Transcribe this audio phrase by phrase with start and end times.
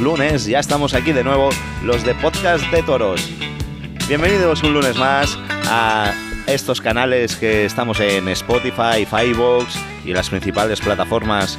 [0.00, 1.50] es lunes, ya estamos aquí de nuevo,
[1.84, 3.28] los de Podcast de Toros.
[4.08, 6.14] Bienvenidos un lunes más a
[6.46, 11.58] estos canales que estamos en Spotify, Firebox y las principales plataformas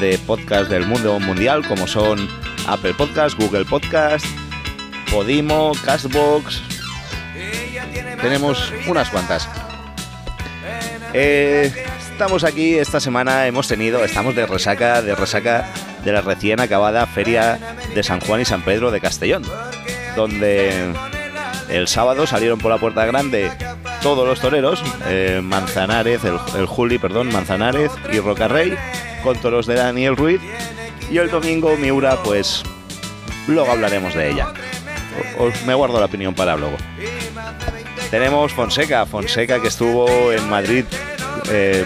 [0.00, 2.28] de podcast del mundo mundial como son
[2.66, 4.26] Apple Podcast, Google Podcast,
[5.10, 6.62] Podimo, Castbox.
[8.20, 9.48] Tenemos unas cuantas.
[11.14, 11.72] Eh,
[12.12, 15.66] estamos aquí esta semana, hemos tenido, estamos de resaca, de resaca
[16.04, 17.58] de la recién acabada Feria
[17.94, 19.42] de San Juan y San Pedro de Castellón,
[20.16, 20.92] donde
[21.68, 23.50] el sábado salieron por la puerta grande
[24.02, 28.76] todos los toreros, eh, Manzanares, el, Juli, perdón, Manzanares y Rocarrey,
[29.22, 30.40] con toros de Daniel Ruiz,
[31.10, 32.62] y el domingo Miura, pues
[33.46, 34.52] luego hablaremos de ella.
[35.38, 36.76] Os, me guardo la opinión para luego.
[38.10, 40.84] Tenemos Fonseca, Fonseca que estuvo en Madrid
[41.50, 41.84] eh,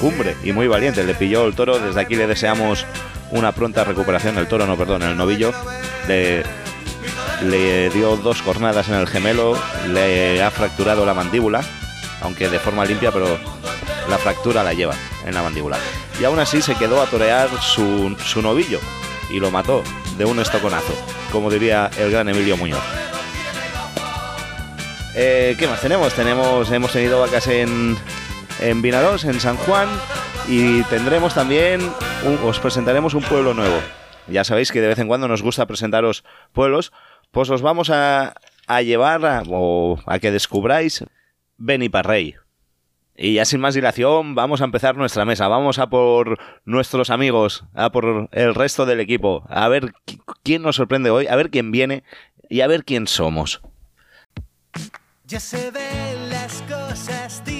[0.00, 1.04] cumbre y muy valiente.
[1.04, 1.78] Le pilló el toro.
[1.78, 2.84] Desde aquí le deseamos
[3.30, 4.38] una pronta recuperación.
[4.38, 5.52] El toro, no, perdón, el novillo.
[6.08, 9.56] Le, dio dos jornadas en el gemelo.
[9.88, 11.62] Le ha fracturado la mandíbula.
[12.22, 13.38] Aunque de forma limpia, pero
[14.08, 15.78] la fractura la lleva en la mandíbula.
[16.20, 18.78] Y aún así se quedó a torear su, su novillo
[19.30, 19.82] y lo mató
[20.18, 20.92] de un estoconazo,
[21.32, 22.82] como diría el gran Emilio Muñoz.
[25.14, 26.12] Eh, ¿Qué más tenemos?
[26.14, 27.96] Tenemos, hemos tenido vacas en,
[28.60, 29.88] en Vinaros, en San Juan,
[30.50, 31.80] y tendremos también,
[32.44, 33.80] os presentaremos un pueblo nuevo.
[34.26, 36.92] Ya sabéis que de vez en cuando nos gusta presentaros pueblos,
[37.30, 38.34] pues os vamos a,
[38.66, 41.04] a llevar a, o a que descubráis
[41.56, 42.34] Beniparrey.
[43.16, 45.46] Y ya sin más dilación, vamos a empezar nuestra mesa.
[45.46, 49.92] Vamos a por nuestros amigos, a por el resto del equipo, a ver
[50.42, 52.02] quién nos sorprende hoy, a ver quién viene
[52.48, 53.62] y a ver quién somos.
[55.26, 57.59] Ya se ven las cosas diferentes.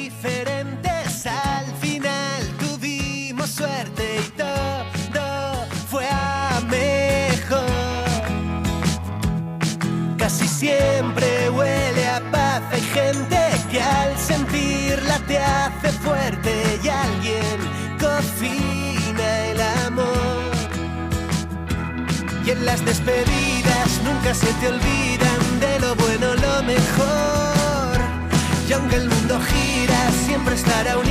[10.60, 12.62] Siempre huele a paz.
[12.70, 13.40] Hay gente
[13.70, 16.52] que al sentirla te hace fuerte
[16.84, 17.58] y alguien
[17.98, 20.52] cocina el amor.
[22.44, 27.98] Y en las despedidas nunca se te olvidan de lo bueno, lo mejor.
[28.68, 31.09] Y aunque el mundo gira, siempre estará unida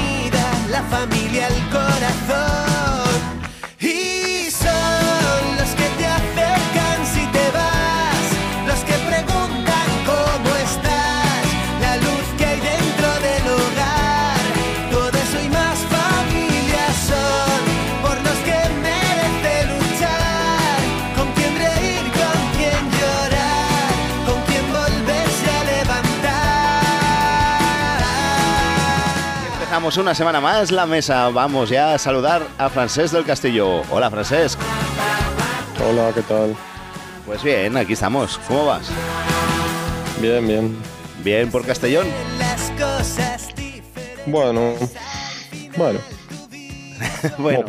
[29.97, 31.29] una semana más la mesa.
[31.29, 33.81] Vamos ya a saludar a Francés del Castillo.
[33.89, 34.57] Hola, Francés.
[35.87, 36.55] Hola, ¿qué tal?
[37.25, 38.39] Pues bien, aquí estamos.
[38.47, 38.87] ¿Cómo vas?
[40.21, 40.77] Bien, bien.
[41.23, 42.07] Bien por Castellón.
[44.25, 44.73] Bueno,
[45.77, 45.99] bueno.
[47.37, 47.63] bueno,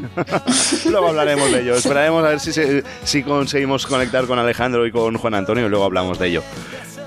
[0.90, 1.74] luego hablaremos de ello.
[1.76, 5.68] Esperaremos a ver si, se- si conseguimos conectar con Alejandro y con Juan Antonio y
[5.68, 6.42] luego hablamos de ello.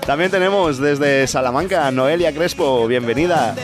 [0.06, 2.86] También tenemos desde Salamanca Noelia Crespo.
[2.86, 3.54] Bienvenida.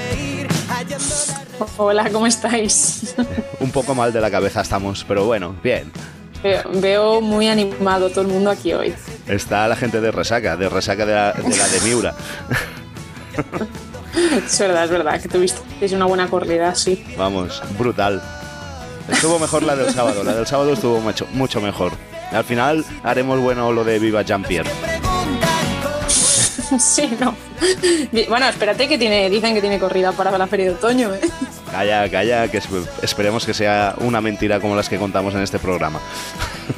[1.77, 3.15] Hola, ¿cómo estáis?
[3.61, 5.91] Un poco mal de la cabeza estamos, pero bueno, bien.
[6.43, 8.95] Veo, veo muy animado todo el mundo aquí hoy.
[9.27, 12.15] Está la gente de resaca, de resaca de la de, la de Miura.
[14.47, 17.05] Es verdad, es verdad, que tuvisteis una buena corrida, sí.
[17.17, 18.23] Vamos, brutal.
[19.09, 21.93] Estuvo mejor la del sábado, la del sábado estuvo mucho, mucho mejor.
[22.31, 24.71] Al final haremos bueno lo de Viva Jean-Pierre.
[26.81, 27.35] Sí, no.
[28.29, 31.21] Bueno, espérate que tiene, dicen que tiene corrida para la feria de otoño, ¿eh?
[31.71, 35.59] Calla, calla, que esp- esperemos que sea una mentira como las que contamos en este
[35.59, 36.01] programa.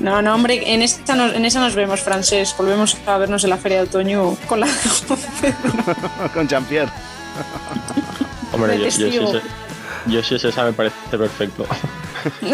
[0.01, 2.55] No, no, hombre, en esta nos, en esa nos vemos, francés.
[2.57, 4.69] Volvemos a vernos en la feria de otoño con la
[6.35, 6.91] Con Jean-Pierre.
[8.53, 11.67] Hombre, yo sí esa me parece perfecto.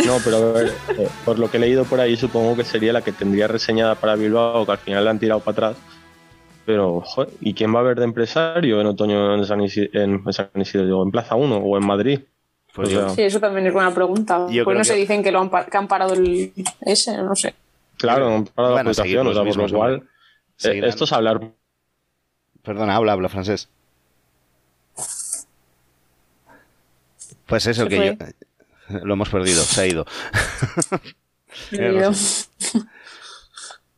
[0.07, 2.93] No, pero a ver, eh, por lo que he leído por ahí, supongo que sería
[2.93, 5.77] la que tendría reseñada para Bilbao, que al final la han tirado para atrás.
[6.65, 10.23] Pero, joder, ¿y quién va a haber de empresario en otoño en San Isidro, en,
[10.25, 12.21] en San Isidro, digo, en Plaza 1 o en Madrid?
[12.75, 14.47] Pues O sea, yo- Sí, eso también es buena pregunta.
[14.49, 17.35] Yo pues no se que- dicen que lo han, que han parado el ese, no
[17.37, 17.55] sé.
[17.99, 20.09] Claro, han parado Van la a seguir publicación, o sea, por lo cual,
[20.65, 21.41] eh, esto es hablar
[22.63, 23.69] Perdona, habla, habla francés.
[27.47, 28.17] Pues eso que fue.
[28.89, 28.99] yo...
[29.05, 30.07] Lo hemos perdido, se ha ido.
[31.73, 32.47] Razón.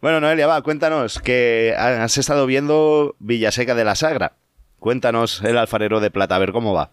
[0.04, 4.34] Bueno, Noelia, va, cuéntanos que has estado viendo Villaseca de la Sagra.
[4.78, 6.90] Cuéntanos el alfarero de plata, a ver cómo va.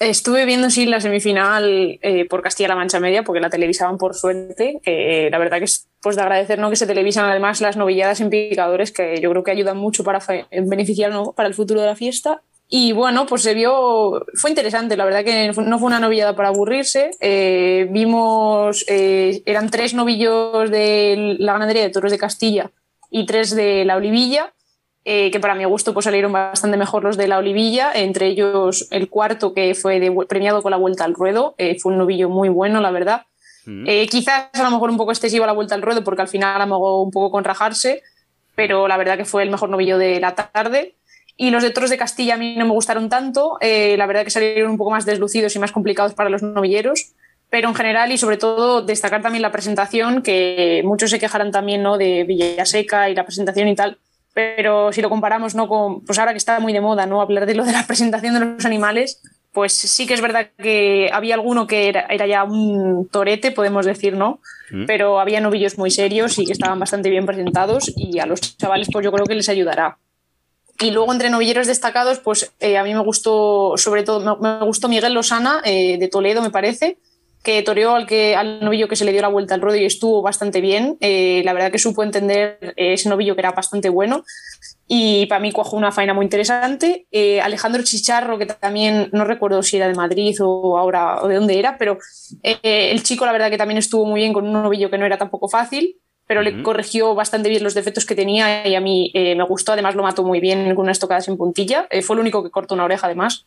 [0.00, 4.80] Estuve viendo sí la semifinal eh, por Castilla-La Mancha Media, porque la televisaban por suerte.
[4.82, 6.70] que la verdad que es pues, de agradecer ¿no?
[6.70, 10.20] que se televisan además las novilladas en picadores, que yo creo que ayudan mucho para
[10.50, 12.40] beneficiar para el futuro de la fiesta.
[12.74, 16.48] Y bueno, pues se vio, fue interesante, la verdad que no fue una novillada para
[16.48, 17.10] aburrirse.
[17.20, 22.70] Eh, vimos, eh, eran tres novillos de la ganadería de toros de Castilla
[23.10, 24.54] y tres de la Olivilla
[25.04, 28.88] eh, que para mi gusto pues salieron bastante mejor los de la Olivilla, entre ellos
[28.90, 32.48] el cuarto que fue premiado con la vuelta al ruedo, eh, fue un novillo muy
[32.48, 33.26] bueno, la verdad.
[33.66, 33.84] Mm.
[34.08, 37.02] Quizás a lo mejor un poco excesivo la vuelta al ruedo porque al final amagó
[37.02, 38.02] un poco con rajarse,
[38.54, 40.94] pero la verdad que fue el mejor novillo de la tarde.
[41.36, 44.30] Y los de toros de Castilla a mí no me gustaron tanto, la verdad que
[44.30, 47.14] salieron un poco más deslucidos y más complicados para los novilleros
[47.52, 51.82] pero en general y sobre todo destacar también la presentación, que muchos se quejarán también
[51.82, 51.98] ¿no?
[51.98, 53.98] de Villaseca y la presentación y tal,
[54.32, 55.68] pero si lo comparamos ¿no?
[55.68, 57.20] con, pues ahora que está muy de moda ¿no?
[57.20, 59.20] hablar de lo de la presentación de los animales,
[59.52, 64.16] pues sí que es verdad que había alguno que era, ya un torete, podemos decir,
[64.16, 64.40] ¿no?
[64.70, 64.86] Mm.
[64.86, 68.88] Pero había novillos muy serios y que estaban bastante bien presentados y a los chavales
[68.90, 69.98] pues yo creo que les ayudará.
[70.80, 74.88] Y luego entre novilleros destacados, pues eh, a mí me gustó, sobre todo, me, gustó
[74.88, 76.98] Miguel Losana eh, de Toledo, me parece,
[77.42, 79.84] que toreó al, que, al novillo que se le dio la vuelta al ruedo y
[79.84, 80.96] estuvo bastante bien.
[81.00, 84.24] Eh, la verdad que supo entender eh, ese novillo que era bastante bueno
[84.88, 87.06] y para mí cuajó una faena muy interesante.
[87.42, 91.58] Alejandro Chicharro, que también no recuerdo si era de Madrid o ahora o de dónde
[91.58, 91.98] era, pero
[92.42, 95.16] el chico la verdad que también estuvo muy bien con un novillo que no era
[95.16, 95.96] tampoco fácil
[96.32, 99.94] pero le corrigió bastante bien los defectos que tenía y a mí me gustó, además
[99.94, 102.84] lo mató muy bien con unas tocadas en puntilla, fue el único que cortó una
[102.84, 103.44] oreja además.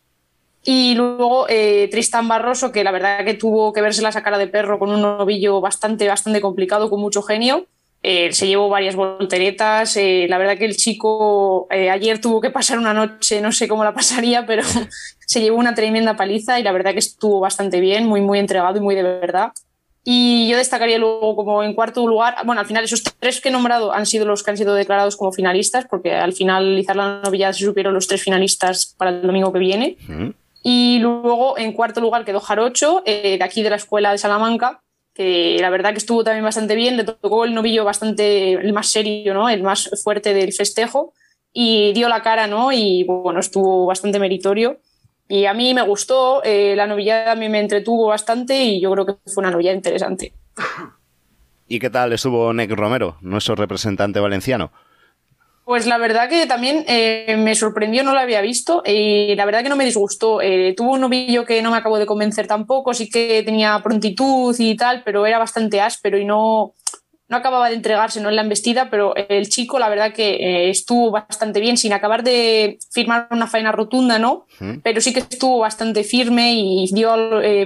[0.68, 4.48] Y luego eh, Tristan Barroso, que la verdad que tuvo que verse la cara de
[4.48, 7.68] perro con un novillo bastante, bastante complicado, con mucho genio.
[8.02, 9.96] Eh, se llevó varias volteretas.
[9.96, 13.84] Eh, la verdad que el chico ayer tuvo que pasar una noche, no sé cómo
[13.84, 14.64] la pasaría, pero
[15.28, 18.78] se llevó una tremenda paliza y la verdad que estuvo bastante bien, muy, muy entregado
[18.78, 19.52] y muy de verdad.
[20.07, 23.52] Y yo destacaría luego como en cuarto lugar, bueno, al final esos tres que he
[23.52, 27.54] nombrado han sido los que han sido declarados como finalistas, porque al finalizar la novillada
[27.54, 29.98] se supieron los tres finalistas para el domingo que viene.
[30.62, 34.84] Y luego en cuarto lugar quedó Jarocho, eh, de aquí de la escuela de Salamanca,
[35.16, 38.88] que la verdad que estuvo también bastante bien, le tocó el novillo bastante, el más
[38.88, 39.50] serio, ¿no?
[39.50, 41.13] el más fuerte del festejo,
[41.51, 42.72] y dio la cara, ¿no?
[42.72, 44.78] Y bueno, estuvo bastante meritorio.
[45.27, 48.92] Y a mí me gustó, eh, la novillada a mí me entretuvo bastante y yo
[48.92, 50.33] creo que fue una novillada interesante.
[51.68, 54.72] ¿Y qué tal estuvo Nick Romero, nuestro representante valenciano?
[55.66, 59.63] Pues la verdad que también eh, me sorprendió, no lo había visto y la verdad
[59.63, 60.39] que no me disgustó.
[60.39, 64.56] Eh, tuvo un novillo que no me acabo de convencer tampoco, sí que tenía prontitud
[64.60, 66.75] y tal, pero era bastante áspero y no,
[67.27, 68.30] no acababa de entregarse ¿no?
[68.30, 72.24] en la embestida, pero el chico la verdad que eh, estuvo bastante bien, sin acabar
[72.24, 74.45] de firmar una faena rotunda, ¿no?
[74.83, 77.16] Pero sí que estuvo bastante firme y dio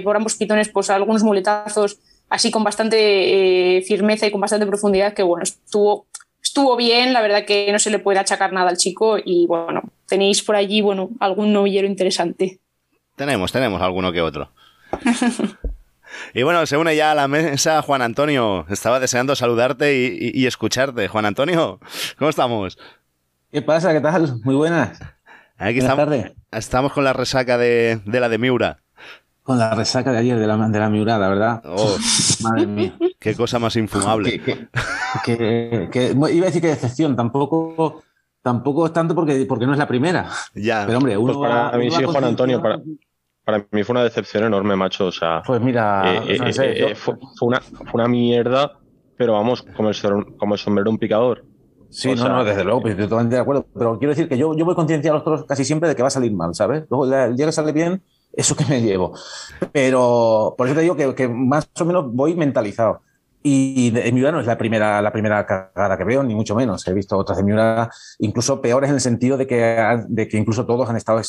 [0.02, 1.98] por ambos pitones pues algunos muletazos
[2.28, 6.06] así con bastante firmeza y con bastante profundidad que bueno, estuvo
[6.42, 9.82] estuvo bien, la verdad que no se le puede achacar nada al chico y bueno,
[10.08, 12.58] tenéis por allí, bueno, algún novillero interesante.
[13.16, 14.50] Tenemos, tenemos alguno que otro.
[16.34, 18.66] y bueno, se une ya a la mesa Juan Antonio.
[18.68, 21.08] Estaba deseando saludarte y, escucharte.
[21.08, 21.80] Juan Antonio,
[22.18, 22.78] ¿cómo estamos?
[23.50, 23.92] ¿Qué pasa?
[23.92, 24.40] ¿Qué tal?
[24.44, 25.00] Muy buenas.
[25.58, 26.08] Aquí estamos,
[26.52, 28.78] estamos con la resaca de, de la de Miura
[29.50, 31.60] con la resaca de ayer de la, de la miurada, ¿verdad?
[31.64, 31.96] Oh.
[32.42, 32.94] Madre mía.
[33.18, 34.40] Qué cosa más infumable.
[35.26, 38.00] iba a decir que decepción, tampoco,
[38.42, 40.28] tampoco es tanto porque, porque no es la primera.
[40.54, 40.84] Ya.
[40.86, 41.32] Pero hombre, uno.
[41.32, 42.80] Pues para mí sí, Juan Antonio, para,
[43.44, 45.06] para mí fue una decepción enorme, macho.
[45.06, 45.42] O sea.
[45.44, 48.78] Pues mira, eh, eh, eh, fue, una, fue una mierda,
[49.16, 49.96] pero vamos, como el,
[50.36, 51.44] como el sombrero un picador.
[51.90, 53.66] Sí, no, no, desde luego, pues, estoy totalmente de acuerdo.
[53.74, 56.02] Pero quiero decir que yo, yo voy concienciar a los otros casi siempre de que
[56.02, 56.84] va a salir mal, ¿sabes?
[56.88, 59.14] Luego el día que sale bien, eso que me llevo.
[59.72, 63.02] Pero por eso te digo que, más o menos voy mentalizado.
[63.42, 66.86] Y en Miura no es la primera, la primera cagada que veo, ni mucho menos.
[66.86, 70.66] He visto otras de Miura incluso peores en el sentido de que, de que incluso
[70.66, 71.22] todos han estado,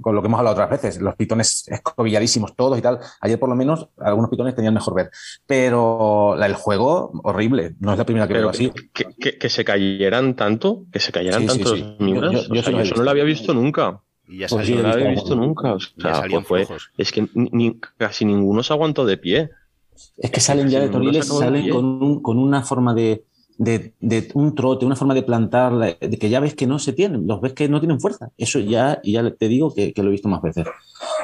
[0.00, 2.98] con lo que hemos hablado otras veces, los pitones escobilladísimos todos y tal.
[3.20, 5.10] Ayer por lo menos algunos pitones tenían mejor ver.
[5.46, 7.74] Pero el juego, horrible.
[7.78, 8.72] No es la primera que veo así.
[8.92, 12.48] Que, se cayeran tanto, que se cayeran tanto Miuras.
[12.48, 12.62] Yo,
[12.96, 14.00] no lo había visto nunca.
[14.26, 15.74] Y ya pues no lo había visto nunca.
[15.74, 17.28] O sea, pues es que
[17.98, 19.50] casi ninguno se aguantó de pie.
[20.16, 23.24] Es que salen ya de Toriles, salen con, un, con, una forma de,
[23.58, 26.92] de, de, un trote, una forma de plantar, de que ya ves que no se
[26.92, 28.30] tienen, los ves que no tienen fuerza.
[28.36, 30.66] Eso ya, y ya te digo que, que, lo he visto más veces.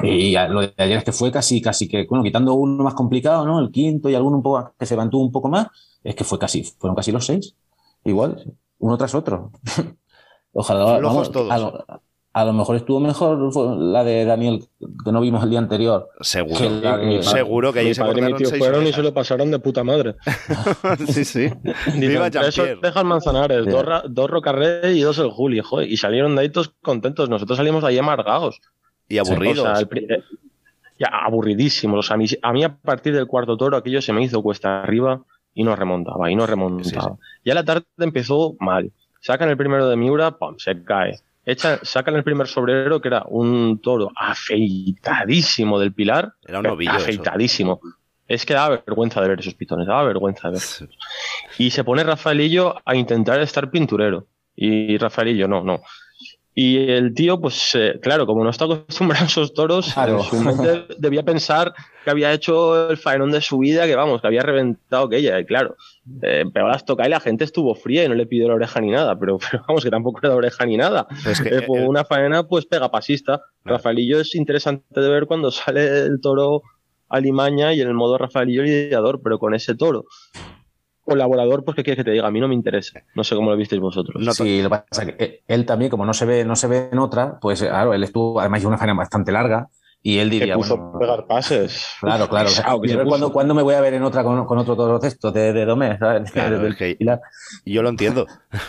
[0.01, 3.45] Y lo de ayer es que fue casi, casi que, bueno, quitando uno más complicado,
[3.45, 3.59] ¿no?
[3.59, 5.67] El quinto y alguno un poco que se mantuvo un poco más,
[6.03, 7.55] es que fue casi, fueron casi los seis.
[8.03, 9.51] Igual, uno tras otro.
[10.53, 10.99] Ojalá.
[10.99, 12.01] Vamos, todos a
[12.45, 14.63] lo mejor estuvo mejor la de Daniel
[15.03, 16.09] que no vimos el día anterior.
[16.21, 16.57] Seguro.
[16.59, 20.15] Que seguro que allí se y tío fueron y se lo pasaron de puta madre.
[21.07, 21.49] sí, sí.
[21.95, 26.49] Viva orejas manzanares, dos, dos Rocarrey y dos el Juli, joder, y salieron de ahí
[26.49, 27.29] todos contentos.
[27.29, 28.59] Nosotros salimos de ahí amargados.
[29.07, 29.83] Y aburridos.
[29.91, 30.23] Eh,
[30.99, 32.11] ya, aburridísimos.
[32.11, 35.21] a, mí, a mí a partir del cuarto toro aquello se me hizo cuesta arriba
[35.53, 37.17] y no remontaba, y no remontaba.
[37.45, 38.91] Ya la tarde empezó mal.
[39.21, 40.55] Sacan el primero de Miura, ¡pum!
[40.57, 41.19] se cae
[41.55, 46.33] sacan el primer sobrero, que era un toro afeitadísimo del pilar.
[46.45, 46.91] Era un novillo.
[46.91, 47.79] Afeitadísimo.
[48.27, 50.89] Es que daba vergüenza de ver esos pitones, daba vergüenza de ver.
[51.57, 54.27] Y se pone Rafaelillo a intentar estar pinturero.
[54.55, 55.81] Y Rafaelillo, no, no.
[56.59, 59.93] Y el tío, pues eh, claro, como no está acostumbrado a esos toros,
[60.27, 61.71] su mente debía pensar
[62.03, 65.39] que había hecho el faenón de su vida, que vamos, que había reventado aquella.
[65.39, 65.75] Y claro,
[66.23, 68.81] eh, pegó las toca y la gente estuvo fría y no le pidió la oreja
[68.81, 69.37] ni nada, pero,
[69.67, 71.05] vamos, que tampoco era la oreja ni nada.
[71.45, 73.39] Eh, fue una faena, pues pega pasista.
[73.63, 76.63] Rafaelillo es interesante de ver cuando sale el toro
[77.07, 80.05] a Limaña y en el modo Rafaelillo lidiador, pero con ese toro
[81.07, 83.01] colaborador, pues que quieres que te diga, a mí no me interesa.
[83.15, 84.21] No sé cómo lo visteis vosotros.
[84.23, 86.67] No, sí, lo que pasa es que él también, como no se ve, no se
[86.67, 89.69] ve en otra, pues claro, él estuvo, además de una faena bastante larga,
[90.03, 90.53] y él diría.
[90.53, 91.85] Que puso pegar pases.
[91.99, 92.49] Claro, claro.
[93.07, 95.53] ¿cuándo, ¿cuándo, me voy a ver en otra con, con otro toro de esto de,
[95.53, 95.97] de Domé?
[97.65, 98.25] yo lo entiendo.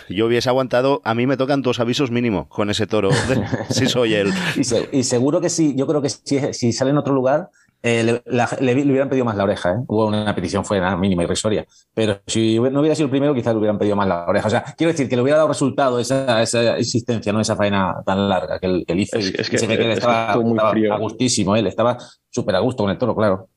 [0.08, 1.00] Yo hubiese aguantado.
[1.04, 3.10] A mí me tocan dos avisos mínimo con ese toro.
[3.70, 4.32] si soy él.
[4.56, 5.74] Y, seguro que sí.
[5.76, 9.44] Yo creo que si, si sale en otro lugar, eh, le, hubieran pedido más la
[9.44, 9.72] oreja.
[9.72, 9.76] ¿eh?
[9.86, 11.64] Hubo una petición, fue nada, mínima, irrisoria.
[11.94, 14.46] Pero si no hubiera sido el primero, quizás le hubieran pedido más la oreja.
[14.46, 18.02] O sea, quiero decir que le hubiera dado resultado esa, esa existencia, no esa faena
[18.04, 19.18] tan larga que él, hizo.
[19.18, 21.96] Es, que, él estaba, a gustísimo, él estaba
[22.28, 23.48] súper a gusto con el toro, claro.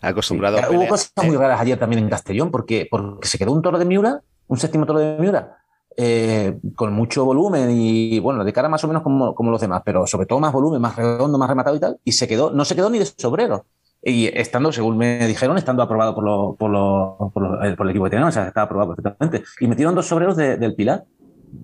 [0.00, 0.58] Acostumbrado.
[0.70, 3.84] Hubo cosas muy raras ayer también en Castellón, porque, porque se quedó un toro de
[3.84, 5.58] Miura, un séptimo toro de Miura,
[5.96, 9.82] eh, con mucho volumen y bueno, de cara más o menos como, como, los demás,
[9.84, 12.64] pero sobre todo más volumen, más redondo, más rematado y tal, y se quedó, no
[12.64, 13.66] se quedó ni de sobrero.
[14.02, 18.10] Y estando, según me dijeron, estando aprobado por, lo, por, lo, por, el, equipo de
[18.10, 19.42] tenemos, o sea, estaba aprobado perfectamente.
[19.58, 21.04] Y metieron dos sobreros del Pilar.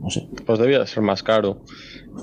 [0.01, 0.29] No sé.
[0.45, 1.61] Pues debía ser más caro.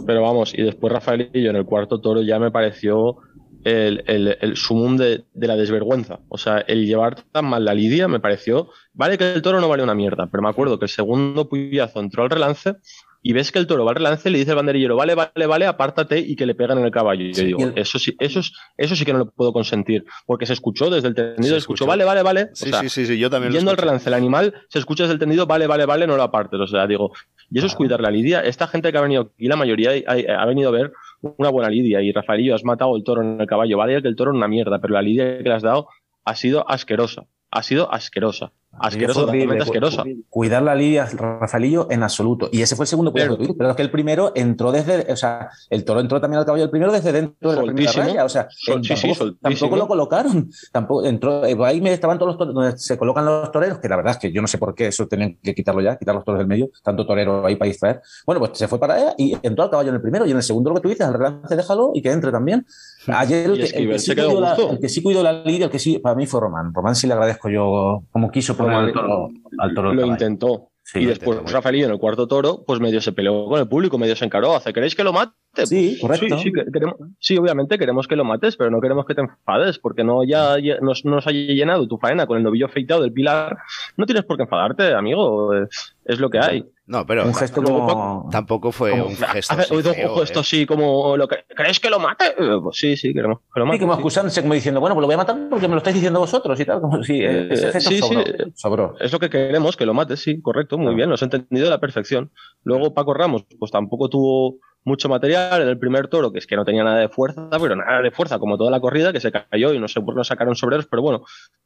[0.05, 3.17] Pero vamos, y después Rafaelillo en el cuarto toro ya me pareció
[3.63, 6.19] el, el, el sumum de, de, la desvergüenza.
[6.29, 8.69] O sea, el llevar tan mal la lidia me pareció.
[8.93, 11.99] Vale que el toro no vale una mierda, pero me acuerdo que el segundo puyazo
[11.99, 12.75] entró al relance
[13.21, 15.45] y ves que el toro va al relance y le dice al banderillero, vale, vale,
[15.45, 17.25] vale, apártate y que le pegan en el caballo.
[17.25, 18.39] Y yo digo, eso sí, eso,
[18.77, 21.85] eso sí que no lo puedo consentir, porque se escuchó desde el tendido, se escuchó,
[21.85, 22.49] vale, vale, vale.
[22.53, 23.51] Sí, sí, sí, sí, yo también.
[23.51, 26.23] Yendo al relance, el animal se escucha desde el tendido, vale, vale, vale, no lo
[26.23, 26.59] apartes.
[26.59, 27.11] O sea, digo,
[27.51, 28.39] y eso es cuidar la lidia.
[28.41, 32.01] Esta gente que ha venido aquí, la mayoría ha, venido a ver una buena lidia.
[32.01, 33.77] Y Rafaelillo, has matado el toro en el caballo.
[33.77, 35.87] Vale que el toro es una mierda, pero la lidia que le has dado
[36.25, 37.25] ha sido asquerosa.
[37.51, 38.53] Ha sido asquerosa.
[38.79, 40.03] Totalmente asquerosa.
[40.29, 42.49] Cuidar la lidia, Rafaelillo, en absoluto.
[42.51, 45.11] Y ese fue el segundo pero, pero es que el primero entró desde.
[45.11, 47.91] O sea, el toro entró también al caballo el primero desde dentro de la primera
[47.91, 48.25] raya.
[48.25, 50.49] O sea, tampoco, tampoco, lo colocaron.
[50.71, 51.45] Tampoco entró.
[51.45, 54.13] Eh, ahí me estaban todos los toreros, donde se colocan los toreros, que la verdad
[54.13, 56.39] es que yo no sé por qué eso tenían que quitarlo ya, quitar los toros
[56.39, 58.01] del medio, tanto torero ahí para distraer.
[58.25, 60.25] Bueno, pues se fue para allá y entró al caballo en el primero.
[60.25, 62.65] Y en el segundo, lo que tú dices, al relance déjalo y que entre también.
[63.07, 65.99] Ayer el que, sí cuidó la, el que sí cuidó la lidia, el que sí,
[65.99, 66.73] para mí fue Román.
[66.73, 70.69] Román sí le agradezco yo como quiso poner el toro lo intentó.
[70.95, 74.15] y después Rafaelillo en el cuarto toro, pues medio se peleó con el público, medio
[74.15, 74.55] se encaró.
[74.55, 75.33] Hace, ¿queréis que lo mate?
[75.65, 76.37] Sí, correcto.
[76.39, 80.03] Sí, queremos, sí, obviamente queremos que lo mates, pero no queremos que te enfades, porque
[80.03, 83.57] no ya nos, nos haya llenado tu faena con el novillo afeitado del pilar.
[83.97, 85.53] No tienes por qué enfadarte, amigo.
[85.53, 86.65] Es, lo que hay.
[86.89, 88.27] No, pero un gesto como...
[88.31, 89.53] tampoco fue un gesto.
[89.53, 90.41] Hace, un gesto ¿eh?
[90.41, 92.29] así como lo que ¿crees que lo mate?
[92.35, 93.77] Eh, pues sí, sí, queremos que lo mate.
[93.77, 95.93] Sí, como excusándose, como diciendo, bueno, pues lo voy a matar porque me lo estáis
[95.93, 98.11] diciendo vosotros y tal, como si eh, ese sí, sí,
[98.55, 98.95] sobró.
[98.99, 101.69] Es lo que queremos, que lo mates, sí, correcto, muy bien, lo has entendido de
[101.69, 102.31] la perfección.
[102.63, 106.55] Luego Paco Ramos, pues tampoco tuvo mucho material en el primer toro, que es que
[106.55, 109.31] no tenía nada de fuerza, pero nada de fuerza, como toda la corrida, que se
[109.31, 111.23] cayó y no sé por qué no sacaron sobreros, pero bueno,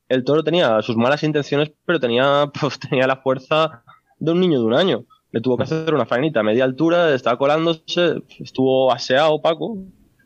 [0.10, 3.84] el toro tenía sus malas intenciones, pero tenía, pues, tenía la fuerza
[4.20, 7.13] de un niño de un año le tuvo que hacer una faenita a media altura,
[7.13, 9.79] estaba colándose, estuvo aseado Paco,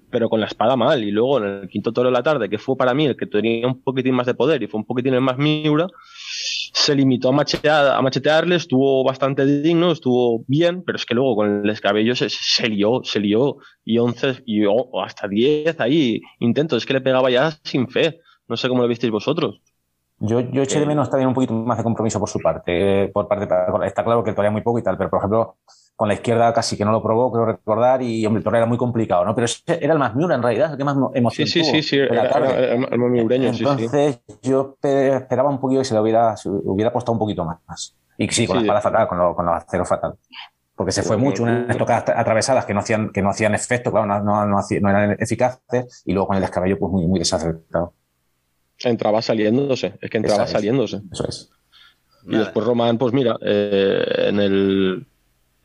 [0.10, 1.02] pero con la espada mal.
[1.02, 3.26] Y luego en el quinto toro de la tarde, que fue para mí el que
[3.26, 5.88] tenía un poquitín más de poder y fue un poquitín el más miura,
[6.74, 11.38] se limitó a, machetear, a machetearle, estuvo bastante digno, estuvo bien, pero es que luego
[11.38, 14.64] con el escabello se, se lió, se lió, y 11 y
[15.02, 18.20] hasta 10 ahí intentos, es que le pegaba ya sin fe.
[18.50, 19.62] No sé cómo lo visteis vosotros.
[20.20, 23.04] Yo, yo eché de menos también un poquito más de compromiso por su parte.
[23.04, 23.46] Eh, por parte
[23.86, 25.58] está claro que todavía muy poco y tal, pero por ejemplo,
[25.96, 28.66] con la izquierda casi que no lo probó, creo recordar, y hombre, el toro era
[28.66, 29.36] muy complicado, ¿no?
[29.36, 31.98] Pero era el más Miura en realidad, el que más emoción Sí, sí, sí, sí,
[31.98, 37.14] era, el, más miureño, Entonces yo esperaba un poquito que se le hubiera, hubiera costado
[37.14, 37.96] un poquito más.
[38.18, 40.16] Y sí, con la espada fatal, con, con los aceros fatal.
[40.76, 44.06] porque se fue mucho, unas tocadas atravesadas que no hacían, que no hacían efecto, claro,
[44.08, 47.20] no, no, no, hacían- no eran eficaces, y luego con el descabello, pues muy, muy
[47.20, 47.94] desacertado.
[48.84, 50.52] Entraba saliéndose, es que entraba Esa es.
[50.52, 51.02] saliéndose.
[51.12, 51.50] Eso es.
[52.26, 52.44] Y Nada.
[52.46, 55.08] después Román, pues mira, eh, en, el,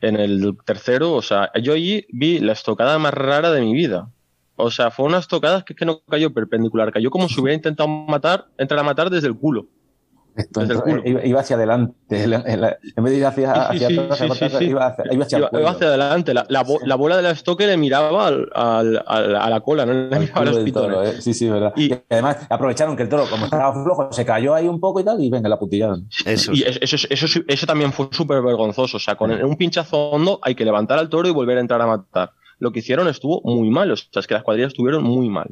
[0.01, 4.09] en el tercero, o sea, yo allí vi la estocada más rara de mi vida.
[4.55, 7.55] O sea, fue una estocada que, es que no cayó perpendicular, cayó como si hubiera
[7.55, 9.67] intentado matar, entrar a matar desde el culo.
[10.35, 11.01] Entonces, culo.
[11.05, 12.23] iba, hacia adelante.
[12.23, 14.59] En, la- en vez de ir hacia, Sí, hacia sí, atrás, sí, hacia sí, atrás,
[14.59, 14.65] sí.
[14.65, 16.85] Iba, hacia, iba hacia Iba, hacia adelante, la, la, bo- Sí.
[16.87, 20.41] la bola del estoque le miraba al, al- al- a la cola, no le miraba
[20.41, 21.03] a los toro.
[21.03, 21.21] ¿eh?
[21.21, 21.73] Sí, sí, verdad.
[21.75, 24.99] Y- Y, además aprovecharon que el toro, como estaba flojo, se cayó ahí un poco
[24.99, 26.07] y tal, y venga, la putillaron.
[26.25, 26.51] Eso.
[26.53, 28.97] Y eso, eso, eso, sí- eso también fue súper vergonzoso.
[28.97, 31.81] O sea, con un pinchazo hondo hay que levantar al toro y volver a entrar
[31.81, 32.31] a matar.
[32.59, 33.91] Lo que hicieron estuvo muy mal.
[33.91, 35.49] O sea, es que las cuadrillas estuvieron muy mal.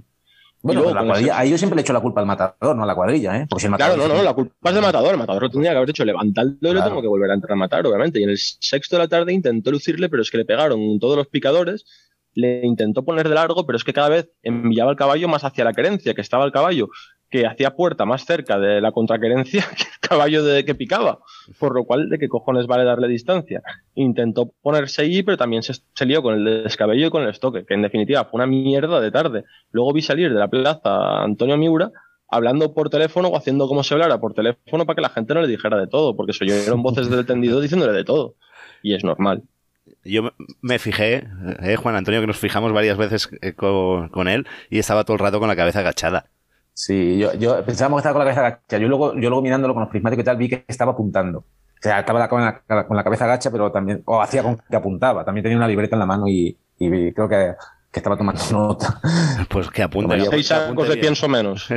[0.64, 2.86] Bueno, luego la cuadrilla, ahí yo siempre le echo la culpa al matador, no a
[2.86, 3.48] la cuadrilla, ¿eh?
[3.50, 5.12] Porque si el Claro, matador no, no, la culpa es del matador.
[5.12, 7.54] El matador lo tendría que haber hecho levantarlo y lo tengo que volver a entrar
[7.54, 8.20] a matar, obviamente.
[8.20, 11.18] Y en el sexto de la tarde intentó lucirle, pero es que le pegaron todos
[11.18, 11.86] los picadores.
[12.34, 15.66] Le intentó poner de largo, pero es que cada vez enviaba el caballo más hacia
[15.66, 16.88] la querencia, que estaba el caballo,
[17.32, 21.20] que hacía puerta más cerca de la contraquerencia que el caballo de que picaba.
[21.58, 23.64] Por lo cual, ¿de qué cojones vale darle distancia?
[23.96, 27.66] Intentó ponerse allí, pero también se, se lió con el descabello y con el estoque,
[27.66, 29.46] que en definitiva fue una mierda de tarde.
[29.72, 31.92] Luego vi salir de la plaza a Antonio Miura
[32.34, 35.42] hablando por teléfono o haciendo como se hablara por teléfono para que la gente no
[35.42, 38.36] le dijera de todo, porque se oyeron voces del tendido diciéndole de todo.
[38.84, 39.44] Y es normal.
[40.04, 41.28] Yo me- me fijé,
[41.62, 45.16] eh, Juan Antonio, que nos fijamos varias veces eh, con, con él y estaba todo
[45.16, 46.26] el rato con la cabeza agachada.
[46.74, 48.78] Sí, yo, yo pensábamos que estaba con la cabeza agacha.
[48.78, 51.40] Yo luego, yo luego mirándolo con los prismáticos y tal, vi que estaba apuntando.
[51.40, 51.46] O
[51.84, 54.76] sea, estaba la- con la, con la cabeza agacha, pero también, o hacía con que
[54.76, 55.26] apuntaba.
[55.26, 57.54] También tenía una libreta en la mano y, y vi- creo que,
[57.92, 59.00] que estaba tomando nota.
[59.50, 60.16] Pues que apunte.
[60.30, 61.68] Seis apunte sacos de pienso menos.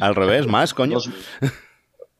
[0.00, 0.98] Al revés, más, coño.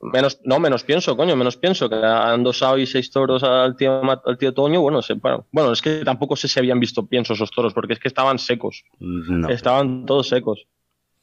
[0.01, 0.39] Menos.
[0.43, 1.87] No, menos pienso, coño, menos pienso.
[1.87, 4.81] Que han dosado y seis toros al tío, al tío Toño.
[4.81, 7.93] Bueno, se, bueno, bueno, es que tampoco sé si habían visto pienso esos toros, porque
[7.93, 8.83] es que estaban secos.
[8.99, 9.47] No.
[9.49, 10.65] Estaban todos secos.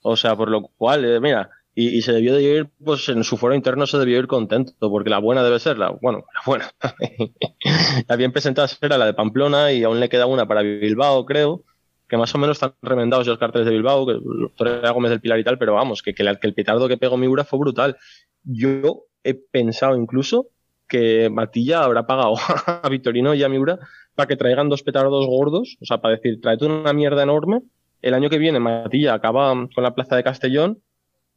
[0.03, 3.37] O sea, por lo cual, eh, mira, y, se debió de ir, pues en su
[3.37, 6.71] foro interno se debió ir contento, porque la buena debe ser la, bueno, la buena.
[8.09, 11.63] la bien presentada era la de Pamplona y aún le queda una para Bilbao, creo,
[12.09, 14.19] que más o menos están remendados los carteles de Bilbao, que
[14.57, 17.17] Torrea Gómez del Pilar y tal, pero vamos, que, la- que el petardo que pegó
[17.17, 17.97] Miura fue brutal.
[18.43, 20.49] Yo he pensado incluso
[20.89, 22.35] que Matilla habrá pagado
[22.67, 23.79] a Victorino y a Miura
[24.15, 27.61] para que traigan dos petardos gordos, o sea, para decir, tráete una mierda enorme.
[28.03, 30.83] El año que viene Matilla acaba con la plaza de Castellón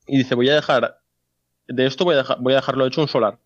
[0.07, 0.97] y dice, voy a dejar,
[1.67, 3.39] de esto voy a, voy a dejarlo hecho un solar.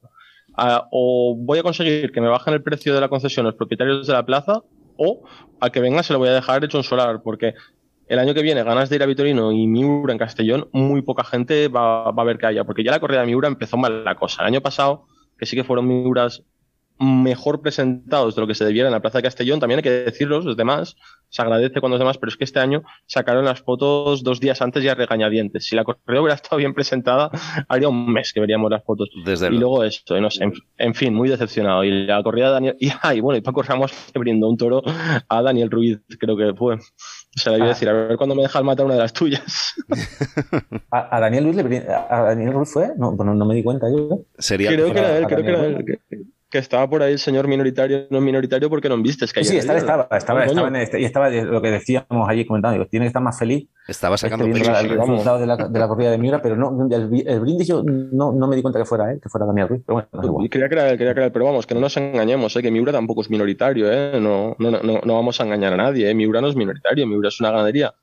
[0.58, 4.08] Ah, o voy a conseguir que me bajen el precio de la concesión los propietarios
[4.08, 4.64] de la plaza,
[4.98, 5.24] o
[5.60, 7.54] al que venga se lo voy a dejar hecho un solar, porque
[8.08, 11.24] el año que viene ganas de ir a Vitorino y Miura en Castellón, muy poca
[11.24, 14.04] gente va, va a ver que haya, porque ya la corrida de Miura empezó mal
[14.04, 14.44] la cosa.
[14.44, 16.44] El año pasado, que sí que fueron Miuras
[17.00, 19.90] mejor presentados de lo que se debiera en la Plaza de Castellón, también hay que
[19.92, 20.96] decirlo, los demás,
[21.30, 24.62] se agradece cuando los demás, pero es que este año sacaron las fotos dos días
[24.62, 25.66] antes y a regañadientes.
[25.68, 27.30] Si la corrida hubiera estado bien presentada,
[27.68, 29.10] haría un mes que veríamos las fotos.
[29.26, 29.62] Desde y luego.
[29.78, 31.84] luego esto, y no sé, en, en fin, muy decepcionado.
[31.84, 34.82] Y la corrida de Daniel, y, ay, bueno, y Paco Ramos le brindó un toro
[35.28, 36.78] a Daniel Ruiz, creo que fue.
[37.36, 37.74] Se le iba a Ah.
[37.74, 39.74] decir, a ver cuándo me dejas matar una de las tuyas.
[40.92, 42.90] ¿A, a Daniel Luis le a, Daniel Ruiz fue?
[42.98, 44.22] No, no, no me di cuenta yo.
[44.38, 45.86] Sería creo que era él, creo que era él.
[46.50, 49.34] Que, estaba por ahí el señor minoritario, no minoritario porque no vistes.
[49.34, 52.74] Que Sí, estaba, estaba, estaba, en este- y estaba de lo que decíamos allí comentando,
[52.74, 55.80] digo, tiene que estar más feliz Estaba este, sacando la- el resultado de la, de
[55.80, 58.80] la corrida de Miura, pero no, el, el brindis yo no, no me di cuenta
[58.80, 60.46] que fuera él, que fuera Daniel Ruiz, pero bueno, no es igual.
[60.46, 62.56] Y creía que era él, creía que era él, pero vamos, que no nos engañemos,
[62.56, 62.62] ¿eh?
[62.62, 64.20] que Miura tampoco es minoritario, ¿eh?
[64.22, 66.14] no, no, no, no vamos a engañar a nadie, ¿eh?
[66.14, 67.94] Miura no es minoritario, Miura es una ganadería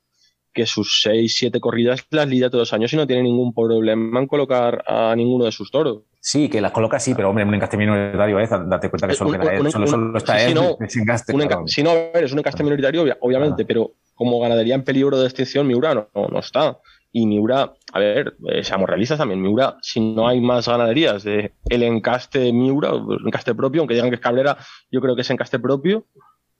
[0.53, 4.19] que sus seis, siete corridas las lidia todos los años y no tiene ningún problema
[4.19, 6.03] en colocar a ninguno de sus toros.
[6.25, 9.31] Sí, que las coloca sí, pero hombre, un encaste minoritario es, date cuenta que solo,
[9.31, 10.77] Un- queda él, un- solo, un- solo está sí, él, no.
[10.79, 11.33] encaste,
[11.67, 13.65] si no, a ver, es un encaste minoritario, obvia- obviamente, Ah.
[13.67, 16.77] pero como ganadería en peligro de extinción, Miura no, no, no está.
[17.11, 21.55] Y Miura, a ver, eh, seamos realistas también, Miura, si no hay más ganaderías de
[21.69, 24.55] el encaste Miura, pues, encaste propio, aunque digan que es Cabrera,
[24.89, 26.05] yo creo que es encaste propio.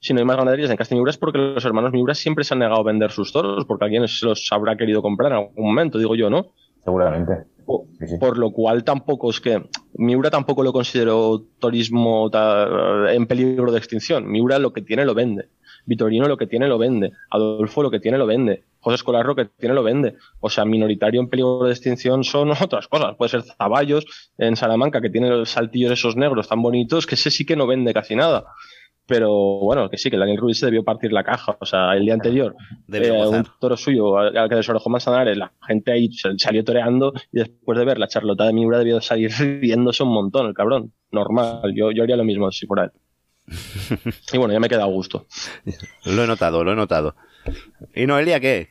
[0.02, 2.54] Si no hay más ganaderías de encaste Miura es porque los hermanos Miura siempre se
[2.54, 5.66] han negado a vender sus toros, porque alguien se los habrá querido comprar en algún
[5.66, 6.48] momento, digo yo, ¿no?
[6.84, 7.46] Seguramente.
[7.66, 8.18] Po- Sí, sí.
[8.18, 9.64] Por lo cual tampoco es que
[9.96, 12.30] Miura tampoco lo considero turismo
[13.10, 14.30] en peligro de extinción.
[14.30, 15.50] Miura lo que tiene lo vende.
[15.86, 17.12] Vitorino lo que tiene lo vende.
[17.30, 18.64] Adolfo lo que tiene lo vende.
[18.80, 20.16] José Escolar lo que tiene lo vende.
[20.40, 23.16] O sea, minoritario en peligro de extinción son otras cosas.
[23.18, 24.06] Puede ser Zaballos
[24.38, 27.68] en Salamanca que tiene los saltillos esos negros tan bonitos que ese sí que no
[27.68, 28.46] vende casi nada.
[29.06, 31.58] Pero bueno, que sí, que Daniel Ruiz se debió partir la caja.
[31.60, 32.56] O sea, el día anterior
[32.88, 37.14] Debió eh, un toro suyo al al que desorejó Manzanares, la gente ahí salió toreando
[37.32, 40.94] y después de ver la charlota de Miura debió salir riéndose un montón, el cabrón.
[41.12, 42.92] Normal, yo, yo haría lo mismo si fuera él.
[44.34, 45.26] Y bueno, ya me queda a gusto.
[46.06, 47.16] Lo he notado, lo he notado.
[47.94, 48.70] ¿Y Noelia qué?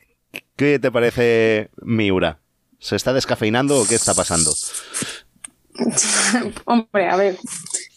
[0.57, 2.39] ¿Qué te parece Miura?
[2.79, 4.53] ¿Se está descafeinando o qué está pasando?
[6.65, 7.37] Hombre, a ver,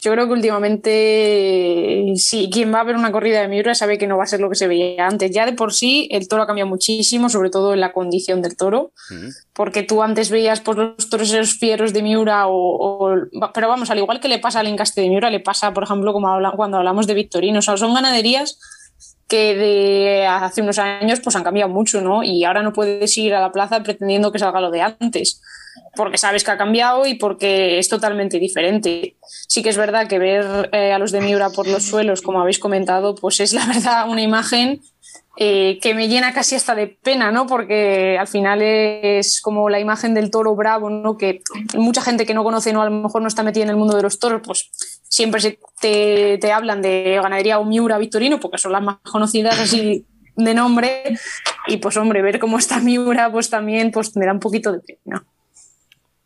[0.00, 4.06] yo creo que últimamente, sí, quien va a ver una corrida de Miura sabe que
[4.06, 5.30] no va a ser lo que se veía antes.
[5.30, 8.56] Ya de por sí, el toro ha cambiado muchísimo, sobre todo en la condición del
[8.56, 8.92] toro,
[9.54, 13.14] porque tú antes veías pues, los toros fieros de Miura, o,
[13.54, 16.12] pero vamos, al igual que le pasa al encaste de Miura, le pasa, por ejemplo,
[16.12, 17.60] como cuando hablamos de Victorino.
[17.60, 18.58] O sea, son ganaderías
[19.28, 22.22] que de hace unos años pues han cambiado mucho, ¿no?
[22.22, 25.40] Y ahora no puedes ir a la plaza pretendiendo que salga lo de antes
[25.94, 29.16] porque sabes que ha cambiado y porque es totalmente diferente.
[29.48, 32.40] Sí que es verdad que ver eh, a los de Miura por los suelos, como
[32.40, 34.80] habéis comentado, pues es la verdad una imagen
[35.38, 37.46] eh, que me llena casi hasta de pena, ¿no?
[37.46, 41.18] Porque al final es como la imagen del toro bravo, ¿no?
[41.18, 41.42] Que
[41.74, 43.96] mucha gente que no conoce, no a lo mejor no está metida en el mundo
[43.96, 44.70] de los toros, pues
[45.08, 49.58] siempre se te, te hablan de ganadería o Miura Victorino, porque son las más conocidas
[49.58, 51.18] así de nombre.
[51.66, 54.80] Y pues hombre, ver cómo está Miura, pues también pues me da un poquito de
[54.80, 55.26] pena.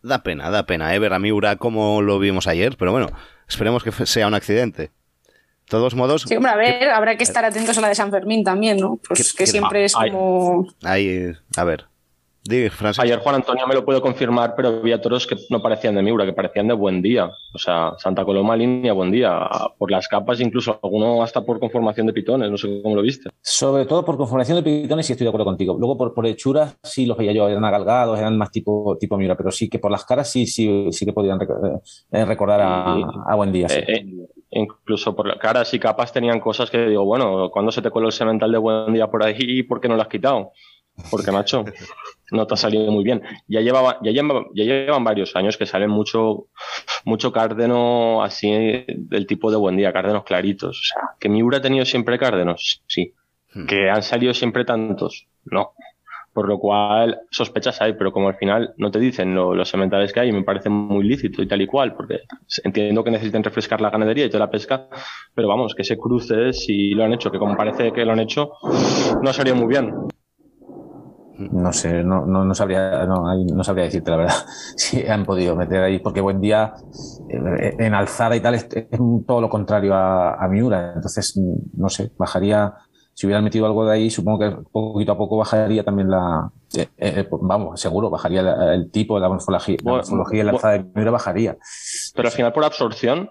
[0.03, 0.99] Da pena, da pena, ¿eh?
[0.99, 3.09] Ver a Miura como lo vimos ayer, pero bueno,
[3.49, 4.83] esperemos que sea un accidente.
[4.83, 4.91] De
[5.69, 6.23] todos modos.
[6.23, 8.99] Sí, hombre, a ver, habrá que estar atentos a la de San Fermín también, ¿no?
[9.07, 10.67] Pues que, siempre es como.
[10.83, 11.90] Ahí, a ver.
[12.99, 16.25] Ayer Juan Antonio me lo puedo confirmar, pero había toros que no parecían de Miura,
[16.25, 17.31] que parecían de Buen Día.
[17.53, 19.49] O sea, Santa Coloma línea Buen Día.
[19.77, 22.51] Por las capas, incluso alguno hasta por conformación de pitones.
[22.51, 23.29] No sé cómo lo viste.
[23.43, 25.77] Sobre todo por conformación de pitones, sí estoy de acuerdo contigo.
[25.79, 29.37] Luego por, por hechuras, sí los veía yo, eran agalgados, eran más tipo, tipo Miura,
[29.37, 31.39] pero sí que por las caras sí, sí, sí que podían
[32.13, 33.67] eh, recordar a, Buen Día.
[33.71, 34.07] Eh, eh,
[34.51, 38.07] incluso por las caras y capas tenían cosas que digo, bueno, cuando se te coló
[38.07, 40.53] el semental de Buen Día por ahí, ¿por qué no lo has quitado?
[41.11, 41.65] Porque, macho,
[42.31, 43.23] no te ha salido muy bien.
[43.49, 46.47] Ya, llevaba, ya, ya llevan varios años que salen mucho,
[47.05, 50.79] mucho cárdeno así del tipo de buen día, cárdenos claritos.
[50.79, 53.15] O sea, que Miura ha tenido siempre cárdenos, sí.
[53.53, 53.67] Hmm.
[53.67, 55.73] Que han salido siempre tantos, no.
[56.33, 60.21] Por lo cual, sospechas hay, pero como al final no te dicen los sementales que
[60.21, 62.21] hay, me parece muy lícito y tal y cual, porque
[62.63, 64.87] entiendo que necesiten refrescar la ganadería y toda la pesca,
[65.35, 68.21] pero vamos, que se cruce si lo han hecho, que como parece que lo han
[68.21, 68.53] hecho,
[69.21, 69.93] no salido muy bien.
[71.41, 74.35] No sé, no, no, no sabría, no, no, sabría decirte la verdad
[74.77, 76.75] si han podido meter ahí, porque buen día
[77.29, 78.69] eh, en alzada y tal es,
[79.27, 80.93] todo lo contrario a, a, Miura.
[80.95, 81.41] Entonces,
[81.75, 82.75] no sé, bajaría,
[83.15, 86.89] si hubieran metido algo de ahí, supongo que poquito a poco bajaría también la, eh,
[86.99, 88.41] eh, vamos, seguro, bajaría
[88.75, 91.57] el, tipo de la morfología, la morfología y la alzada de Miura bajaría.
[92.15, 93.31] Pero al final por absorción,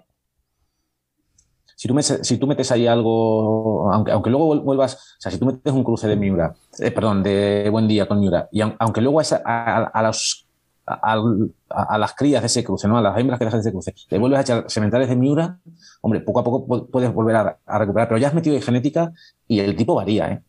[1.79, 5.37] si tú, metes, si tú metes ahí algo, aunque, aunque luego vuelvas, o sea, si
[5.37, 8.99] tú metes un cruce de Miura, eh, perdón, de Buen Día con Miura, y aunque
[8.99, 10.45] luego a, a, los,
[10.85, 12.97] a, las crías de ese cruce, ¿no?
[12.97, 15.57] a las hembras que dejan de ese cruce, le vuelves a echar sementales de Miura,
[16.01, 19.13] hombre, poco a poco puedes volver a, recuperar, pero ya has metido de genética
[19.47, 20.41] y el tipo varía, ¿eh?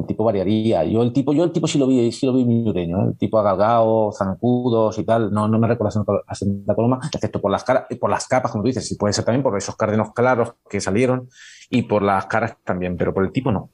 [0.00, 0.84] El tipo variaría.
[0.84, 3.08] Yo el tipo, yo el tipo sí lo vi, sí lo vi miureño, ¿eh?
[3.10, 5.32] el tipo agalgado, zancudos y tal.
[5.32, 8.62] No, no me recuerdo a Santa Coloma, excepto por las caras, por las capas, como
[8.62, 11.28] tú dices, y puede ser también por esos cárdenos claros que salieron
[11.70, 13.70] y por las caras también, pero por el tipo no.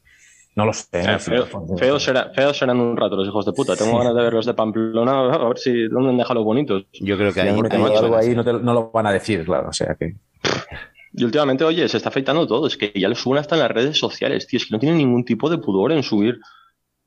[0.55, 0.87] No lo sé.
[0.93, 1.19] ¿eh?
[1.19, 3.75] feos, serán un rato los hijos de puta.
[3.75, 6.85] Tengo ganas de verlos de Pamplona, a ver si dónde han dejado los bonitos.
[6.93, 9.71] Yo creo que ahí, algo ahí no, no, lo van a decir, claro.
[9.71, 10.17] O sea que.
[11.14, 12.66] Y últimamente, oye, se está afeitando todo.
[12.66, 14.59] Es que ya lo suben hasta en las redes sociales, tío.
[14.59, 16.40] Es que no tienen ningún tipo de pudor en subir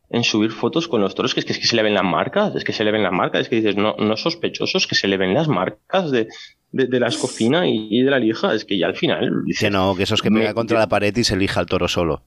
[0.09, 2.03] en subir fotos con los toros, que es que, es que se le ven las
[2.03, 4.95] marcas, es que se le ven las marcas, es que dices, no, no sospechosos, que
[4.95, 6.27] se le ven las marcas de,
[6.71, 9.43] de, la escofina y, de la lija, es que ya al final...
[9.45, 11.87] Dice, no, que eso es que pega contra la pared y se elija el toro
[11.87, 12.21] solo.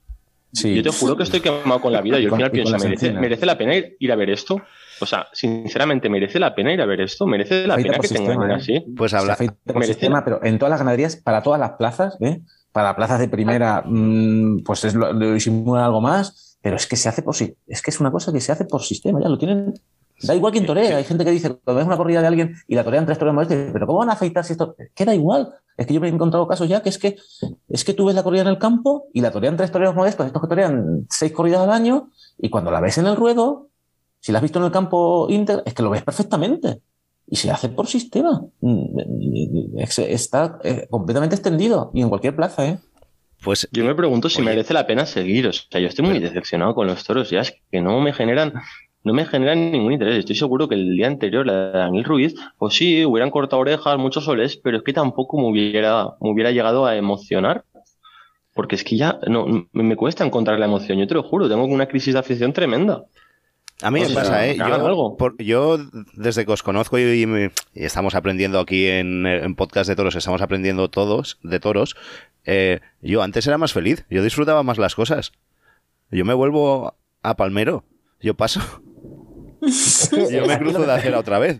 [0.51, 0.75] Sí.
[0.75, 3.45] Yo te juro que estoy quemado con la vida, yo al final pienso, ¿merece, ¿merece
[3.45, 4.61] la pena ir a ver esto?
[5.01, 7.25] O sea, sinceramente, ¿merece la pena ir a ver esto?
[7.25, 8.55] ¿Merece la pena que tengan ¿eh?
[8.55, 8.85] así?
[8.95, 9.37] Pues habla.
[9.81, 12.41] Sistema, pero en todas las ganaderías, para todas las plazas, ¿eh?
[12.71, 17.09] para plazas de primera, mm, pues es lo, disimulan algo más, pero es que se
[17.09, 19.37] hace por sí, es que es una cosa que se hace por sistema, ya lo
[19.37, 19.73] tienen.
[20.21, 22.75] Da igual quien torea, hay gente que dice, cuando ves una corrida de alguien y
[22.75, 24.75] la torean tres toreros modestos, pero ¿cómo van a afeitar si esto?
[24.93, 25.53] Queda igual.
[25.77, 27.15] Es que yo me he encontrado casos ya que es que
[27.69, 30.25] es que tú ves la corrida en el campo y la torean tres toreros modestos,
[30.25, 33.68] estos que torean seis corridas al año, y cuando la ves en el ruedo,
[34.19, 36.81] si la has visto en el campo Inter, es que lo ves perfectamente.
[37.27, 38.41] Y se hace por sistema.
[38.61, 41.91] Mm, está eh, completamente extendido.
[41.93, 42.79] Y en cualquier plaza, ¿eh?
[43.43, 45.47] Pues yo me pregunto si merece la pena seguir.
[45.47, 47.29] O sea, yo estoy muy decepcionado con los toros.
[47.29, 48.53] Ya es que no me generan,
[49.03, 50.17] no me generan ningún interés.
[50.17, 53.97] Estoy seguro que el día anterior, la de Daniel Ruiz, pues sí, hubieran cortado orejas,
[53.97, 57.63] muchos soles, pero es que tampoco me hubiera, me hubiera llegado a emocionar.
[58.53, 60.97] Porque es que ya no, me cuesta encontrar la emoción.
[60.97, 63.05] Yo te lo juro, tengo una crisis de afición tremenda.
[63.81, 64.57] A mí me pasa, ¿eh?
[64.57, 65.77] Yo, yo,
[66.13, 70.89] desde que os conozco y, estamos aprendiendo aquí en, en, podcast de toros, estamos aprendiendo
[70.89, 71.95] todos de toros.
[72.45, 75.31] eh, yo antes era más feliz, yo disfrutaba más las cosas.
[76.11, 77.85] Yo me vuelvo a Palmero,
[78.19, 78.61] yo paso.
[80.31, 81.59] Yo me cruzo de acera otra vez.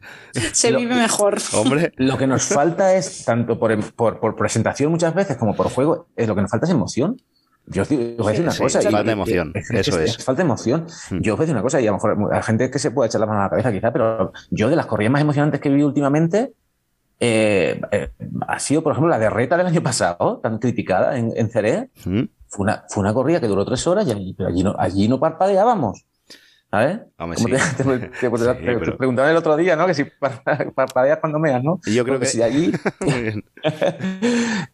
[0.53, 1.37] Se vive mejor.
[1.53, 5.69] Hombre, Lo que nos falta es, tanto por, por, por presentación muchas veces como por
[5.69, 7.21] juego, es lo que nos falta es emoción.
[7.69, 8.81] Yo os digo, voy a decir una sí, cosa.
[8.81, 10.23] y- falta y- emoción, eso es.
[10.23, 10.87] Falta emoción.
[11.11, 11.19] Hmm.
[11.21, 12.91] Yo os voy a decir una cosa, y a lo mejor hay gente que se
[12.91, 15.61] puede echar la mano a la cabeza quizá, pero yo de las corridas más emocionantes
[15.61, 16.53] que vi últimamente
[17.19, 18.09] eh, eh,
[18.47, 21.89] ha sido, por ejemplo, la de Reta del año pasado, tan criticada en, en Ceré.
[22.05, 22.21] ¿Mm?
[22.47, 25.19] Fue una, fue una corrida que duró tres horas y allí, allí no, allí no
[25.19, 26.05] parpadeábamos.
[26.71, 26.99] ¿Sabes?
[27.17, 27.45] Hombre, sí.
[27.45, 29.87] te, te- te- te- Sí, te pero- preguntaban el otro día, ¿no?
[29.87, 30.43] Que si par-
[30.75, 31.79] parpadeas cuando meas, ¿no?
[31.85, 33.43] Y yo creo Porque que- si allí Muy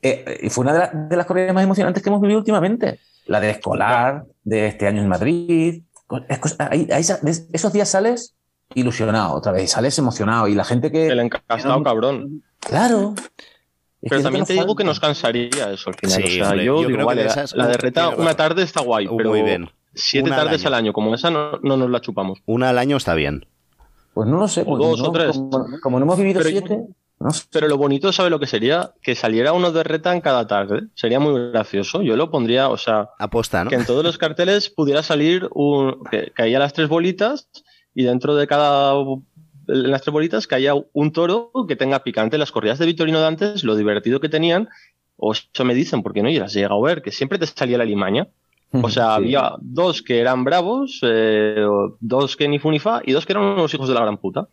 [0.01, 2.99] eh, y fue una de, la- de las corridas más emocionantes que hemos vivido últimamente.
[3.27, 5.84] La de escolar, de este año en Madrid.
[6.29, 8.36] Es cosa- ahí- esos días sales
[8.73, 10.47] ilusionado otra vez, sales emocionado.
[10.47, 11.08] Y la gente que.
[11.08, 12.43] El encastado, cabrón.
[12.60, 13.13] Claro.
[14.01, 14.77] Es Pero también te digo falta.
[14.77, 16.17] que nos cansaría eso al final.
[16.17, 17.77] Sí, o sea, hombre, yo, yo digo, creo que vale, de la- esas, la de
[17.77, 19.69] reta una tarde está guay, Muy pero bien.
[19.95, 20.67] Siete Una al tardes año.
[20.67, 22.39] al año, como esa, no, no nos la chupamos.
[22.45, 23.45] Una al año está bien.
[24.13, 24.63] Pues no lo sé.
[24.65, 25.36] O dos no- o tres.
[25.36, 26.79] Como, como no hemos vivido Pero- siete.
[27.17, 27.45] No sé.
[27.49, 28.91] Pero lo bonito, ¿sabe lo que sería?
[29.01, 30.88] Que saliera uno de reta en cada tarde.
[30.95, 32.01] Sería muy gracioso.
[32.01, 33.69] Yo lo pondría, o sea, Aposta, ¿no?
[33.69, 36.03] que en todos los carteles pudiera salir un.
[36.12, 37.47] que caía las tres bolitas
[37.93, 38.93] y dentro de cada.
[38.95, 42.38] en las tres bolitas que haya un toro que tenga picante.
[42.38, 44.67] Las corridas de Vitorino de antes, lo divertido que tenían,
[45.15, 47.45] o eso me dicen, porque no, y las he llegado a ver, que siempre te
[47.47, 48.27] salía la limaña.
[48.82, 49.24] O sea, Sí.
[49.24, 51.66] había dos que eran bravos, eh,
[52.00, 54.18] dos que ni fu ni fa, y dos que eran unos hijos de la gran
[54.18, 54.48] puta.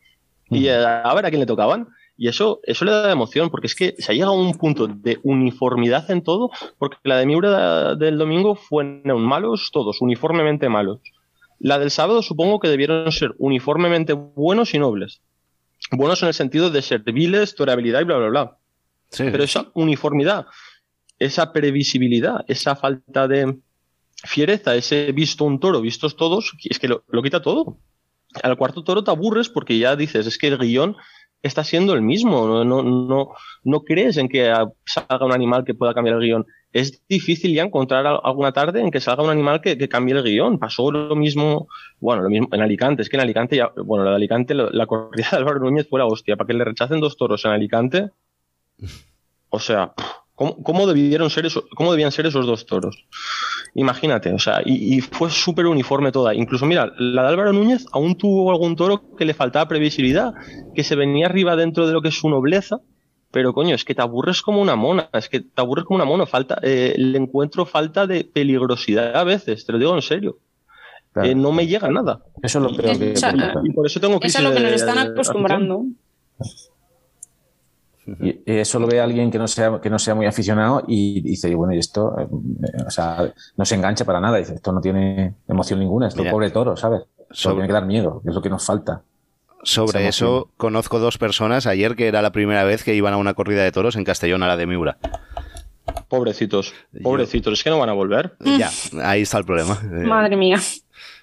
[0.51, 1.89] Y eh, a ver a quién le tocaban.
[2.17, 4.87] Y eso, eso le da emoción, porque es que se ha llegado a un punto
[4.87, 11.01] de uniformidad en todo, porque la de Miura del domingo fueron malos todos, uniformemente malos.
[11.59, 15.23] La del sábado supongo que debieron ser uniformemente buenos y nobles.
[15.91, 18.57] Buenos en el sentido de serviles, toreabilidad y bla, bla, bla.
[19.11, 19.25] Sí.
[19.31, 20.47] Pero esa uniformidad,
[21.19, 23.59] esa previsibilidad, esa falta de
[24.25, 27.79] fiereza, ese visto un toro, vistos todos, es que lo, quita todo.
[28.43, 30.97] Al cuarto toro te aburres porque ya dices, es que el guion
[31.43, 33.31] está siendo el mismo, no, no, no,
[33.65, 34.53] no crees en que
[34.87, 36.47] salga un animal que pueda cambiar el guion.
[36.73, 40.23] Es difícil ya encontrar al- alguna tarde en que salga un animal que, cambie el
[40.23, 40.59] guion.
[40.59, 41.69] Pasó lo mismo,
[42.01, 43.03] bueno, lo mismo en Alicante.
[43.03, 45.99] Es que en Alicante ya, bueno, la de Alicante, la corrida de Álvaro Núñez fue
[45.99, 46.37] la hostia.
[46.37, 48.11] Para que le rechacen dos toros en Alicante,
[49.51, 49.93] o sea,
[50.43, 53.05] ¿cómo, cómo debieron ser eso, cómo debían ser esos dos toros?
[53.75, 56.35] Imagínate, o sea, y, y fue súper uniforme toda.
[56.35, 60.35] Incluso, mira, la de Álvaro Núñez aún tuvo algún toro que le faltaba previsibilidad,
[60.75, 62.81] que se venía arriba dentro de lo que es su nobleza,
[63.31, 66.05] pero coño, es que te aburres como una mona, es que te aburres como una
[66.05, 70.39] mona, falta, eh, el encuentro falta de peligrosidad a veces, te lo digo en serio.
[71.13, 71.29] Claro.
[71.29, 72.23] Eh, no me llega nada.
[72.43, 73.13] Eso es lo peor que.
[73.13, 75.85] O sea, Y por eso tengo Es crisis a lo que nos están acostumbrando.
[78.21, 81.55] Y eso lo ve alguien que no sea, que no sea muy aficionado y dice,
[81.55, 82.27] bueno, y esto, eh,
[82.87, 84.39] o sea, no se engancha para nada.
[84.39, 87.03] Dice, esto no tiene emoción ninguna, esto Mira, pobre toro, ¿sabes?
[87.31, 89.03] Solo sobre- tiene que dar miedo, que es lo que nos falta.
[89.63, 93.35] Sobre eso, conozco dos personas ayer que era la primera vez que iban a una
[93.35, 94.99] corrida de toros en Castellón, a la de Miura.
[96.09, 98.35] Pobrecitos, pobrecitos, es que no van a volver.
[98.41, 98.71] Ya,
[99.03, 99.79] ahí está el problema.
[99.83, 100.59] Madre mía.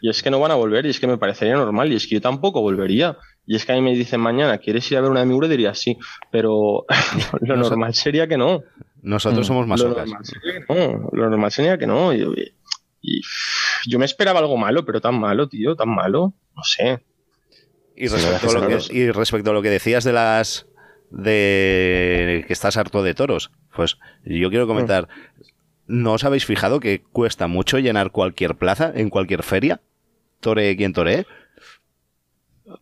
[0.01, 2.07] Y es que no van a volver, y es que me parecería normal, y es
[2.07, 3.17] que yo tampoco volvería.
[3.51, 5.47] Y es que a mí me dicen mañana, ¿quieres ir a ver una de Miura?
[5.47, 5.97] Diría sí,
[6.29, 6.85] pero
[7.41, 8.61] lo normal sería que no.
[9.01, 10.07] Nosotros Mm, somos Lo masocas.
[10.07, 11.09] normal sería que no.
[11.13, 12.13] Lo normal sería que no.
[12.13, 12.53] Y,
[13.01, 13.21] y
[13.87, 16.33] yo me esperaba algo malo, pero tan malo, tío, tan malo.
[16.55, 16.99] No sé.
[17.95, 20.67] Y Sí, respecto, a lo que, y respecto a lo que decías de las
[21.09, 25.07] de que estás harto de toros, pues yo quiero comentar,
[25.87, 29.81] ¿no os habéis fijado que cuesta mucho llenar cualquier plaza en cualquier feria?
[30.39, 31.25] Tore quien toree.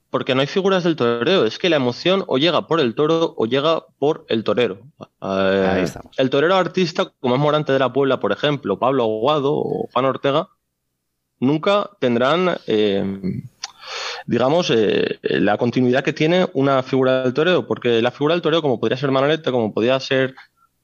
[0.09, 1.45] Porque no hay figuras del toreo.
[1.45, 4.79] Es que la emoción o llega por el toro o llega por el torero.
[5.21, 6.17] Eh, Ahí estamos.
[6.17, 10.05] el torero artista, como es Morante de la Puebla, por ejemplo, Pablo Aguado o Juan
[10.05, 10.49] Ortega,
[11.39, 13.41] nunca tendrán, eh,
[14.25, 17.67] digamos, eh, la continuidad que tiene una figura del toreo.
[17.67, 20.35] Porque la figura del toreo, como podría ser Manolete, como podría ser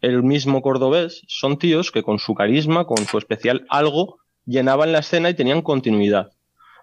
[0.01, 4.99] el mismo cordobés, son tíos que con su carisma, con su especial algo, llenaban la
[4.99, 6.31] escena y tenían continuidad.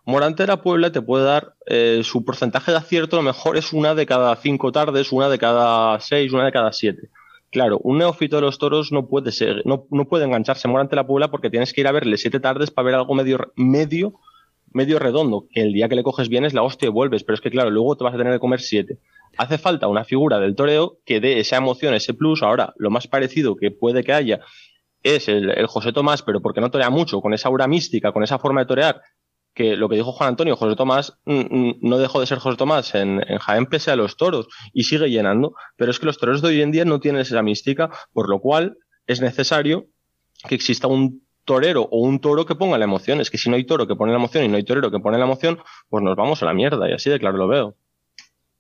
[0.05, 3.57] Morante de la Puebla te puede dar eh, su porcentaje de acierto, a lo mejor
[3.57, 7.11] es una de cada cinco tardes, una de cada seis, una de cada siete.
[7.51, 10.91] Claro, un neófito de los toros no puede ser, no, no puede engancharse a Morante
[10.91, 13.53] de la Puebla porque tienes que ir a verle siete tardes para ver algo medio,
[13.57, 14.15] medio,
[14.73, 17.35] medio redondo, que el día que le coges bien es la hostia y vuelves, pero
[17.35, 18.99] es que claro, luego te vas a tener que comer siete.
[19.37, 22.43] Hace falta una figura del toreo que dé esa emoción, ese plus.
[22.43, 24.41] Ahora, lo más parecido que puede que haya
[25.03, 28.39] es el José Tomás, pero porque no torea mucho, con esa aura mística, con esa
[28.39, 29.03] forma de torear,
[29.61, 32.57] que lo que dijo Juan Antonio, José Tomás mm, mm, no dejó de ser José
[32.57, 36.17] Tomás en, en Jaén pese a los toros y sigue llenando, pero es que los
[36.17, 39.87] toros de hoy en día no tienen esa mística, por lo cual es necesario
[40.49, 43.21] que exista un torero o un toro que ponga la emoción.
[43.21, 44.99] Es que si no hay toro que pone la emoción y no hay torero que
[44.99, 46.89] pone la emoción, pues nos vamos a la mierda.
[46.89, 47.77] Y así de claro lo veo.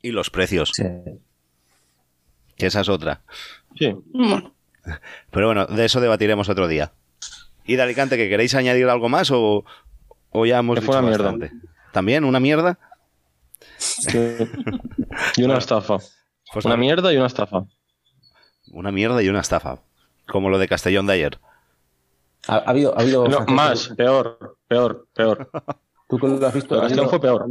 [0.02, 0.72] Y los precios.
[0.74, 0.84] Sí.
[2.58, 3.22] Que esa es otra.
[3.78, 3.94] Sí.
[4.12, 4.52] Bueno,
[5.30, 6.92] Pero bueno, de eso debatiremos otro día.
[7.64, 9.64] ¿Y de Alicante, que queréis añadir algo más o,
[10.30, 11.24] o ya hemos Que fue dicho una mierda.
[11.32, 11.52] bastante?
[11.92, 12.78] ¿También una mierda?
[13.78, 14.36] Sí.
[15.36, 15.98] Y una estafa.
[16.52, 17.64] Pues Una mierda y una estafa.
[18.72, 19.80] una mierda y una estafa.
[20.26, 21.38] Como lo de Castellón de ayer.
[22.48, 25.50] Ha, ha habido, ha habido No, más, peor, peor, peor.
[26.08, 26.74] ¿Tú que lo has visto?
[26.74, 27.46] Lo ¿Ha de Castellón habido, fue peor.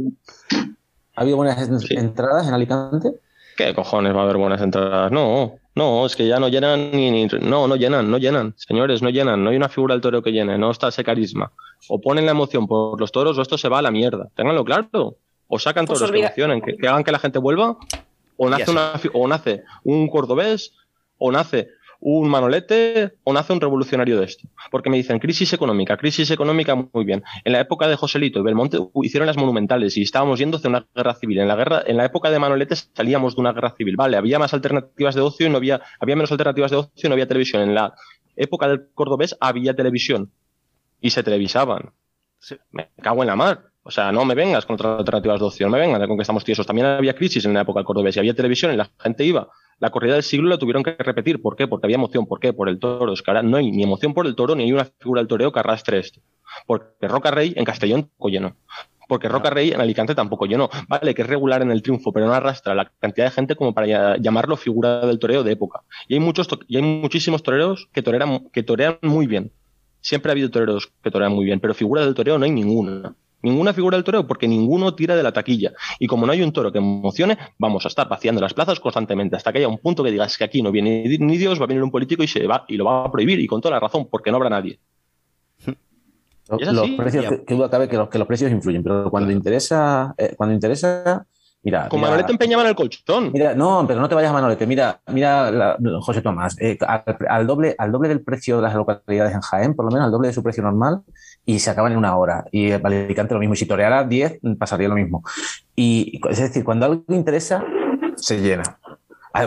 [1.16, 1.94] ha habido buenas Sí.
[1.94, 3.10] entradas en Alicante?
[3.56, 5.12] ¿Qué cojones va a haber buenas entradas?
[5.12, 8.54] No, no, es que ya no llenan ni, ni- No, no llenan, no llenan.
[8.56, 9.42] Señores, no llenan.
[9.44, 11.52] No hay una figura del toro que llene, no está ese carisma.
[11.88, 14.28] O ponen la emoción por los toros o esto se va a la mierda.
[14.34, 15.16] Ténganlo claro.
[15.48, 17.76] O sacan Pues toros que olvida- emocionen, que, que hagan que la gente vuelva.
[18.36, 20.72] O nace, una, o nace un cordobés,
[21.18, 21.68] o nace
[22.00, 24.48] un manolete, o nace un revolucionario de esto.
[24.70, 27.22] Porque me dicen crisis económica, crisis económica, muy bien.
[27.44, 30.70] En la época de Joselito y Belmonte uh, hicieron las monumentales y estábamos yendo hacia
[30.70, 31.38] una guerra civil.
[31.38, 33.96] En la guerra, en la época de Manolete salíamos de una guerra civil.
[33.96, 37.08] Vale, había más alternativas de ocio y no había, había menos alternativas de ocio y
[37.08, 37.62] no había televisión.
[37.62, 37.94] En la
[38.34, 40.32] época del cordobés había televisión
[41.00, 41.92] y se televisaban.
[42.38, 42.56] Sí.
[42.70, 43.70] Me cago en la mar.
[43.82, 46.22] O sea, no me vengas con otras alternativas de ocio, no me vengas con que
[46.22, 46.66] estamos tiesos.
[46.66, 49.48] También había crisis en la época del cordobés y había televisión y la gente iba.
[49.80, 51.42] La corrida del siglo la tuvieron que repetir.
[51.42, 51.66] ¿Por qué?
[51.66, 52.26] Porque había emoción.
[52.26, 52.52] ¿Por qué?
[52.52, 53.12] Por el toro.
[53.12, 55.28] Es que ahora no hay ni emoción por el toro ni hay una figura del
[55.28, 56.20] toreo que arrastre esto.
[56.66, 58.56] Porque Roca Rey en Castellón tampoco llenó.
[59.08, 60.68] Porque Roca Rey en Alicante tampoco llenó.
[60.88, 63.74] Vale, que es regular en el triunfo, pero no arrastra la cantidad de gente como
[63.74, 65.80] para llamarlo figura del toreo de época.
[66.06, 69.50] Y hay muchos to- y hay muchísimos toreros que toreran, que torean muy bien.
[70.00, 73.14] Siempre ha habido toreros que torean muy bien, pero figura del toreo no hay ninguna.
[73.42, 75.72] Ninguna figura del toreo porque ninguno tira de la taquilla.
[75.98, 79.36] Y como no hay un toro que emocione, vamos a estar vaciando las plazas constantemente
[79.36, 81.68] hasta que haya un punto que digas que aquí no viene ni- Dios, va a
[81.68, 83.80] venir un político y se va y lo va a prohibir y con toda la
[83.80, 84.78] razón porque no habrá nadie.
[86.48, 90.12] Los, precios, que, que duda cabe que los, que los precios influyen, pero cuando interesa,
[90.18, 91.24] eh, cuando interesa,
[91.62, 93.30] mira, Con mira, Manolete empeñaban el colchón.
[93.32, 97.04] mira, no, pero no te vayas a Manolete, mira, mira, la- José Tomás, eh, al,
[97.28, 100.10] al doble, al doble del precio de las localidades en Jaén, por lo menos al
[100.10, 101.02] doble de su precio normal,
[101.50, 102.44] y se acaban en una hora.
[102.52, 105.24] Y el Alicante lo mismo, y si toreara 10, pasaría lo mismo.
[105.74, 107.64] Y es decir, cuando algo interesa,
[108.14, 108.78] se llena.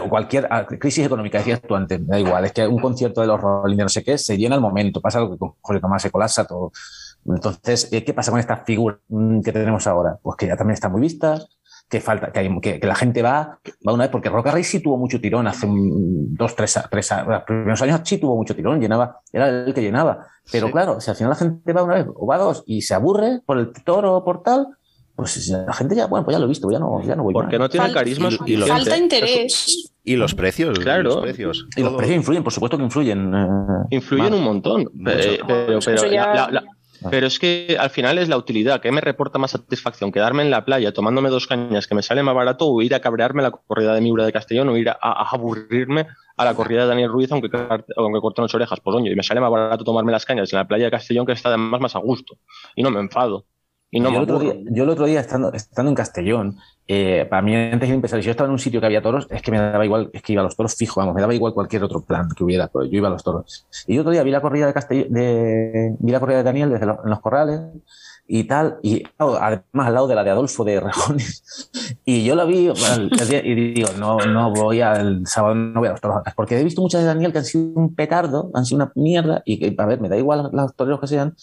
[0.10, 3.78] Cualquier crisis económica, decías tú antes, da igual, es que un concierto de los Rolling
[3.78, 6.12] de no sé qué se llena al momento, pasa algo que con José Tomás se
[6.12, 6.72] colapsa todo.
[7.26, 10.18] Entonces, ¿qué pasa con estas figuras mm, que tenemos ahora?
[10.22, 11.48] Pues que ya también están muy vistas,
[11.98, 14.64] que falta, que, hay- que, que la gente va, va una vez, porque Roca Rey
[14.64, 18.36] sí tuvo mucho tirón hace un- dos, tres, a- tres, los primeros años sí tuvo
[18.36, 20.26] mucho tirón, llenaba, era el que llenaba.
[20.52, 20.74] Pero Sí.
[20.74, 23.42] claro, si al final la gente va una vez o va dos y se aburre
[23.46, 24.68] por el toro o por tal,
[25.16, 27.34] pues la gente ya, bueno, pues ya lo he visto, ya no, ya no voy
[27.34, 28.72] Porque no tiene carisma y- y lo- suficiente.
[28.72, 29.92] falta interés.
[30.04, 30.80] Y los precios.
[30.80, 31.04] Claro.
[31.04, 31.68] Los precios.
[31.78, 33.34] Y los precios influyen, por supuesto que influyen.
[33.34, 33.48] eh,
[33.92, 34.34] Influyen más.
[34.40, 34.82] un montón.
[34.82, 36.64] Eh, pero, Eso pero, ya- la- la- la-
[37.10, 38.82] pero es que al final es la utilidad.
[38.82, 40.12] ¿Qué me reporta más satisfacción?
[40.12, 43.00] ¿Quedarme en la playa tomándome dos cañas que me sale más barato o ir a
[43.00, 46.54] cabrearme a la corrida de Miura de Castellón o ir a, a aburrirme a la
[46.56, 47.50] corrida de Daniel Ruiz aunque,
[47.98, 48.80] aunque corten las orejas?
[48.82, 51.26] Pues oye, y me sale más barato tomarme las cañas en la playa de Castellón
[51.26, 52.38] que está además más a gusto.
[52.76, 53.46] Y no me enfado.
[53.94, 57.26] Y no yo, el otro día, yo el otro día, estando, estando en Castellón, eh,
[57.30, 59.42] para mí antes de empezar, si yo estaba en un sitio que había toros, es
[59.42, 61.54] que me daba igual, es que iba a los toros fijo, vamos, me daba igual
[61.54, 63.68] cualquier otro plan que hubiera, pero yo iba a los toros.
[63.88, 66.70] Y yo otro día vi la corrida de Castellón, de, vi la corrida de Daniel
[66.72, 67.62] desde lo- en los corrales
[68.28, 71.70] y tal, y claro, además al lado de la de Adolfo de Rejones.
[72.06, 75.88] Y yo la vi bueno, el y digo, no, no voy al sábado, no voy
[75.88, 78.66] a los toros, porque he visto muchas de Daniel que han sido un petardo, han
[78.66, 81.36] sido una mierda, y que, a ver, me da igual los toreros que sean,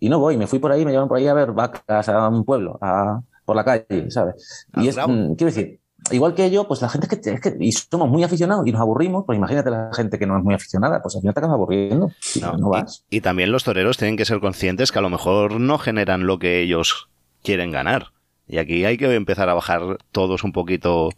[0.00, 2.28] y no voy, me fui por ahí, me llevaron por ahí a ver vacas a
[2.28, 4.66] un pueblo, a, por la calle, ¿sabes?
[4.72, 7.40] Ah, Y es, mm, quiero decir, igual que yo, pues la gente es que, es
[7.40, 10.44] que- y somos muy aficionados y nos aburrimos, pues imagínate la gente que no es
[10.44, 13.04] muy aficionada, pues al final te acabas aburriendo y no, No, vas.
[13.10, 16.26] Y, y también los toreros tienen que ser conscientes que a lo mejor no generan
[16.26, 17.08] lo que ellos
[17.42, 18.12] quieren ganar.
[18.48, 21.10] Y aquí hay que empezar a bajar todos un poquito.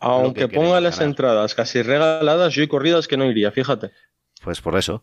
[0.00, 1.10] Aunque que ponga las ganar.
[1.10, 3.90] entradas casi regaladas, yo hay corridas que no iría, fíjate.
[4.42, 5.02] Pues por eso.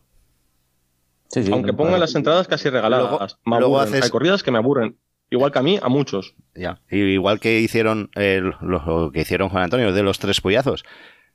[1.32, 2.00] Sí, sí, Aunque no, ponga claro.
[2.02, 3.08] las entradas casi regaladas.
[3.10, 3.94] Luego- me luego aburren.
[3.94, 4.98] haces- Hay corridas que me aburren.
[5.30, 6.34] Igual que a mí, a muchos.
[6.54, 6.80] Ya.
[6.90, 10.84] Y igual que hicieron eh, lo, lo que hicieron Juan Antonio de los tres pollazos.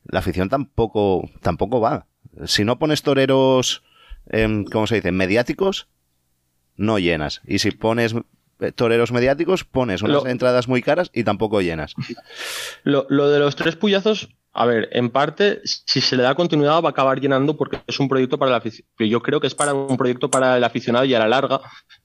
[0.06, 2.06] La afición tampoco, tampoco va.
[2.46, 3.84] Si no pones toreros,
[4.30, 5.12] em, ¿cómo se dice?
[5.12, 5.88] Mediáticos,
[6.76, 7.42] no llenas.
[7.48, 8.14] Y si pones
[8.60, 11.96] eh, toreros mediáticos, pones unas Lo- entradas muy caras y tampoco llenas.
[12.84, 16.82] Lo, lo de los tres puyazos, a ver, en parte, si se le da continuidad
[16.82, 18.92] va a acabar llenando porque es un proyecto para el aficionado.
[18.98, 21.62] Yo creo que es para un proyecto para el aficionado y a la larga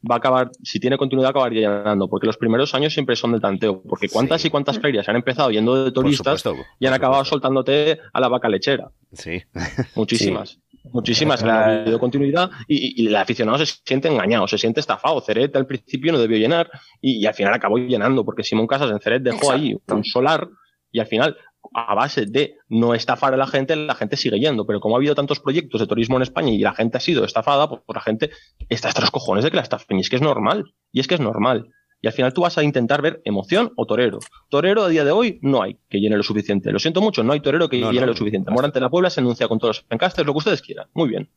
[0.09, 2.09] va a acabar, si tiene continuidad, acabaría llenando.
[2.09, 3.83] Porque los primeros años siempre son del tanteo.
[3.83, 4.49] Porque cuántas Sí.
[4.49, 6.67] y cuántas ferias han empezado yendo de turistas supuesto.
[6.79, 7.37] y han acabado supuesto.
[7.37, 8.91] soltándote a la vaca lechera.
[9.13, 9.43] Sí.
[9.95, 10.59] Muchísimas.
[10.93, 15.21] muchísimas en la videocontinuidad y, y, el aficionado se siente engañado, se siente estafado.
[15.21, 16.71] Ceret al principio no debió llenar
[17.01, 20.49] y, al final acabó llenando porque Simón Casas en Ceret dejó ahí un solar
[20.91, 21.37] y al final
[21.75, 24.67] a base de no estafar a la gente, la gente sigue yendo.
[24.67, 27.25] Pero como ha habido tantos proyectos de turismo en España y la gente ha sido
[27.25, 28.31] estafada, pues, la gente
[28.69, 29.99] está hasta los cojones de que la estafen.
[29.99, 30.75] Y es que es normal.
[30.93, 31.69] Y es que es normal.
[32.03, 34.19] Y al final tú vas a intentar ver emoción o torero.
[34.49, 36.73] Torero a día de hoy no hay que llene lo suficiente.
[36.73, 38.51] Lo siento mucho, no hay torero que llene lo suficiente.
[38.51, 40.89] Morante de la Puebla se anuncia con todos los encastes, lo que ustedes quieran.
[40.95, 41.31] Muy bien.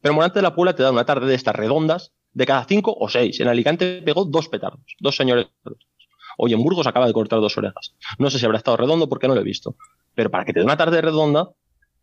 [0.00, 2.96] Pero Morante de la Puebla te da una tarde de estas redondas de cada cinco
[2.98, 3.38] o seis.
[3.38, 5.46] En Alicante pegó dos petardos, dos señores.
[6.42, 7.94] Hoy en Burgos acaba de cortar dos orejas.
[8.18, 9.76] No sé si habrá estado redondo porque no lo he visto.
[10.14, 11.50] Pero para que te dé una tarde redonda,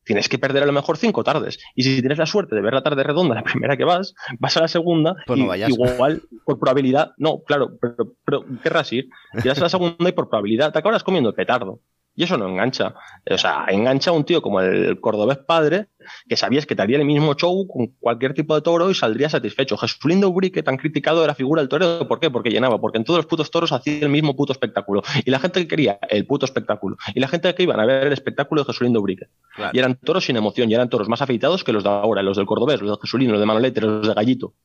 [0.04, 1.58] tienes que perder a lo mejor cinco tardes.
[1.74, 4.56] Y si tienes la suerte de ver la tarde redonda la primera que vas, vas
[4.58, 9.10] a la segunda, pues no y, igual por probabilidad, no, claro, pero, pero querrás ir,
[9.44, 11.80] llegas a la segunda y por probabilidad te acabas comiendo petardo.
[12.18, 12.96] Y eso no engancha.
[13.30, 15.90] O sea, engancha a un tío como el cordobés padre,
[16.28, 19.30] que sabías que te haría el mismo show con cualquier tipo de toro y saldría
[19.30, 19.78] satisfecho.
[19.78, 22.32] Jesulín de Ubrique, tan criticado de la figura del torero, ¿por qué?
[22.32, 25.04] Porque llenaba, porque en todos los putos toros hacía el mismo puto espectáculo.
[25.26, 26.98] Y la gente que quería el puto espectáculo.
[27.14, 29.28] Y la gente que iban a ver el espectáculo de Jesulín de Ubrique.
[29.72, 32.38] Y eran toros sin emoción, y eran toros más afeitados que los de ahora, los
[32.38, 34.56] del cordobés, los de Jesulín, los de Manolete, los de Gallito.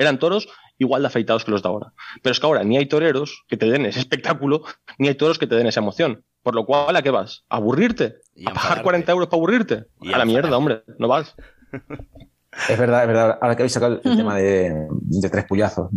[0.00, 0.48] Eran toros
[0.78, 1.92] igual de afeitados que los de ahora.
[2.22, 4.62] Pero es que ahora ni hay toreros que te den ese espectáculo,
[4.96, 6.24] ni hay toros que te den esa emoción.
[6.42, 7.44] Por lo cual, ¿a qué vas?
[7.50, 8.16] ¿A aburrirte?
[8.46, 9.84] ¿A pagar 40 euros para aburrirte?
[10.12, 11.36] a la mierda, hombre, no vas.
[12.68, 13.38] Es verdad, es verdad.
[13.40, 14.88] Ahora que habéis sacado el tema de,
[15.30, 15.88] tres puyazos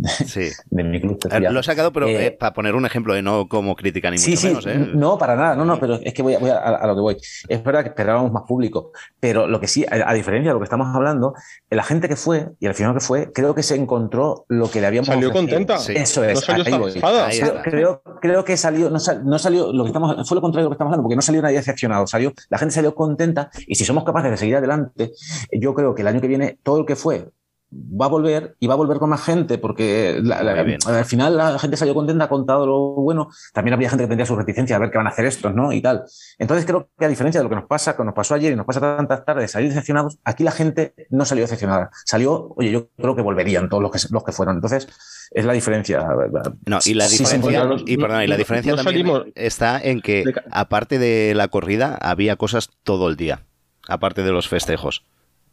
[0.70, 1.18] de, mi club.
[1.30, 4.18] Eh, lo he sacado, pero eh, para poner un ejemplo, de no como crítica ni
[4.18, 4.66] mucho menos.
[4.66, 4.90] ¿eh?
[4.94, 7.16] No, para nada, no, no, pero es que voy, a, lo que voy.
[7.48, 10.64] Es verdad que esperábamos más público, pero lo que sí, a, diferencia de lo que
[10.64, 11.34] estamos hablando,
[11.70, 14.80] la gente que fue y al final que fue, creo que se encontró lo que
[14.80, 15.74] le habíamos Salió contenta.
[15.74, 16.34] Eso es.
[16.34, 18.02] No salió creo, creo,
[18.44, 21.02] que salió, no, salió, lo que estamos, fue lo contrario de lo que estamos hablando,
[21.02, 22.06] porque no salió nadie decepcionado.
[22.06, 25.12] Salió, la gente salió contenta y si somos capaces de seguir adelante,
[25.52, 27.30] yo creo que el año que viene todo el que fue
[27.74, 30.22] va a volver y va a volver con más gente porque
[30.86, 33.28] al final la gente salió contenta, ha contado lo bueno.
[33.52, 35.72] También había gente que tendría su reticencia a ver qué van a hacer estos, ¿no?
[35.72, 36.04] Y tal.
[36.38, 38.56] Entonces creo que a diferencia de lo que nos pasa, que nos pasó ayer y
[38.56, 41.90] nos pasa tantas tardes, salir decepcionados, aquí la gente no salió decepcionada.
[42.04, 44.56] Salió, oye, yo creo que volverían todos los que, los que fueron.
[44.56, 44.88] Entonces
[45.30, 46.06] es la diferencia.
[46.66, 51.48] No, y la diferencia, y, y la diferencia también está en que aparte de la
[51.48, 53.44] corrida había cosas todo el día,
[53.88, 55.04] aparte de los festejos.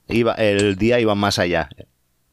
[0.07, 1.69] Iba, el día iba más allá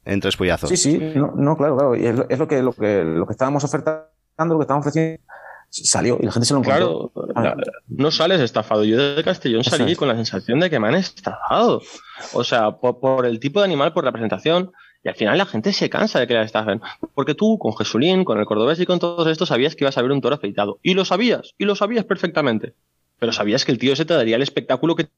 [0.08, 0.70] en tres pollazos.
[0.70, 1.96] Sí, sí, no, claro, claro.
[1.96, 5.22] Y es, lo, que, lo, que, lo que estábamos ofertando, lo que estábamos ofreciendo,
[5.68, 7.12] salió y la gente se lo encontró.
[7.34, 7.56] Claro,
[7.88, 8.84] no sales estafado.
[8.84, 11.82] Yo de Castellón salí con la sensación de que me han estafado.
[12.32, 14.72] O sea, por, el tipo de animal, por la presentación.
[15.04, 16.80] Y al final la gente se cansa de que la estafen.
[17.14, 20.02] Porque tú, con Jesulín, con el cordobés y con todo esto, sabías que ibas a
[20.02, 20.80] ver un toro afeitado.
[20.82, 22.74] Y lo sabías, y lo sabías perfectamente
[23.18, 25.08] pero sabías que el tío ese te daría el espectáculo que,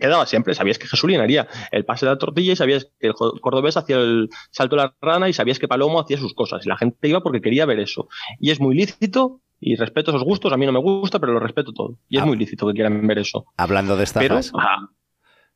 [0.00, 0.54] quedaba siempre.
[0.54, 3.96] Sabías que Jesulín haría el pase de la tortilla y sabías que el cordobés hacía
[3.96, 6.64] el salto de la rana y sabías que Palomo hacía sus cosas.
[6.66, 8.08] Y la gente iba porque quería ver eso.
[8.38, 10.52] Y es muy lícito y respeto esos gustos.
[10.52, 11.96] A mí no me gusta, pero lo respeto todo.
[12.08, 12.26] Y es ah.
[12.26, 13.46] muy lícito que quieran ver eso.
[13.56, 14.52] Hablando de estafas.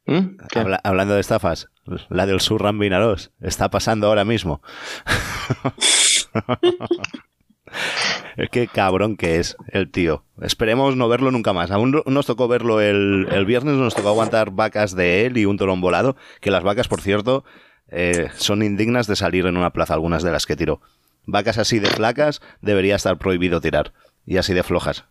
[0.06, 0.36] ¿Mm?
[0.82, 1.70] hablando de estafas,
[2.10, 4.60] la del Surran Vinaros está pasando ahora mismo.
[8.36, 10.24] Es que cabrón que es el tío.
[10.42, 11.70] Esperemos no verlo nunca más.
[11.70, 15.80] Aún nos tocó verlo el, viernes, nos tocó aguantar vacas de él y un torón
[15.80, 17.44] volado, que las vacas, por cierto,
[17.88, 20.80] eh, son indignas de salir en una plaza, algunas de las que tiró.
[21.26, 23.92] Vacas así de flacas debería estar prohibido tirar.
[24.26, 25.04] Y así de flojas.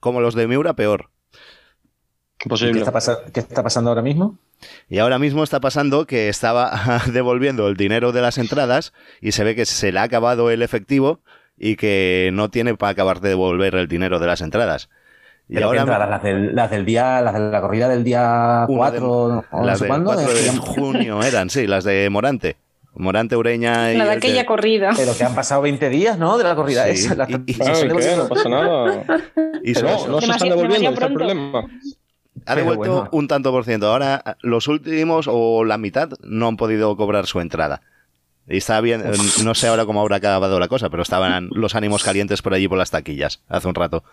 [0.00, 1.10] Como los de Miura, peor.
[2.38, 4.38] ¿Qué está, ¿Qué está pasando ahora mismo?
[4.88, 9.44] Y ahora mismo está pasando que estaba devolviendo el dinero de las entradas y se
[9.44, 11.20] ve que se le ha acabado el efectivo
[11.58, 14.88] y que no tiene para acabar de devolver el dinero de las entradas.
[15.48, 19.80] Y ahora, Las, del, las, del, día, las de la corrida del día 4, las
[19.80, 19.88] de,
[20.60, 22.56] junio eran, sí, las de Morante.
[22.94, 23.96] Morante, Ureña y.
[23.96, 24.92] La de aquella corrida.
[24.96, 26.36] Pero que han pasado 20 días, ¿no?
[26.36, 27.14] De la corrida esa.
[27.46, 27.54] y,
[28.16, 29.04] no pasa nada.
[29.64, 31.64] Y no, no se están devolviendo, es el problema.
[32.46, 33.86] Ha devuelto un tanto por ciento.
[33.86, 37.82] Ahora, los últimos o la mitad no han podido cobrar su entrada.
[38.52, 39.02] Y estaba bien,
[39.44, 42.68] no sé ahora cómo habrá acabado la cosa, pero estaban los ánimos calientes por allí
[42.68, 44.04] por las taquillas hace un rato.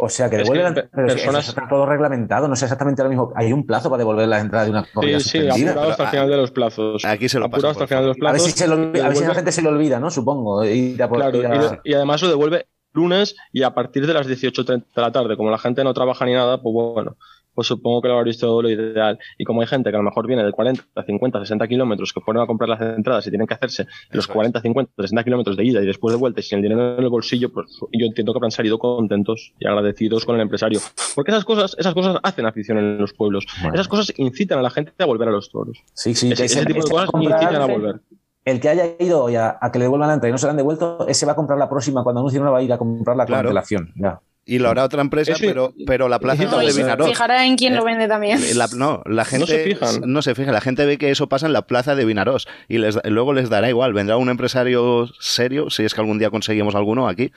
[0.00, 0.88] O sea, que devuelven.
[0.92, 1.48] personas...
[1.48, 3.32] está todo reglamentado, no sé exactamente lo mismo.
[3.34, 5.18] Hay un plazo para devolver la entrada de una corrida.
[5.18, 7.04] Sí, sí, apurado hasta el final de los plazos.
[7.04, 8.40] Aquí se lo apurado hasta el final de los plazos.
[8.40, 10.10] A ver si, a ver si la gente se lo olvida, ¿no?
[10.10, 10.62] Supongo.
[10.62, 15.36] claro, y, además lo devuelve lunes y a partir de las 18.30 de la tarde.
[15.36, 17.16] Como la gente no trabaja ni nada, pues bueno,
[17.58, 19.18] pues supongo que lo habréis visto lo ideal.
[19.36, 22.20] Y como hay gente que a lo mejor viene de 40, 50, 60 kilómetros que
[22.20, 24.34] fueron a comprar las entradas y tienen que hacerse los Eso es.
[24.36, 27.02] 40, 50, 60 kilómetros de ida y después de vuelta y sin el dinero en
[27.02, 30.78] el bolsillo, pues yo entiendo que habrán salido contentos y agradecidos con el empresario.
[31.16, 33.44] Porque esas cosas, esas cosas hacen afición en los pueblos.
[33.60, 33.74] Bueno.
[33.74, 35.78] Esas cosas incitan a la gente a volver a los toros.
[35.94, 36.30] Sí, sí.
[36.30, 38.00] Ese, ese tipo de cosas comprar- incitan a volver.
[38.44, 40.46] El que haya ido hoy a, a que le devuelvan la entrada y no se
[40.46, 42.02] la han devuelto, ese va a comprar la próxima.
[42.04, 43.48] Cuando anuncie va a ir a comprarla con Claro.
[43.48, 43.92] antelación.
[43.96, 44.20] Ya.
[44.50, 47.06] Y lo hará otra empresa, Eso- pero, pero la plaza no No, de Vinarós.
[47.06, 48.40] fijará en quién lo vende también.
[48.56, 50.00] La- no, la gente se fijan.
[50.06, 50.50] no se fija.
[50.52, 53.50] La gente ve que eso pasa en la plaza de Vinarós y les, luego les
[53.50, 53.92] dará igual.
[53.92, 57.30] Vendrá un empresario serio, si es que algún día conseguimos alguno aquí.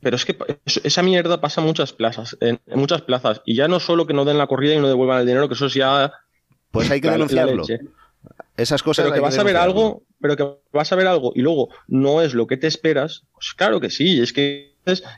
[0.00, 0.36] Pero es que
[0.84, 3.40] esa mierda pasa en muchas plazas, en, en muchas plazas.
[3.46, 5.54] Y ya no solo que no den la corrida y no devuelvan el dinero, que
[5.54, 6.12] eso es ya
[6.70, 7.64] Pues hay que la- denunciarlo.
[8.56, 9.04] Esas cosas.
[9.04, 12.20] Pero que vas a ver algo, pero que vas a ver algo y luego no
[12.20, 14.71] es lo que te esperas, pues claro que sí, es que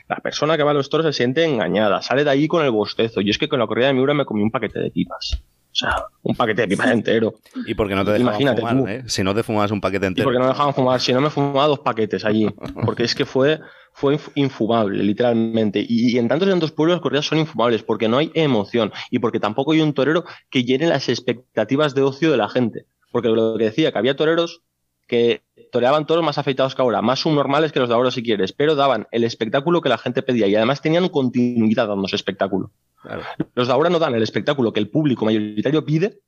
[0.07, 2.71] la persona que va a los toros se siente engañada, sale de ahí con el
[2.71, 3.21] bostezo.
[3.21, 5.41] Y es que con la corrida de Miura me comí un paquete de pipas.
[5.71, 7.33] O sea, un paquete de pipas entero.
[7.65, 8.87] Y porque no te dejaban Imagínate fumar, tú.
[8.87, 9.03] ¿eh?
[9.07, 10.25] Si no te fumas un paquete Y entero.
[10.25, 12.47] porque no me dejaban fumar, si no me fumaba dos paquetes allí.
[12.85, 13.59] Porque es que fue,
[13.91, 15.79] fue inf- infumable, literalmente.
[15.85, 18.93] Y, y en tantos y tantos pueblos las corridas son infumables porque no hay emoción
[19.11, 22.85] y porque tampoco hay un torero que llene las expectativas de ocio de la gente.
[23.11, 24.61] Porque lo que decía, que había toreros
[25.07, 25.41] que
[25.71, 28.75] toreaban toros más afeitados que ahora, más subnormales que los de ahora si quieres, pero
[28.75, 32.71] daban el espectáculo que la gente pedía y además tenían continuidad dando ese espectáculo.
[33.01, 33.21] Claro.
[33.53, 36.19] Los de ahora no dan el espectáculo que el público mayoritario pide,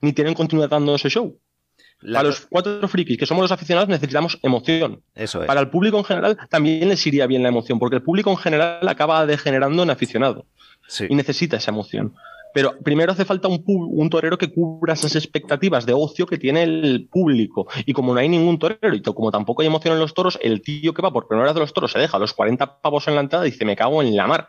[0.00, 1.38] ni tienen continuidad dando ese show.
[2.00, 5.02] La- Para los cuatro frikis que somos los aficionados necesitamos emoción.
[5.16, 5.46] Eso es.
[5.48, 8.36] Para el público en general también les iría bien la emoción, porque el público en
[8.36, 10.46] general acaba degenerando en aficionado
[10.86, 11.06] Sí.
[11.10, 12.14] y necesita esa emoción.
[12.54, 17.08] Pero primero hace falta un, torero que cubra esas expectativas de ocio que tiene el
[17.10, 17.68] público.
[17.86, 20.62] Y como no hay ningún torero y como tampoco hay emoción en los toros, el
[20.62, 23.14] tío que va por primera vez de los toros se deja los 40 pavos en
[23.14, 24.48] la entrada y dice, me cago en la mar.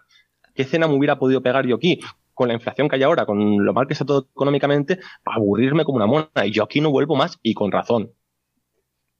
[0.53, 1.99] ¿Qué cena me hubiera podido pegar yo aquí?
[2.33, 5.83] Con la inflación que hay ahora, con lo mal que está todo económicamente, para aburrirme
[5.83, 6.29] como una mona.
[6.45, 8.11] Y yo aquí no vuelvo más y con razón.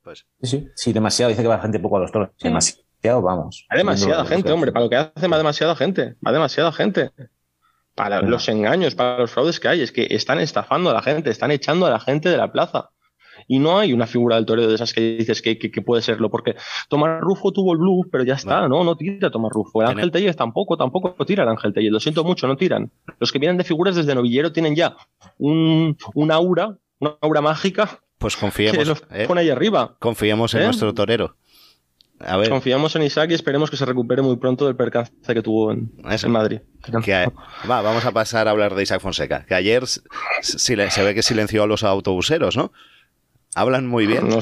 [0.03, 0.67] Pues, Sí, sí.
[0.75, 1.29] Sí, demasiado.
[1.29, 2.29] Dice que va gente poco a los toros.
[2.37, 2.47] Sí.
[2.47, 3.65] Demasiado, vamos.
[3.69, 4.71] Hay demasiada gente, hombre.
[4.71, 6.15] Para lo que hace, va demasiada gente.
[6.25, 7.11] Va demasiada gente.
[7.99, 9.81] Para los engaños, para los fraudes que hay.
[9.81, 12.89] Es que están estafando a la gente, están echando a la gente de la plaza.
[13.47, 16.01] Y no hay una figura del torero de esas que dices que, que- que puede
[16.01, 16.29] serlo.
[16.29, 16.55] Porque
[16.89, 18.67] Tomás Rufo tuvo el bluff, pero ya está.
[18.67, 19.81] No, no tira Tomás Rufo.
[19.81, 21.91] El Ángel Tellez tampoco, tampoco tira el Ángel Tellez.
[21.91, 22.91] Lo siento mucho, no tiran.
[23.19, 24.95] Los que vienen de figuras desde novillero tienen ya
[25.37, 29.25] un, un aura, una aura mágica pues que confiemos, los ¿eh?
[29.27, 29.95] pone ahí arriba.
[29.99, 30.65] confiemos en ¿Eh?
[30.65, 31.35] nuestro torero.
[32.19, 35.41] A ver, Confiamos en Isaac y esperemos que se recupere muy pronto del percance que
[35.41, 35.91] tuvo en,
[36.27, 36.59] Madrid.
[37.03, 37.31] que a-
[37.69, 39.45] va, vamos a pasar a hablar de Isaac Fonseca.
[39.45, 39.83] Que ayer
[40.41, 42.71] se ve que silenció a los autobuseros, ¿no?
[43.55, 44.27] Hablan muy bien.
[44.27, 44.39] No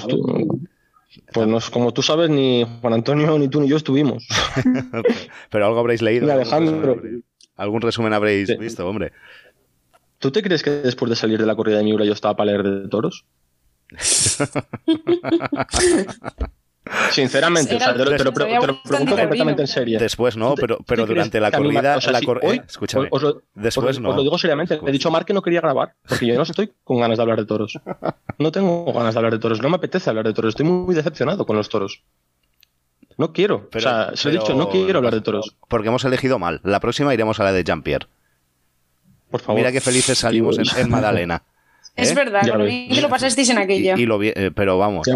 [1.33, 4.27] pues no, como tú sabes, ni Juan Antonio, ni tú, ni yo estuvimos.
[5.49, 6.25] Pero algo habréis leído.
[6.25, 6.93] Ni algún Alejandro.
[6.95, 7.23] resumen habréis-
[7.55, 8.57] Algún resumen habréis Sí.
[8.57, 9.13] visto, hombre.
[10.19, 12.51] ¿Tú te crees que después de salir de la corrida de Miura yo estaba para
[12.51, 13.25] leer de toros?
[17.11, 19.99] Sinceramente, o sea, te, lo, te lo pre- te lo pregunto completamente en serio.
[19.99, 21.97] Después no, ¿Tú te- pero, pero te durante la corrida.
[21.97, 23.07] o sea, la si cor- hoy- eh, escúchame.
[23.11, 24.09] os, Después os- no.
[24.09, 24.79] os lo digo seriamente.
[24.81, 27.17] Le he dicho a Marc que no quería grabar porque yo no estoy con ganas
[27.17, 27.79] de hablar de toros.
[28.37, 29.61] No tengo ganas de hablar de toros.
[29.61, 30.49] No me apetece hablar de toros.
[30.49, 32.03] Estoy muy decepcionado con los toros.
[33.17, 33.67] No quiero.
[33.71, 35.55] Pero- o sea, se lo he dicho, no quiero hablar de toros.
[35.67, 36.61] Porque hemos elegido mal.
[36.63, 38.05] La próxima iremos a la de Jean-Pierre.
[39.31, 39.59] Por favor.
[39.59, 41.43] Mira qué felices salimos en, en Madalena.
[41.95, 42.13] Es ¿Eh?
[42.15, 42.67] verdad, lo ves.
[42.67, 43.95] bien que lo pasasteis en aquella.
[43.97, 45.07] y lo vi- eh, pero vamos.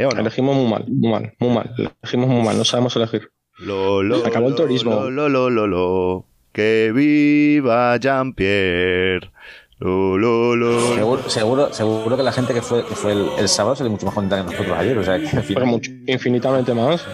[0.00, 0.20] ¿Eh, o no?
[0.20, 1.74] Elegimos muy mal, muy mal, muy mal.
[2.02, 3.30] Elegimos muy mal, no sabemos elegir.
[3.58, 4.94] Lo, lo, Acabó el turismo.
[4.94, 6.26] Lo, lo, lo, lo, lo.
[6.52, 9.30] Que viva Jean-Pierre.
[9.78, 10.94] Lo, lo, lo.
[10.94, 13.90] Seguro, seguro, seguro que la gente que fue, que fue el, el sábado se le
[13.90, 14.98] mucho más contenta que nosotros ayer.
[14.98, 17.06] O sea, que al final- Pero mucho, infinitamente más.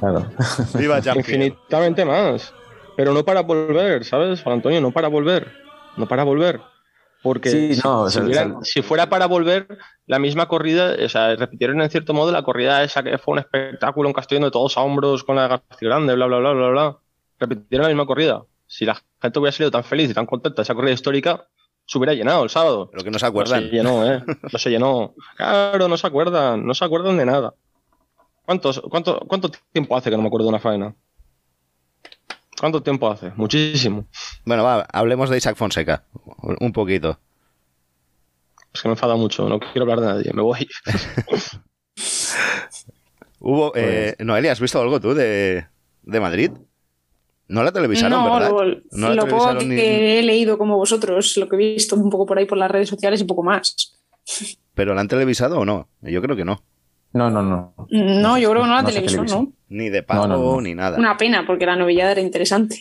[0.00, 0.26] claro.
[0.74, 1.18] Viva Jean-Pierre.
[1.46, 2.52] Infinitamente más.
[2.96, 4.80] Pero no para volver, ¿sabes, Juan Antonio?
[4.80, 5.48] No para volver.
[5.96, 6.60] No para volver.
[7.22, 9.66] Porque Sí, si, no, si o sea, hubiera- o sea- si fuera para volver,
[10.06, 13.38] la misma corrida, o sea, repitieron en cierto modo la corrida esa que fue un
[13.38, 16.68] espectáculo, un castellón de todos a hombros con la García Grande, bla, bla, bla, bla,
[16.70, 16.96] bla.
[17.38, 18.42] Repitieron la misma corrida.
[18.66, 21.46] Si la gente hubiera salido tan feliz y tan contenta de esa corrida histórica,
[21.86, 22.88] se hubiera llenado el sábado.
[22.90, 23.60] Pero que no se No acuerdan.
[23.60, 24.22] se llenó, ¿eh?
[24.52, 25.14] No se llenó.
[25.36, 26.64] Claro, no se acuerdan.
[26.66, 27.54] No se acuerdan de nada.
[28.44, 30.94] ¿Cuántos, cuánto, ¿Cuánto tiempo hace que no me acuerdo de una faena?
[32.58, 33.32] ¿Cuánto tiempo hace?
[33.36, 34.06] Muchísimo.
[34.44, 36.04] Bueno, va, hablemos de Isaac Fonseca.
[36.60, 37.18] Un poquito.
[38.72, 39.48] Es que me enfada mucho.
[39.48, 40.32] No quiero hablar de nadie.
[40.32, 40.66] Me voy.
[43.40, 43.72] Hubo.
[43.72, 45.66] Pues Eh, Noelia, ¿has visto algo tú de,
[46.02, 46.50] de Madrid?
[47.48, 48.50] No la televisaron, no, ¿verdad?
[48.50, 51.96] lo, No la lo poco que ni- he leído como vosotros, lo que he visto
[51.96, 53.98] un poco por ahí por las redes sociales y poco más.
[54.74, 55.88] ¿Pero la han televisado o no?
[56.00, 56.62] Yo creo que no.
[57.12, 57.74] No, no, no.
[57.90, 59.26] No, yo creo que no la No se televisión.
[59.26, 59.52] ¿no?
[59.68, 60.60] Ni de pago No, no, no.
[60.62, 60.98] ni nada.
[60.98, 62.80] Una pena, porque la novillada era interesante.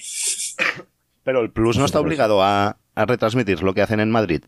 [1.23, 4.43] Pero el Plus no está obligado a, a retransmitir lo que hacen en Madrid.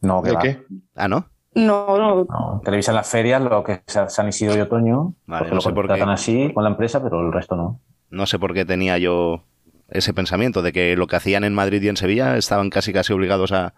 [0.00, 0.40] No, que ¿De va.
[0.40, 0.62] qué?
[0.96, 1.26] Ah, ¿no?
[1.54, 2.24] No, no.
[2.24, 5.72] No, televisan las ferias, lo que es San Isidro y Otoño, Vale, no lo sé
[5.72, 6.00] por qué.
[6.02, 7.80] así con la empresa, pero el resto no.
[8.08, 9.44] No sé por qué tenía yo
[9.88, 13.12] ese pensamiento de que lo que hacían en Madrid y en Sevilla estaban casi casi
[13.12, 13.74] obligados a,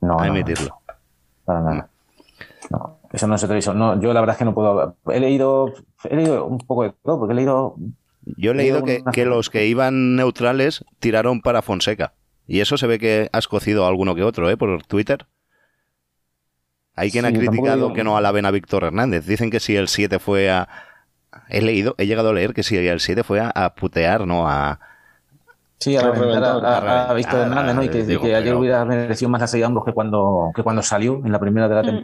[0.00, 0.78] No, a no, emitirlo.
[1.44, 1.88] Para nada.
[2.70, 3.72] No, eso no se televisa.
[3.74, 4.96] No, yo la verdad es que no puedo.
[5.06, 5.72] He leído,
[6.08, 7.76] he leído un poco de todo, porque he leído.
[8.36, 12.12] Yo he leído que, una- que los que iban neutrales tiraron para Fonseca.
[12.46, 14.56] Y eso se ve que has cocido a alguno que otro, ¿eh?
[14.56, 15.26] Por Twitter.
[16.96, 19.26] Hay quien Sí, ha criticado que no alaben a Víctor Hernández.
[19.26, 20.68] Dicen que si el 7 fue a...
[21.48, 24.48] He leído, he llegado a leer que si el 7 fue a, a putear, ¿no?
[24.48, 24.78] A...
[25.80, 27.82] Sí, a Claro, reventar a, a- a Víctor Hernández, ¿no?
[27.82, 30.52] Y que, digo, que ayer pero- hubiera merecido más la serie de hombros que cuando,
[30.54, 32.00] que cuando salió en la primera de la Mm.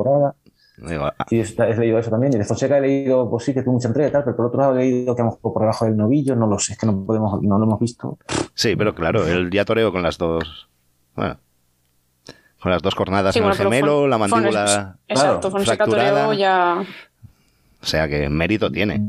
[0.88, 2.32] Digo, a- Sí, he leído eso también.
[2.34, 4.46] Y de Fonseca he leído, pues sí, que tuvo mucha entrega y tal, pero por
[4.46, 6.86] otro lado he leído que hemos por debajo del novillo, no lo sé, es que
[6.86, 8.18] no podemos, no lo hemos visto.
[8.54, 10.68] Sí, pero claro, él ya toreó con las dos...
[11.16, 11.38] Bueno,
[12.60, 14.98] con las dos cornadas Sí, en bueno, el gemelo, Fon- la Fon- mandíbula...
[15.08, 16.84] Exacto, Fonseca toreó ya.
[17.82, 19.00] O sea que mérito tiene.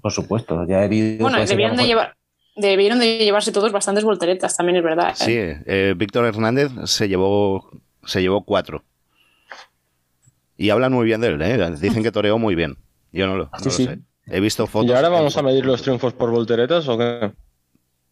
[0.00, 1.22] Por supuesto, ya he herido.
[1.22, 2.14] Bueno, a lo de, mejor- llevar,
[2.56, 5.10] debieron de llevarse todos bastantes volteretas, también es verdad.
[5.10, 5.14] ¿eh?
[5.14, 5.36] Sí,
[5.66, 7.68] eh, Víctor Hernández se llevó,
[8.04, 8.84] se llevó cuatro.
[10.60, 11.70] Y hablan muy bien de él, ¿eh?
[11.80, 12.76] Dicen que toreó muy bien.
[13.12, 13.84] Yo no lo, no Sí, lo sí.
[13.86, 13.98] sé.
[14.26, 14.90] He visto fotos.
[14.90, 17.32] ¿Y ahora vamos a medir los triunfos por volteretas o qué?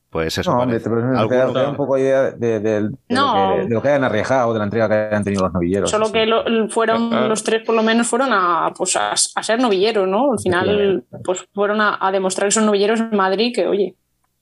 [0.09, 1.53] Pues eso No, hombre, parece.
[1.53, 3.51] te, un poco de idea de, de- de No.
[3.51, 5.91] lo que, de lo que hayan arriesgado, de la entrega que hayan tenido los novilleros.
[5.91, 7.29] Solo que lo- fueron Ah.
[7.29, 10.33] los tres, por lo menos, fueron a, pues a, a ser novilleros, ¿no?
[10.33, 13.95] Al final, pues fueron a, a demostrar que son novilleros en Madrid, que oye,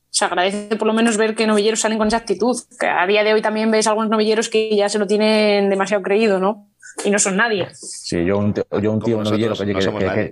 [0.09, 2.57] se agradece por lo menos ver que novilleros salen con esa actitud.
[2.79, 6.03] Que a día de hoy también ves algunos novilleros que ya se lo tienen demasiado
[6.05, 6.69] creído, ¿no?
[7.05, 7.69] Y no son nadie.
[7.75, 9.81] Sí, yo un, tío- yo un tío, novillero nosotros, que, no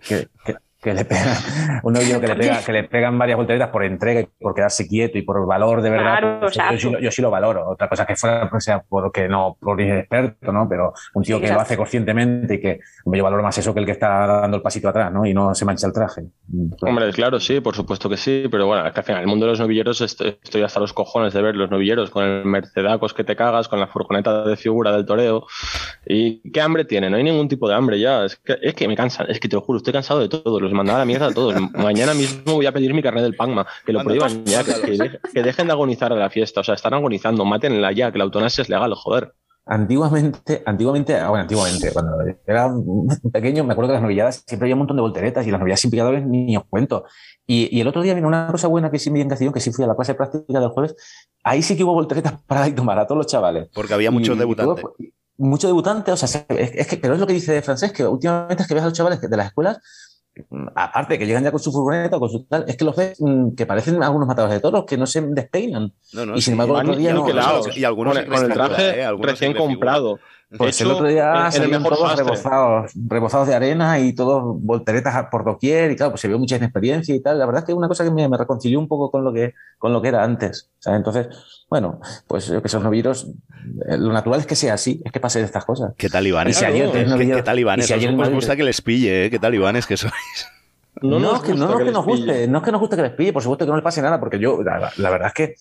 [0.01, 0.57] que- que-.
[0.85, 1.33] Que- le pega,
[1.83, 4.87] un novillero que le, pega, que le pegan varias volteretas por entrega y por quedarse
[4.87, 6.19] quieto y por valor de verdad.
[6.19, 7.69] Claro, pues, yo, sí, lo- yo sí lo valoro.
[7.71, 10.69] Otra cosa que fuera pues, sea porque no, por experto, ¿no?
[10.69, 13.81] Pero un tío Sí, que lo hace conscientemente y que yo valoro más eso que
[13.81, 15.27] el que está dando el pasito atrás, ¿no?
[15.27, 16.23] Y no se mancha el traje.
[16.83, 19.47] Hombre, claro, sí, por supuesto que sí, pero bueno, es que al final el mundo
[19.47, 23.15] de los novilleros est- estoy hasta los cojones de ver los novilleros con el mercedacos
[23.15, 25.47] que te cagas, con la furgoneta de figura del toreo.
[26.07, 27.09] ¿Y qué hambre tiene?
[27.11, 28.25] No hay ningún tipo de hambre ya.
[28.25, 30.61] Es que, es que me cansan, es que te lo juro, estoy cansado de todos,
[30.61, 31.55] los mandaba a la mierda a todos.
[31.73, 34.73] Mañana mismo voy a pedir mi carnet del Pagma, que lo Mándalo, prohíban ya, que,
[34.81, 38.13] que deje- que dejen de agonizar a la fiesta, o sea, están agonizando, mátenla ya,
[38.13, 39.33] que la eutanasia es legal, joder.
[39.67, 42.13] Antiguamente, antiguamente, ah, bueno, antiguamente, cuando
[42.47, 42.71] era
[43.33, 45.81] pequeño, me acuerdo que las novilladas siempre había un montón de volteretas y las novilladas
[45.81, 47.05] sin picadores ni os cuento.
[47.47, 49.61] Y, y el otro día vino una cosa buena que sí me en Castellón, que
[49.61, 50.95] sí fui a la clase práctica del jueves.
[51.43, 53.69] Ahí sí que hubo volteretas para ir tomar a todos los chavales.
[53.75, 54.79] Porque había muchos Y- debutantes.
[54.79, 54.95] y todo-
[55.37, 58.07] mucho debutante, o sea, se- es, es que, pero es lo que dice Francés, que
[58.07, 59.79] últimamente es que ves a los chavales de las escuelas,
[60.75, 63.21] aparte que llegan ya con su furgoneta o con su tal, es que los ves
[63.21, 65.93] mm, que parecen algunos matadores de toros, que no se despeinan.
[66.13, 66.47] No, no, y sí.
[66.47, 67.27] sin embargo, el Van otro día no-
[67.75, 69.09] y algunos con, el traje ¿eh?
[69.21, 70.19] Recién comprado.
[70.57, 75.27] Pues el Hecho otro día el mejor todos rebozados, rebozados de arena y todos volteretas
[75.31, 77.39] por doquier y claro, pues se vio mucha inexperiencia y tal.
[77.39, 79.33] La verdad es que es una cosa que me, me reconcilió un poco con lo
[79.33, 80.71] que, con lo que era antes.
[80.79, 80.99] ¿sabes?
[80.99, 81.29] Entonces,
[81.69, 83.27] bueno, pues que esos novilleros,
[83.89, 85.93] eh, lo natural es que sea así, es que pasen estas cosas.
[85.97, 86.57] ¿Qué talibanes?
[86.57, 87.85] Y si ayer ¿Qué- tres qué, novillos- qué talibanes?
[87.85, 89.31] y si ayer gusta que les pille, ¿eh?
[89.31, 90.13] ¿Qué talibanes que sois?
[91.03, 92.17] No, nos es que, no, no es que nos pille.
[92.19, 94.01] guste, no es que nos guste que les pille, por supuesto que no les pase
[94.01, 95.55] nada, porque yo, la, la verdad es que,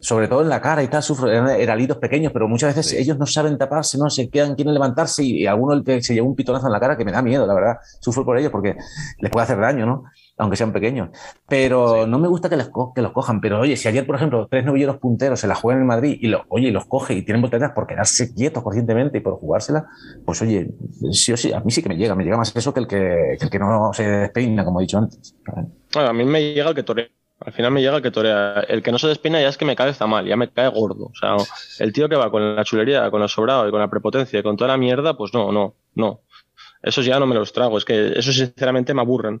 [0.00, 2.96] sobre todo en la cara y tal, sufro eran heralitos pequeños, pero muchas veces Sí.
[2.98, 6.14] ellos no saben taparse, no se quedan, quieren levantarse y, y alguno el que se
[6.14, 8.52] lleva un pitonazo en la cara que me da miedo, la verdad, sufro por ellos
[8.52, 8.76] porque
[9.20, 10.04] les puede hacer daño, ¿no?
[10.38, 11.08] Aunque sean pequeños.
[11.48, 14.14] Pero no me gusta que, les co- que los cojan, pero oye, si ayer, por
[14.16, 17.14] ejemplo, tres novilleros punteros se la juegan en Madrid y, lo, oye, y los coge
[17.14, 19.86] y tienen volteretas por quedarse quietos conscientemente y por jugársela,
[20.24, 20.68] pues oye,
[21.10, 22.86] sí o sí, a mí sí que me llega, me llega más eso que el
[22.86, 25.34] que, que el que no se despeina, como he dicho antes.
[25.92, 27.06] Bueno, a mí me llega el que torea.
[27.40, 28.60] Al final me llega el que torea.
[28.68, 30.68] El que no se despeina ya es que me cae está mal, ya me cae
[30.68, 31.06] gordo.
[31.06, 31.36] O sea,
[31.78, 34.42] el tío que va con la chulería, con lo sobrado y con la prepotencia y
[34.42, 36.20] con toda la mierda, pues no, no, no.
[36.82, 37.78] Esos ya no me los trago.
[37.78, 39.40] Es que esos sinceramente me aburren.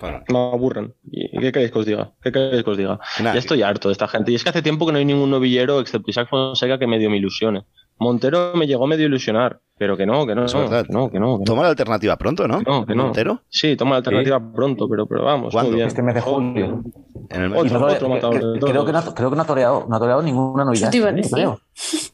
[0.00, 0.94] Bueno, Me aburren.
[1.04, 2.10] ¿Y qué queréis que os diga?
[2.20, 2.98] ¿Qué queréis que os diga?
[3.20, 4.32] Ya estoy harto de esta gente.
[4.32, 7.08] Y es que hace tiempo que no hay ningún novillero, excepto Isaac Fonseca, que medio
[7.08, 7.64] me ilusione.
[8.02, 10.84] Montero me llegó a medio ilusionar, pero que no, que no, Es verdad.
[10.86, 11.34] que no, que no.
[11.38, 11.44] que no.
[11.44, 12.60] Toma la alternativa pronto, ¿no?
[12.62, 13.04] No, que no.
[13.04, 13.40] ¿Montero?
[13.48, 15.76] Sí, toma la alternativa pronto, pero, pero vamos, ¿Cuándo?
[15.76, 16.82] Este mes de julio.
[17.30, 19.36] En el Otro, no otro tore- matador que- de creo, que no, ha- creo que
[19.36, 21.22] no ha toreado, no ha toreado ninguna a ¿eh?
[21.32, 21.60] Creo.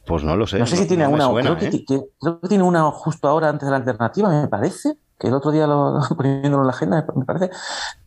[0.05, 0.59] Pues no lo sé.
[0.59, 1.85] No sé si tiene una, suena, creo, que, ¿eh?
[1.85, 4.93] que- creo que tiene una justo ahora antes de la alternativa, me parece.
[5.19, 7.49] Que el otro día lo poniéndolo en la agenda, me parece.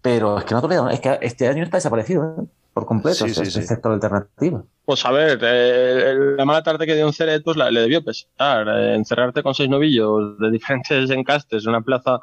[0.01, 0.89] Pero es que no ha toreado.
[0.89, 2.45] Es que este año está desaparecido, ¿eh?
[2.73, 3.59] Por completo, Sí, sí, sí.
[3.59, 4.65] ese sector de alternativa.
[4.85, 8.03] Pues a ver, eh, la mala tarde que dio un Ceret, pues la- le debió
[8.03, 8.67] pesar.
[8.69, 12.21] eh, encerrarte con seis novillos de diferentes encastes en una plaza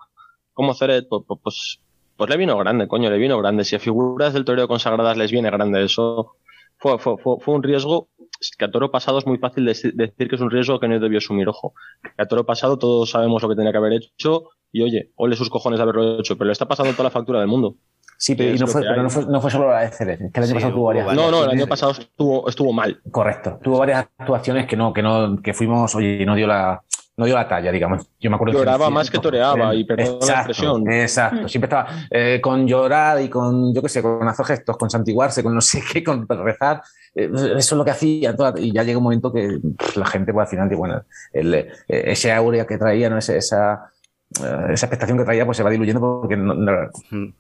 [0.54, 1.80] como Ceret, pues, pues,
[2.18, 3.64] pues, le vino grande, coño, le vino grande.
[3.64, 6.36] Si a figuras del toreo consagradas les viene grande eso,
[6.78, 8.10] fue, fue, fue, un riesgo
[8.58, 11.18] que a toro pasado es muy fácil decir, que es un riesgo que no debió
[11.20, 11.74] asumir, ojo.
[12.16, 15.36] Que a toro pasado todos sabemos lo que tenía que haber hecho y oye, ole
[15.36, 17.76] sus cojones de haberlo hecho, pero le está pasando toda la factura del mundo.
[18.22, 20.54] Sí, pero, no fue, no, fue, no, fue, solo la de Ceret, que el año
[20.54, 21.16] pasado tuvo varias.
[21.16, 23.00] No, no, el año pasado estuvo, estuvo mal.
[23.10, 26.82] Correcto, tuvo varias actuaciones que no, que no, que fuimos, oye, no dio la,
[27.16, 28.10] no dio la talla, digamos.
[28.20, 30.92] Yo me acuerdo Lloraba más que toreaba, y perdón la expresión.
[30.92, 34.90] Exacto, siempre estaba eh, con llorar y con, yo qué sé, con hacer gestos, con
[34.90, 36.82] santiguarse, con no sé qué, con rezar.
[37.16, 38.36] Eh, eso es lo que hacía.
[38.58, 39.60] y ya llega un momento que
[39.96, 43.18] la gente, pues al final, bueno, el, eh, ese aurea que traía, ¿no?
[43.18, 43.92] esa,
[44.32, 46.54] esa expectación que traía pues se va diluyendo porque no,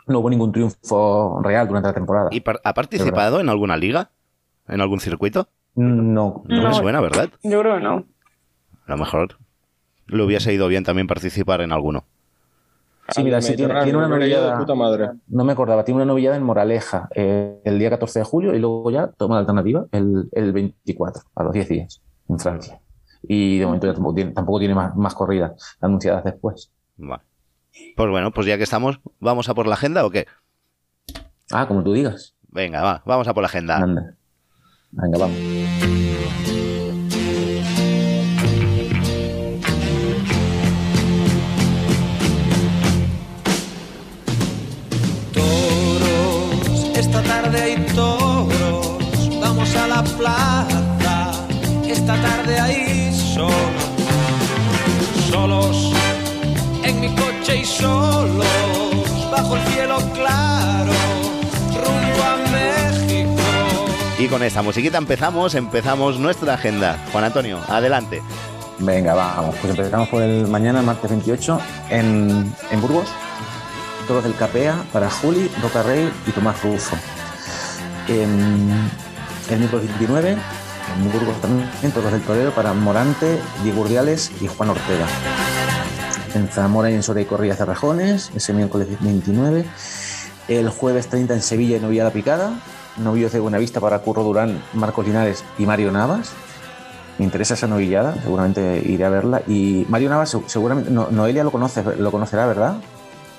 [0.07, 2.29] hubo ningún triunfo real durante la temporada.
[2.31, 4.09] ¿Y ha participado en alguna liga?
[4.67, 5.49] ¿En algún circuito?
[5.75, 6.43] No.
[6.45, 7.29] No, me suena, ¿verdad?
[7.43, 8.05] Yo creo que no.
[8.85, 9.37] A lo mejor
[10.07, 12.05] le hubiese ido bien también participar en alguno.
[13.11, 14.63] Sí, mira, sí, tiene, una novillada.
[15.27, 18.59] No me acordaba, tiene una novillada en Moraleja eh, el día 14 de julio y
[18.59, 22.79] luego ya toma la alternativa el, el 24, a los 10 días, en Francia.
[23.23, 26.71] Y de momento tampoco tiene, más, más, corridas anunciadas después.
[26.99, 27.23] Vale.
[27.95, 30.27] Pues bueno, pues ya que estamos, ¿vamos a por la agenda o qué?
[31.51, 32.35] Ah, como tú digas.
[32.49, 33.79] Venga, va, vamos a por la agenda.
[34.91, 35.37] Venga, vamos.
[50.17, 51.31] plaza,
[51.87, 53.53] esta tarde ahí solos,
[55.29, 55.88] solos
[57.39, 58.45] coche y solos,
[59.31, 60.91] bajo el cielo claro,
[61.73, 63.41] rumbo a México.
[64.17, 66.97] Y con esta musiquita empezamos, empezamos nuestra agenda.
[67.11, 68.21] Juan Antonio, adelante.
[68.79, 71.59] Venga, vamos, pues empezamos por el mañana, martes 28,
[71.89, 73.07] en, en Burgos.
[74.07, 76.97] Todos del Capea para Juli, Roca Rey y Tomás Rufo.
[78.07, 78.89] En,
[79.49, 85.05] el miércoles 29, en Burgos también, todos del Torero para Morante, Digurdiales y Juan Ortega.
[86.35, 89.65] En Zamora y en Soria y Corría Cerrajones, ese miércoles 29.
[90.47, 92.53] El jueves 30 en Sevilla y Novillada Picada.
[92.97, 96.31] Novillos de Buenavista para Curro Durán, Marcos Linares y Mario Navas.
[97.17, 99.41] Me interesa esa novillada, seguramente iré a verla.
[99.47, 102.77] Y Mario Navas, seguramente, Noelia lo conoce, lo conocerá, ¿verdad?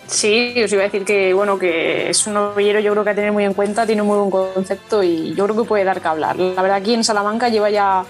[0.07, 3.15] Sí, os iba a decir que bueno que es un novillero yo creo que a
[3.15, 6.01] tener muy en cuenta, tiene un muy buen concepto y yo creo que puede dar
[6.01, 6.37] que hablar.
[6.37, 8.05] La verdad aquí en Salamanca lleva ya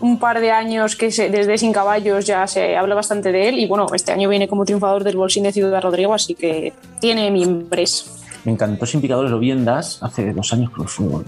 [0.00, 3.66] un par de años que desde Sin Caballos ya se habla bastante de él y
[3.66, 8.20] bueno, este año viene como triunfador del Bolsín de Ciudad Rodrigo, así que tiene miembros.
[8.44, 11.24] Me encantó Sin Picadores, lo vi en DAS hace dos años, creo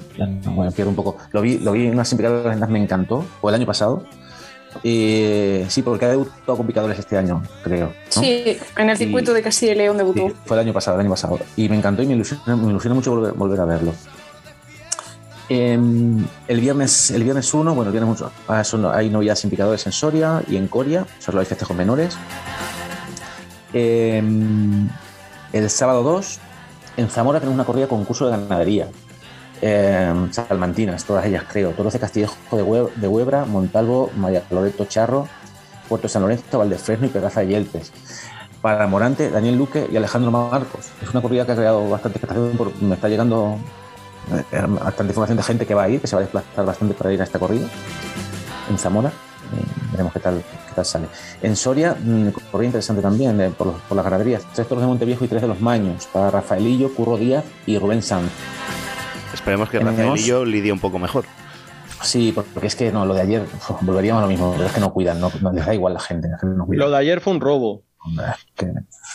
[0.50, 1.16] bueno, pierdo un poco.
[1.32, 3.66] Lo vi, lo vi en una Sin Picadores en DAS, me encantó, fue el año
[3.66, 4.04] pasado
[4.82, 7.92] sí, porque ha debutado con picadores este año, creo.
[8.08, 10.30] Sí, en el circuito de Castilla y León debutó.
[10.44, 11.38] fue el año pasado, el año pasado.
[11.56, 12.56] Y me encantó y me ilusiona,
[12.94, 13.92] mucho volver, a verlo.
[15.48, 18.62] Em, el viernes el viernes 1, bueno, el viernes mucho, ah,
[18.94, 22.16] hay novedades sin picadores en Soria y en Coria, solo hay festejos menores.
[23.72, 24.88] Em,
[25.52, 26.40] el sábado 2,
[26.96, 28.88] en Zamora tenemos una corrida concurso de ganadería
[29.62, 35.28] eh, salmantinas, todas ellas creo, todos de Castillejo de, de Huebra, Montalvo, María Loreto Charro,
[35.88, 37.92] Puerto San Lorenzo, Valdefresno y Pegaza de Yeltes.
[38.60, 40.90] Para Morante, Daniel Luque y Alejandro Marcos.
[41.00, 43.58] Es una corrida que ha creado bastante expectación, me está llegando
[44.32, 46.94] eh, bastante información de gente que va a ir, que se va a desplazar bastante
[46.94, 47.68] para ir a esta corrida
[48.68, 49.08] en Zamora.
[49.08, 51.06] Eh, veremos qué tal, qué tal sale.
[51.42, 54.42] En Soria, mm, corrida interesante también por, las ganaderías.
[54.54, 56.06] Tres toros de Monteviejo y tres de los Maños.
[56.12, 58.30] Para Rafaelillo, Curro Díaz y Rubén Sanz.
[59.32, 61.24] Esperemos que Rafael y yo lidie un poco mejor.
[62.02, 63.44] Sí, porque es que no, lo de ayer
[63.80, 66.28] volveríamos a lo mismo, pero es que no cuidan, no, les da igual la gente.
[66.42, 67.85] lo de ayer fue un robo.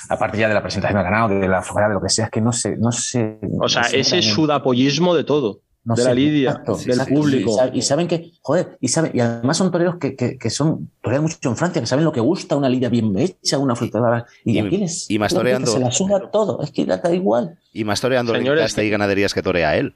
[0.10, 2.32] Aparte ya de la presentación del ganado, de la fuera de lo que sea, es
[2.32, 3.40] que no sé, no sé.
[3.60, 5.62] O sea, ese sudapollismo de todo.
[5.84, 7.58] de la lidia, del público.
[7.74, 11.50] Y, saben que, joder, y, saben, y además son toreros que, que, son toreros mucho
[11.50, 14.26] en Francia, que saben lo que gusta una lidia bien hecha, una frutada.
[14.46, 15.72] Y, y, y más toreando.
[15.72, 17.58] Se la suda todo, es que da igual.
[17.74, 19.96] Y más toreando Señores, y ganaderías que torea él.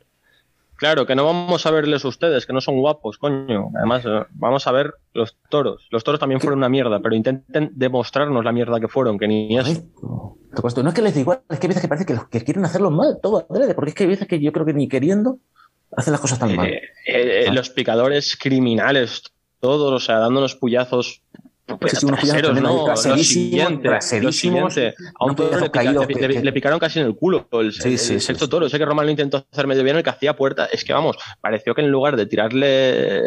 [0.77, 3.69] Claro, que no vamos a verles ustedes, que no son guapos, coño.
[3.75, 5.87] Además, eh, vamos a ver los toros.
[5.89, 9.57] Los toros también fueron una mierda, pero intenten demostrarnos la mierda que fueron, que ni
[9.57, 9.83] es.
[10.01, 12.65] No es que les diga igual, es que hay veces que parece que, que quieren
[12.65, 15.39] hacerlo mal, todo porque es que hay veces que yo creo que ni queriendo
[15.95, 16.67] hacen las cosas tan mal.
[16.67, 19.23] Eh, eh, los picadores criminales,
[19.59, 21.21] todos, o sea, dándonos puyazos
[21.79, 22.83] pues, Sí, unos traseros, ¿no?
[22.85, 24.95] traserísimos, siguiente.
[25.19, 27.15] A un toro le, pedazos pica- caídos le- que- le- le picaron casi en el
[27.15, 27.47] culo.
[27.51, 29.83] El, Sí, el- sí, el sí, sexto toro, sé que Román lo intentó hacer medio
[29.83, 30.65] bien, el que hacía puerta.
[30.71, 33.21] Es que vamos, pareció que en lugar de tirarle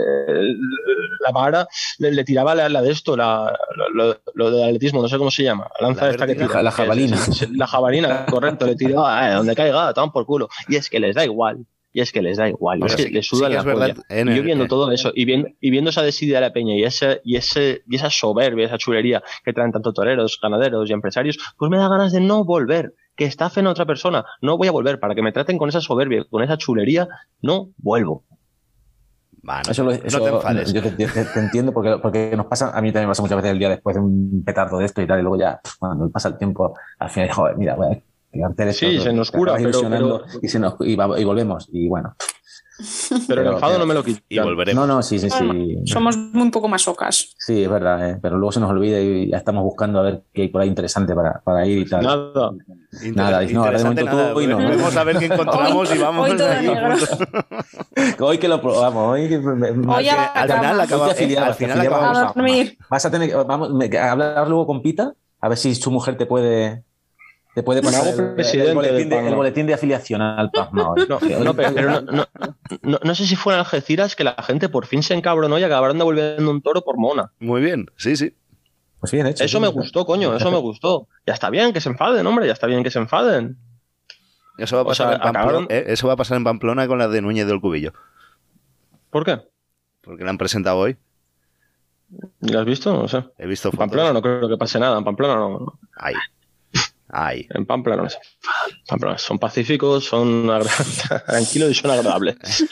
[1.24, 1.66] la vara,
[1.99, 3.57] le, le tiraba la, la de esto, la,
[3.93, 5.68] lo, lo- del atletismo, no sé cómo se llama.
[5.80, 6.62] La lanza La esta que tira.
[6.62, 7.18] La jabalina.
[7.53, 10.49] La jabalina, correcto, le tiraba, eh, donde caiga, toman por culo.
[10.68, 11.59] Y es que les da igual.
[11.99, 12.80] Y es que les da igual.
[12.86, 14.36] Es que sí- les suda la es verdad, polla.
[14.36, 17.20] yo viendo todo eso y viendo, y viendo esa desidia de la peña y, ese,
[17.24, 21.72] y, ese, y esa soberbia, esa chulería que traen tanto toreros, ganaderos y empresarios, pues
[21.72, 24.24] me da ganas de no volver, que estafen a otra persona.
[24.40, 27.09] No voy a volver para que me traten con esa soberbia, con esa chulería.
[27.42, 28.24] No vuelvo.
[29.49, 30.72] Va, no, Eso lo- no eso- te enfades.
[30.72, 33.36] Yo te, te- te entiendo porque, porque nos pasa, a mí también me pasa muchas
[33.38, 36.09] veces el día después de un petardo de esto y tal, y luego ya, cuando
[36.11, 37.90] pasa el tiempo, al final, joder, mira, voy a
[38.72, 42.14] Sí, se nos cura, pero- pero- Y, se nos, y, va- y volvemos, y bueno.
[42.78, 44.20] Pero, el Pero- enfado no me lo quita.
[44.28, 44.86] Y volveremos.
[44.86, 45.78] No, no, sí, sí, sí.
[45.84, 47.34] Somos muy poco masocas.
[47.36, 48.18] Sí, es verdad, ¿eh?
[48.22, 50.68] pero luego se nos olvida y ya estamos buscando a ver qué hay por ahí
[50.68, 52.04] interesante para, para ir y tal.
[52.04, 52.50] Nada.
[53.02, 54.32] Inter- Nada, no, ahora de interesante momento nada.
[54.34, 54.58] tú y no.
[54.58, 56.94] Vamos a ver qué encontramos y vamos Hoy todo ahí, negro.
[58.26, 59.28] Hoy que lo probamos, hoy.
[59.28, 60.82] que- Hoy al final cama.
[60.84, 62.34] acaba- Hoy te afiliabas, al final acabamos.
[62.88, 65.90] Vas a tener que vamos, me- a hablar luego con Pita, a ver si su
[65.90, 66.84] mujer te puede
[67.55, 70.90] te puede pasar el, presidente el boletín del de, el boletín de afiliación al PASMA.
[70.90, 71.07] hoy.
[71.09, 72.26] No, no, pero, pero no, no,
[72.82, 75.64] no, no sé si fue en Algeciras que la gente por fin se encabronó y
[75.64, 77.32] acabaron devolviendo un toro por mona.
[77.40, 78.34] Muy bien, sí, sí.
[79.01, 79.44] Pues bien hecho.
[79.44, 79.62] Eso sí.
[79.62, 81.09] me gustó, coño, eso me gustó.
[81.26, 83.57] Ya está bien que se enfaden, hombre, ya está bien que se enfaden.
[84.59, 86.44] Eso va a O pasar, sea, en, Pamplona, acabaron- eh, eso va a pasar en
[86.44, 87.92] Pamplona con la de Núñez del Cubillo.
[89.11, 89.40] ¿Por qué?
[90.03, 90.96] Porque la han presentado hoy.
[92.40, 92.92] ¿Lo has visto?
[92.92, 93.24] No sé.
[93.38, 93.76] He visto En.
[93.78, 95.78] Pamplona no creo que pase nada, en Pamplona no.
[95.96, 96.14] Ay.
[97.11, 97.46] Ay.
[97.50, 100.46] En Pamplona no son pacíficos, son
[101.26, 102.36] tranquilos y son agradables.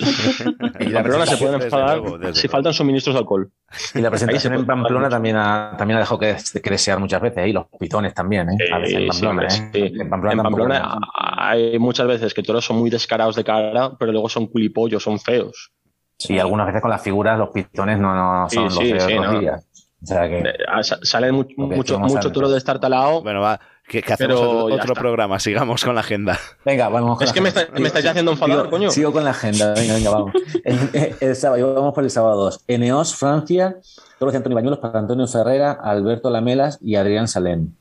[0.79, 2.53] En la Pamplona se pueden desde enfadar luego, desde si luego.
[2.53, 3.51] faltan suministros de alcohol.
[3.95, 7.47] Y la presentación en Pamplona también ha, también ha dejado que, que desear muchas veces.
[7.47, 8.57] Y los pitones también, ¿eh?
[8.73, 9.71] A veces en Sí, Pamplona, sí, ¿eh?
[9.73, 10.01] sí.
[10.01, 11.01] En Pamplona, En Pamplona ¿no?
[11.39, 15.19] hay muchas veces que toros son muy descarados de cara, pero luego son culipollos, son
[15.19, 15.73] feos.
[16.19, 19.33] Sí, algunas veces con las figuras los pitones no, son sí, los sí, de otros
[19.33, 19.41] no.
[19.41, 19.67] días.
[20.03, 20.39] O sea que...
[20.39, 22.33] Eh, mucho, mucho antes.
[22.33, 23.23] toro de estar talado.
[23.23, 23.59] Bueno, va.
[23.89, 24.95] Que, que hacemos Pero otro, está.
[24.95, 25.39] programa.
[25.39, 26.39] Sigamos con la agenda.
[26.65, 27.67] Venga, vamos con Es la que me, agenda.
[27.69, 28.91] está- me estáis ya haciendo enfadar, Sigo- coño.
[28.91, 30.33] Sigo con la agenda, venga, venga, vamos.
[30.65, 32.65] El, el sábado, vamos por el sábado 2.
[32.67, 33.77] Eneos, Francia,
[34.19, 37.75] toros de Antonio Bañuelos para Antonio Ferrera, Alberto Lamelas y Adrián Salem.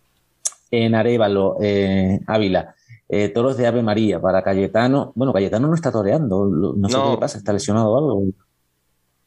[0.69, 2.75] En Arevalo, eh, Ávila,
[3.09, 5.11] eh, toros de Ave María para Cayetano.
[5.15, 7.03] Bueno, Cayetano no está toreando, no sé No.
[7.05, 8.23] qué le pasa, está lesionado o algo.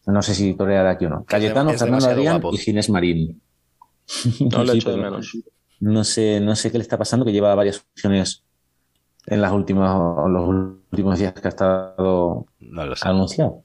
[0.06, 1.24] No sé si toreará aquí o no.
[1.24, 2.54] Cayetano, es Fernando Adrián guapo.
[2.54, 3.40] y Ginés Marín.
[4.50, 5.36] No lo Sí, echo de menos.
[5.80, 8.44] No sé, no sé qué le está pasando, que lleva varias opciones
[9.26, 9.96] en las últimas,
[10.28, 13.64] los últimos días que ha estado No anunciado.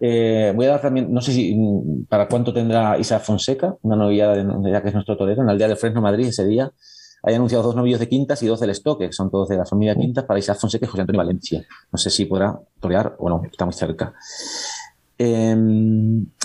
[0.00, 1.56] Eh, voy a dar también, no sé si
[2.08, 5.52] para cuánto tendrá Isa Fonseca, una novillada de ya que es nuestro torero, en la
[5.52, 6.72] aldea de Fresno, Madrid, ese día.
[7.22, 9.66] Hay anunciado dos novillos de quintas y dos del estoque, que son todos de la
[9.66, 11.62] familia Quintas, para Isa Fonseca y José Antonio Valencia.
[11.92, 14.14] No sé si podrá torear o no, está muy cerca.
[15.22, 15.54] Eh,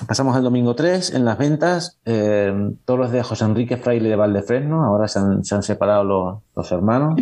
[0.05, 1.97] pasamos al domingo 3 en las ventas.
[2.03, 2.53] Eh,
[2.83, 4.83] todos los de José Enrique Fraile de Valdefresno.
[4.83, 7.15] Ahora se han, se han separado los, los hermanos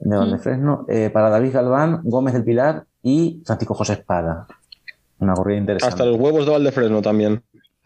[0.00, 0.84] de Valdefresno.
[0.88, 4.48] Eh, para David Galván, Gómez del Pilar y Francisco José Espada.
[5.20, 5.92] Una corrida interesante.
[5.94, 7.40] Hasta los huevos de Valdefresno también.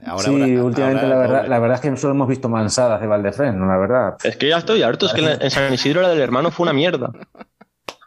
[0.06, 3.02] Ahora, sí, ahora- últimamente ahora la, verdad, la verdad es que solo hemos visto mansadas
[3.02, 4.14] de Valdefresno, la verdad.
[4.24, 6.72] Es que ya estoy harto, es que en San Isidro la del hermano fue una
[6.72, 7.10] mierda.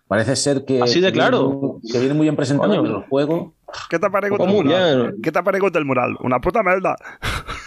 [0.07, 0.82] Parece ser que.
[0.82, 1.47] Así de que claro.
[1.49, 2.82] viene muy- Que viene muy bien presentado Coño.
[2.84, 3.53] pero el juego.
[3.89, 5.15] Què t'ha paregut Pues el muy mural?
[5.22, 6.17] Què t'ha paregut el mural?
[6.22, 6.95] Una puta merda.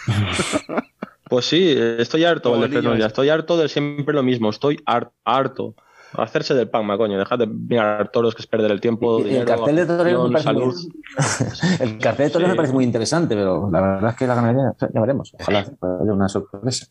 [1.27, 2.99] Pues sí, estoy harto, Valdefresno, niños.
[2.99, 5.73] ya estoy harto de siempre lo mismo, estoy har- harto.
[6.13, 9.75] Hacerse del panma, coño, dejad de mirar toros que es perder el tiempo, el cartel
[9.75, 11.79] de torero me afición, parece salud.
[11.81, 12.51] El cartel de toros Sí.
[12.51, 15.33] me parece muy interesante, pero la verdad es que la ganadería, ya veremos.
[15.41, 16.85] Ojalá haya una sorpresa.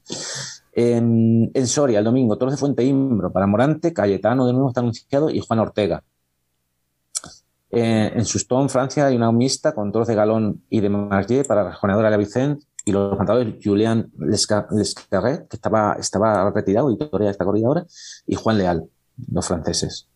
[0.74, 4.80] En, en Soria, el domingo, toros de Fuente Imbro para Morante, Cayetano de nuevo está
[4.80, 6.02] anunciado y Juan Ortega.
[7.74, 11.64] Eh, en Sustón, Francia, hay una mixta con toros de Galón y de Margier para
[11.64, 17.30] Rajoneadora de Vicent y los cantadores Julián Lesca- Lescarret, que estaba, estaba retirado y torea
[17.30, 17.86] esta corrida ahora,
[18.26, 18.84] y Juan Leal,
[19.32, 20.08] los franceses.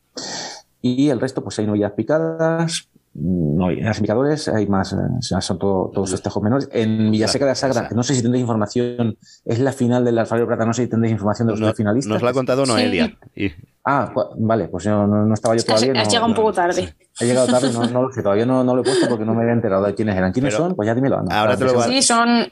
[0.80, 2.88] Y el resto, pues hay novillas picadas,
[3.20, 4.96] no, las indicadores hay más, eh,
[5.40, 6.68] son todo- todos festejos menores.
[6.72, 10.18] En Villaseca de la Sagra, que no sé si tendréis información, es la final del
[10.18, 12.12] Alfaro Plata, no sé si tendréis información de los No- finalistas.
[12.12, 12.72] nos lo ha contado Sí.
[12.72, 13.18] Noelia.
[13.34, 13.50] Y-
[13.84, 16.00] Ah, vale, pues yo no, no estaba yo Es que has, todavía.
[16.02, 16.94] has no- llegado un poco tarde.
[17.20, 19.34] He llegado tarde, no, no lo sé, todavía no, no lo he puesto porque no
[19.34, 20.30] me había enterado de quiénes eran.
[20.32, 20.76] ¿Quiénes Pero son?
[20.76, 21.18] Pues ya dímelo.
[21.18, 21.40] anda.
[21.40, 22.46] ahora te lo va- Sí, son.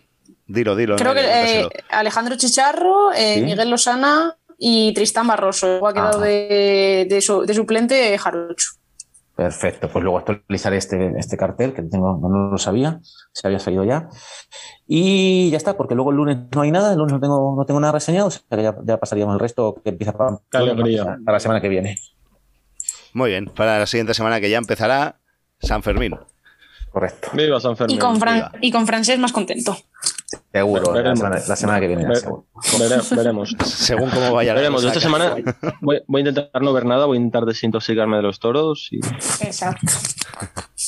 [0.46, 0.96] dilo, dilo.
[0.96, 1.20] Creo que
[1.60, 1.68] eh.
[1.90, 3.42] Alejandro Chicharro, eh, Sí.
[3.42, 5.66] Miguel Losana y Tristán Barroso.
[5.66, 8.70] Luego ha quedado de, de su- de suplente Jarocho.
[9.36, 13.00] Perfecto, pues luego actualizaré este, este cartel que tengo, no lo sabía,
[13.32, 14.08] se había salido ya.
[14.86, 17.66] Y ya está, porque luego el lunes no hay nada, el lunes no tengo, no
[17.66, 21.40] tengo nada reseñado, o sea que ya, ya pasaríamos el resto que empieza para, la
[21.40, 21.98] semana que viene.
[23.12, 25.20] Muy bien, para la siguiente semana que ya empezará
[25.60, 26.18] San Fermín.
[26.90, 27.28] Correcto.
[27.34, 27.96] Viva San Fermín.
[27.96, 28.52] Y con, Fran Viva.
[28.62, 29.76] y con francés más contento.
[30.52, 31.18] Seguro, la Veremos.
[31.20, 32.04] semana, la semana que viene.
[32.04, 33.56] Vere- veremos.
[33.64, 35.36] Según cómo vaya la Veremos, esta semana
[35.80, 38.96] voy, voy a intentar no ver nada, voy a intentar desintoxicarme de los toros y
[39.44, 39.86] Exacto.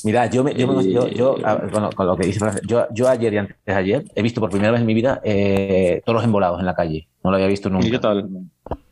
[0.04, 1.60] Mira, yo, me- yo, me- yo, yo, a-
[1.94, 4.72] con, lo, que dice yo, yo ayer y antes de ayer he visto por primera
[4.72, 7.08] vez en mi vida eh, toros embolados en la calle.
[7.22, 7.86] No lo había visto nunca.
[7.86, 8.28] ¿Y qué tal?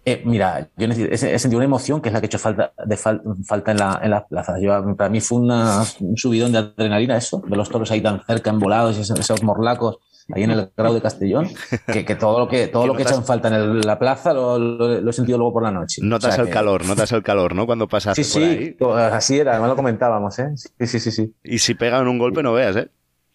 [0.04, 2.72] Eh, mira, yo necesito- he, sentido una emoción que es la que he hecho falta,
[2.84, 4.60] de fal- falta en, la, en las plazas.
[4.60, 8.24] Yo, para mí fue una- un subidón de adrenalina eso, de los toros ahí tan
[8.24, 9.98] cerca, embolados, y esos, esos morlacos
[10.34, 11.48] ahí en el grado de Castellón,
[11.92, 13.98] que, que todo lo que todo Que lo que notas- echan falta en el- la
[13.98, 16.00] plaza lo, lo- lo he sentido luego por la noche.
[16.02, 17.66] Notas O sea el que- calor, notas el calor, ¿no?
[17.66, 18.76] Cuando pasas Sí, por ahí.
[18.78, 20.50] sí, así era, además lo comentábamos, ¿eh?
[20.56, 21.10] Sí, sí, sí.
[21.12, 21.34] sí.
[21.44, 22.88] Y si pegan un golpe, no veas, ¿eh?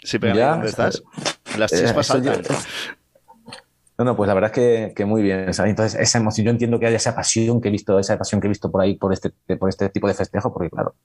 [0.03, 1.03] Si pegan Ya, ahí donde estás,
[1.57, 2.55] las Eh, chispas yo- saltan.
[3.97, 5.53] No, no, pues la verdad es que, que muy bien.
[5.53, 5.69] ¿sabes?
[5.69, 8.47] Entonces, esa emoción, yo entiendo que haya esa pasión que he visto, esa pasión que
[8.47, 9.29] he visto por ahí, por este,
[9.59, 10.95] por este tipo de festejo, porque claro,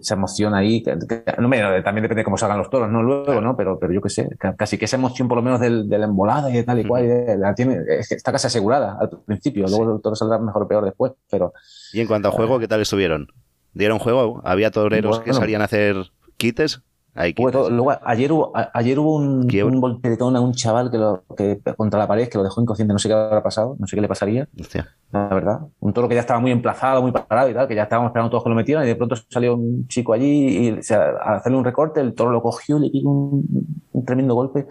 [0.00, 3.02] esa emoción ahí, que- que- no, me- también depende de cómo salgan los toros, ¿no?
[3.02, 3.56] Luego, ¿no?
[3.56, 5.98] Pero, pero yo qué sé, ca- casi que esa emoción por lo menos del, de
[5.98, 9.66] la embolada y de tal y cual, eh, la tiene, está casi asegurada al principio,
[9.68, 11.52] luego el toro saldrá mejor o peor después, pero
[11.92, 13.28] Y en cuanto a juego, ¿qué tal estuvieron?
[13.72, 14.40] ¿Dieron juego?
[14.44, 15.96] ¿Había toreros que salían a hacer
[16.36, 16.82] quites?
[17.20, 17.70] Hay todo.
[17.70, 19.72] Luego, ayer hubo, a- ayer hubo un, Quiebra.
[19.72, 22.92] un volteretón a un chaval que, lo, que contra la pared que lo dejó inconsciente,
[22.92, 24.48] no sé qué habrá pasado, no sé qué le pasaría.
[24.58, 24.88] Hostia.
[25.12, 25.60] la verdad.
[25.80, 28.30] Un toro que ya estaba muy emplazado, muy parado y tal, que ya estábamos esperando
[28.30, 31.34] todos que lo metieran y de pronto salió un chico allí y o sea, a
[31.36, 33.44] hacerle un recorte, el toro lo cogió, le dio un,
[33.92, 34.66] un tremendo golpe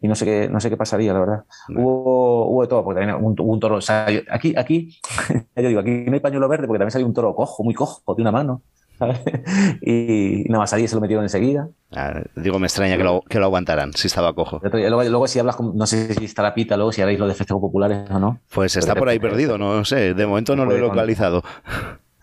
[0.00, 1.44] y no sé qué, no sé qué pasaría, la verdad.
[1.74, 4.98] Hubo, hubo de todo, porque también hubo un, un toro, o sea, yo- aquí, aquí,
[5.56, 8.14] yo digo, aquí no hay pañuelo verde porque también salió un toro cojo, muy cojo,
[8.14, 8.62] de una mano.
[9.80, 11.68] Y, nada más allí se lo metieron enseguida.
[11.92, 14.60] Ah, digo, me extraña que lo, que lo aguantaran, si estaba cojo.
[14.62, 17.26] Luego, luego si hablas, con, no sé si está la pita, luego si haréis lo
[17.26, 18.40] de festejos populares o no.
[18.52, 20.14] Pues está por ahí perdido, no sé.
[20.14, 21.42] De momento no lo he localizado.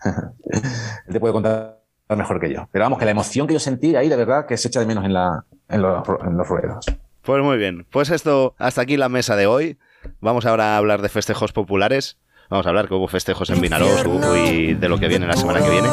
[0.04, 0.62] Él
[1.12, 1.82] te puede contar
[2.16, 2.68] mejor que yo.
[2.72, 4.86] Pero vamos, que la emoción que yo sentí ahí, de verdad, que se echa de
[4.86, 6.86] menos en, la, en, los, en los ruedos.
[7.22, 7.86] Pues muy bien.
[7.90, 9.78] Pues esto, hasta aquí la mesa de hoy.
[10.20, 12.18] Vamos ahora a hablar de festejos populares.
[12.50, 15.36] Vamos a hablar que hubo festejos en Vinaroz hubo y de lo que viene la
[15.36, 15.88] semana que viene.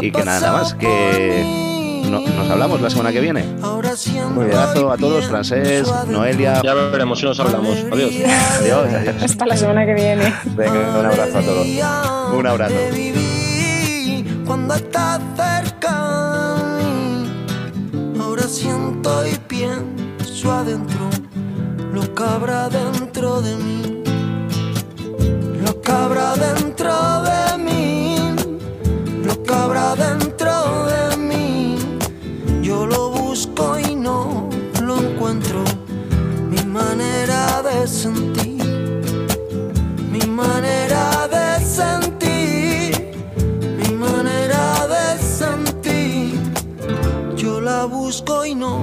[0.00, 3.44] Y que nada más, que no- nos hablamos la semana que viene.
[3.62, 6.60] Un abrazo a todos, Francés, Noelia.
[6.62, 7.76] Ya veremos si nos hablamos.
[7.92, 8.10] Adiós.
[8.60, 9.22] Adiós, adiós.
[9.22, 10.34] Hasta la semana que viene.
[10.56, 11.66] Venga, un abrazo a todos.
[12.38, 12.74] Un abrazo.
[14.46, 16.56] Cuando estás cerca.
[18.20, 21.08] Ahora siento y pienso adentro
[21.92, 24.02] lo que habrá dentro de mí.
[25.64, 26.92] Lo que habrá dentro
[27.22, 27.83] de mí.
[29.96, 31.76] Dentro de mí.
[32.62, 34.48] Yo lo busco y no
[34.82, 35.62] lo encuentro.
[36.50, 38.54] Mi manera de sentir
[40.14, 43.12] mi manera de sentir,
[43.78, 46.40] mi manera de sentir.
[47.36, 48.82] Yo la busco y no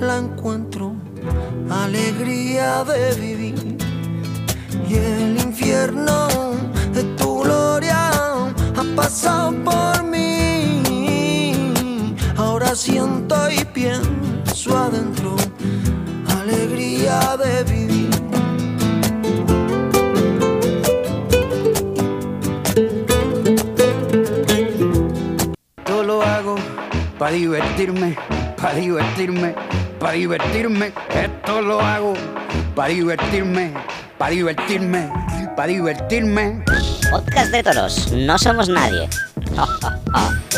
[0.00, 0.94] la encuentro.
[1.68, 3.76] Alegría de vivir
[4.88, 6.28] y el infierno
[6.94, 8.10] de tu gloria
[8.76, 9.97] ha pasado por
[13.50, 15.36] y pienso adentro.
[16.40, 18.10] Alegría de vivir.
[25.86, 26.56] Yo lo hago
[27.18, 28.16] para divertirme,
[28.56, 29.54] para divertirme,
[29.98, 30.92] para divertirme.
[31.14, 32.14] Esto lo hago
[32.74, 33.72] para divertirme,
[34.18, 35.10] para divertirme,
[35.56, 36.64] para divertirme.
[37.10, 39.08] Podcast de toros, no somos nadie.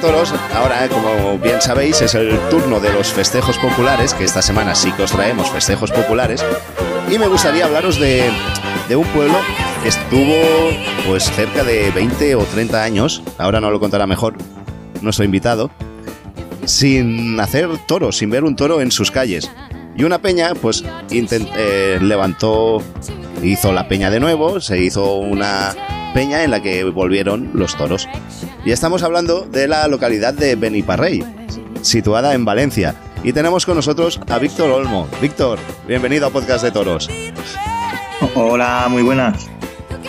[0.00, 0.34] Toros.
[0.54, 4.92] Ahora, como bien sabéis, es el turno de los festejos populares, que esta semana sí
[4.92, 6.44] que os traemos festejos populares.
[7.10, 8.30] Y me gustaría hablaros de,
[8.90, 9.36] un pueblo
[9.82, 10.34] que estuvo
[11.06, 14.34] pues cerca de 20 o 30 años, ahora no lo contará mejor
[15.00, 15.70] nuestro invitado,
[16.64, 19.50] sin hacer toros, sin ver un toro en sus calles.
[19.96, 22.82] Y una peña, pues, eh, levantó,
[23.42, 25.74] hizo la peña de nuevo, se hizo una
[26.14, 28.08] peña en la que volvieron los toros.
[28.64, 31.22] Y estamos hablando de la localidad de Beniparrey,
[31.82, 32.94] situada en Valencia.
[33.22, 35.08] Y tenemos con nosotros a Víctor Olmo.
[35.20, 37.08] Víctor, bienvenido a Podcast de Toros.
[38.34, 39.46] Hola, muy buenas.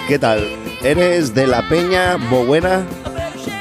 [0.07, 0.47] ¿Qué tal?
[0.83, 2.85] Eres de la peña Bobuena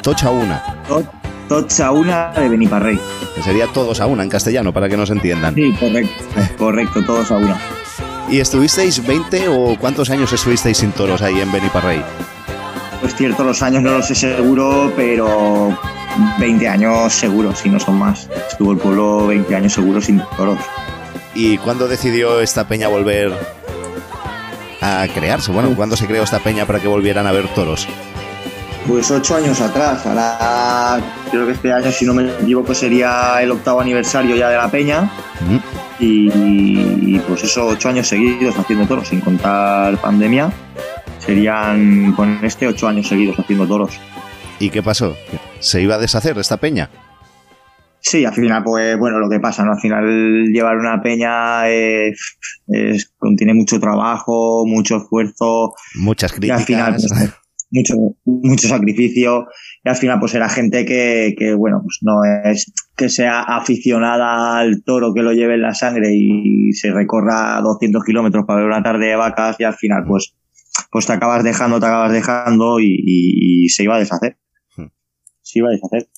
[0.02, 1.04] Tocha Una, To-
[1.48, 2.98] Tocha una de Beniparrey.
[3.34, 5.54] que sería todos a una en castellano para que nos entiendan.
[5.54, 6.12] Sí, correcto.
[6.58, 7.58] Correcto, todos a una.
[8.30, 12.02] ¿Y estuvisteis 20 o cuántos años estuvisteis sin toros ahí en Beniparrey?
[13.04, 15.78] Pues cierto, los años no lo sé seguro, pero
[16.38, 18.30] 20 años seguro, si no son más.
[18.48, 20.58] Estuvo el pueblo 20 años seguro sin toros.
[21.34, 23.30] ¿Y cuándo decidió esta peña volver
[24.80, 25.52] a crearse?
[25.52, 27.86] Bueno, ¿cuándo se creó esta peña para que volvieran a ver toros?
[28.88, 30.98] Pues ocho años atrás, ahora
[31.30, 34.70] creo que este año, si no me equivoco, sería el octavo aniversario ya de la
[34.70, 35.10] peña.
[35.98, 40.50] Y, y, pues eso, ocho años seguidos haciendo toros, sin contar pandemia.
[41.26, 43.98] Serían con este ocho años seguidos haciendo toros.
[44.58, 45.16] ¿Y qué pasó?
[45.58, 46.90] ¿Se iba a deshacer esta peña?
[48.00, 49.72] Sí, al final, pues bueno, lo que pasa, ¿no?
[49.72, 52.12] Al final llevar una peña eh,
[52.68, 56.64] es, contiene mucho trabajo, mucho esfuerzo, Muchas y al críticas.
[56.66, 57.32] final, pues,
[57.70, 57.94] mucho,
[58.26, 59.46] mucho sacrificio,
[59.82, 64.58] y al final, pues era gente que, que, bueno, pues no es que sea aficionada
[64.58, 68.68] al toro, que lo lleve en la sangre y se recorra 200 kilómetros para ver
[68.68, 70.34] una tarde de vacas, y al final, pues,
[70.90, 74.38] pues te acabas dejando, te acabas dejando y, y- y se iba a deshacer.
[74.76, 74.86] Hmm.
[75.42, 76.08] Se iba a deshacer.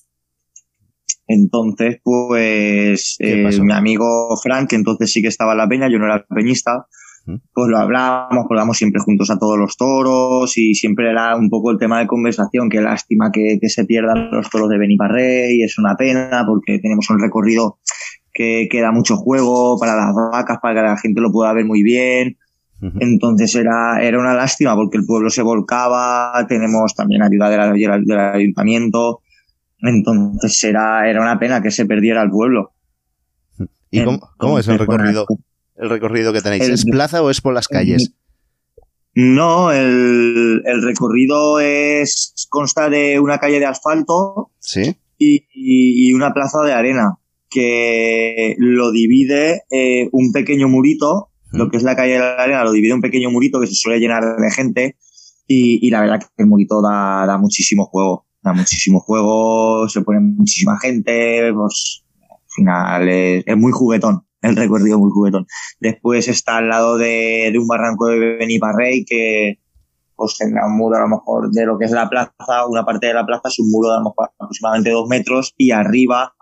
[1.27, 4.05] Entonces, pues, ¿Qué eh, mi amigo
[4.41, 6.87] Frank, que entonces sí que estaba en la peña, yo no era peñista,
[7.29, 7.39] Hmm.
[7.53, 11.71] pues lo hablábamos, vamos siempre juntos a todos los toros y siempre era un poco
[11.71, 15.77] el tema de conversación, qué lástima que, que se pierdan los toros de Beniparrey, es
[15.77, 17.79] una pena porque tenemos un recorrido
[18.33, 21.65] que, que da mucho juego para las vacas, para que la gente lo pueda ver
[21.65, 22.37] muy bien.
[22.99, 28.05] Entonces era, era una lástima porque el pueblo se volcaba, tenemos también ayuda del, del-
[28.05, 29.21] del ayuntamiento.
[29.79, 32.73] Entonces era, era una pena que se perdiera el pueblo.
[33.91, 35.25] ¿Y cómo, cómo es el recorrido?
[35.75, 36.63] El recorrido que tenéis.
[36.63, 38.13] El- ¿Es plaza o es por las calles?
[39.15, 44.95] No, el, el recorrido es consta de una calle de asfalto Sí.
[45.17, 47.17] y, y- y una plaza de arena
[47.49, 52.63] que lo divide eh, un pequeño murito, lo que es la calle de la arena
[52.63, 54.97] lo divide un pequeño murito que se suele llenar de gente
[55.47, 60.01] y, y la verdad que el murito da, da muchísimo juego, da muchísimo juego, se
[60.01, 65.47] pone muchísima gente, pues al final es, es muy juguetón, el recorrido muy juguetón.
[65.79, 69.59] Después está al lado de, de un barranco de Beniparrey que
[70.17, 73.07] pues tendrá un muro a lo mejor de lo que es la plaza, una parte
[73.07, 76.33] de la plaza es un muro de a lo mejor aproximadamente dos metros y arriba,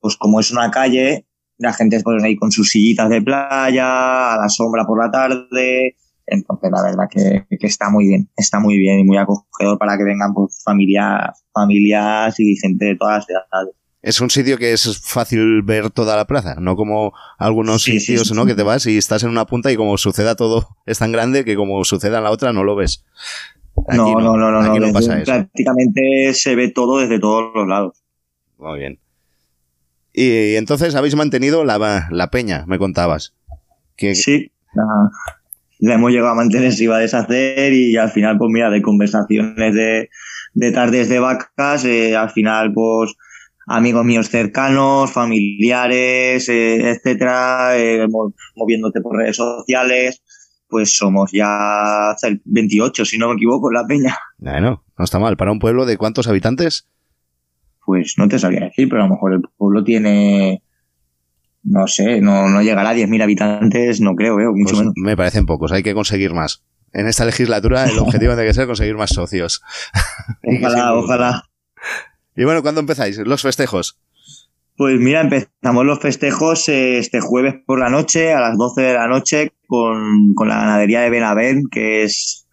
[0.00, 1.26] pues como es una calle,
[1.58, 5.10] la gente se pone ahí con sus sillitas de playa, a la sombra por la
[5.10, 5.96] tarde,
[6.26, 9.96] entonces la verdad que, que está muy bien, está muy bien y muy acogedor para
[9.96, 13.74] que vengan pues familias, familias y gente de todas las edades.
[14.02, 18.28] Es un sitio que es fácil ver toda la plaza, no como algunos Sí, sitios,
[18.28, 18.46] sí, ¿no?
[18.46, 21.44] Que te vas y estás en una punta y como suceda todo es tan grande
[21.44, 23.04] que como suceda en la otra no lo ves.
[23.88, 25.32] Aquí no, no, no, no, aquí no desde- pasa eso.
[25.32, 28.02] prácticamente se ve todo desde todos los lados.
[28.58, 28.98] Muy bien.
[30.18, 33.34] Y entonces habéis mantenido la, la peña, me contabas.
[33.96, 34.82] Que, Sí, la,
[35.80, 38.80] la hemos llegado a mantener, se iba a deshacer y al final, pues mira, de
[38.80, 40.08] conversaciones de,
[40.54, 43.12] de tardes de vacas, eh, al final, pues
[43.66, 50.22] amigos míos cercanos, familiares, eh, etcétera, eh, mo- moviéndote por redes sociales,
[50.68, 54.16] pues somos ya hasta el 28, si no me equivoco, la peña.
[54.38, 55.36] Bueno, no está mal.
[55.36, 56.88] ¿Para un pueblo de cuántos habitantes?
[57.86, 60.60] Pues no te sabría decir, pero a lo mejor el pueblo tiene,
[61.62, 64.94] no sé, no, no llegará a 10.000 habitantes, no creo, eh, mucho Pues menos.
[64.96, 66.64] me parecen pocos, hay que conseguir más.
[66.92, 69.62] En esta legislatura el objetivo tiene que ser conseguir más socios.
[70.44, 71.44] Ojalá, ojalá.
[72.36, 73.18] Y bueno, ¿cuándo empezáis?
[73.18, 73.98] Los festejos.
[74.76, 78.94] Pues mira, empezamos los festejos eh, este jueves por la noche, a las 12 de
[78.94, 82.45] la noche, con, con la ganadería de Benavent, que es,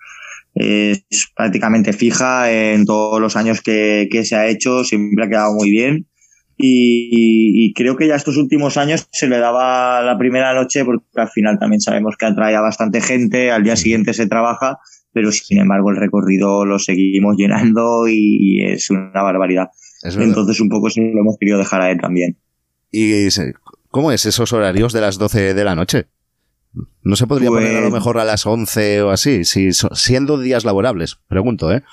[0.56, 1.04] es
[1.36, 5.72] prácticamente fija en todos los años que, que se ha hecho, siempre ha quedado muy
[5.72, 6.08] bien.
[6.56, 11.04] Y, y creo que ya estos últimos años se le daba la primera noche porque
[11.16, 14.78] al final también sabemos que atrae a bastante gente, al día siguiente se trabaja,
[15.12, 19.70] pero sin embargo el recorrido lo seguimos llenando y, es una barbaridad.
[20.04, 20.16] Es.
[20.16, 22.38] Entonces un poco se lo hemos querido dejar a él también.
[22.92, 23.28] ¿Y
[23.90, 26.06] cómo es esos horarios de las 12 de la noche?
[27.04, 29.44] ¿No se podría poner a lo Pues- mejor a las 11 o así?
[29.46, 31.84] Si, siendo días laborables, pregunto, ¿eh?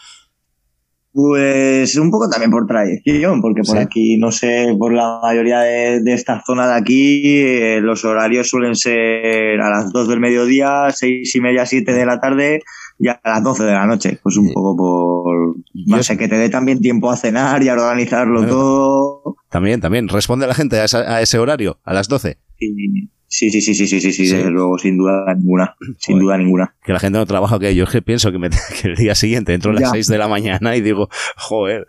[1.13, 3.83] Pues un poco también por tradición, porque por Sí.
[3.83, 8.49] aquí, no sé, por la mayoría de, de esta zona de aquí, eh, los horarios
[8.49, 12.61] suelen ser a las 2 del mediodía, seis y media, 7 de la tarde
[13.01, 14.21] y a las 12 de la noche.
[14.23, 14.55] Pues un Sí.
[14.55, 15.57] poco por,
[15.89, 18.49] no sé- sé, que te dé también tiempo a cenar y a organizarlo Bueno.
[18.53, 19.37] todo.
[19.51, 20.07] También, también.
[20.07, 21.81] ¿Responde la gente a, esa- a ese horario?
[21.83, 22.39] ¿A las 12?
[22.61, 24.35] Y- Sí, sí, sí, sí, sí, sí, sí, Sí.
[24.37, 26.23] desde luego, sin duda ninguna, sin Joder.
[26.25, 26.75] duda ninguna.
[26.85, 28.51] Que la gente no trabaja, que yo es que pienso que, me-
[28.83, 29.91] que el día siguiente entro a las Ya.
[29.91, 31.87] 6 de la mañana y digo, joder,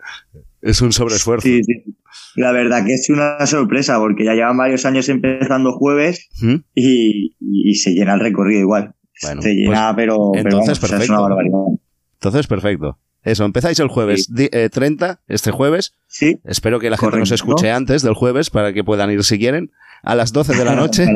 [0.62, 1.46] es un sobreesfuerzo.
[1.48, 1.84] Sí, sí.
[2.36, 6.54] La verdad que es una sorpresa, porque ya llevan varios años empezando jueves ¿Mm?
[6.74, 8.94] y, y se llena el recorrido igual.
[9.22, 11.12] Bueno, se llena, pero, pero entonces, vamos, o sea, es perfecto.
[11.12, 11.58] una barbaridad.
[12.14, 12.98] Entonces, perfecto.
[13.22, 15.94] Eso, empezáis el jueves di- eh, 30, este jueves.
[16.08, 19.38] Sí, Espero que la gente nos escuche antes del jueves para que puedan ir si
[19.38, 19.70] quieren.
[20.02, 21.06] A las 12 de la noche,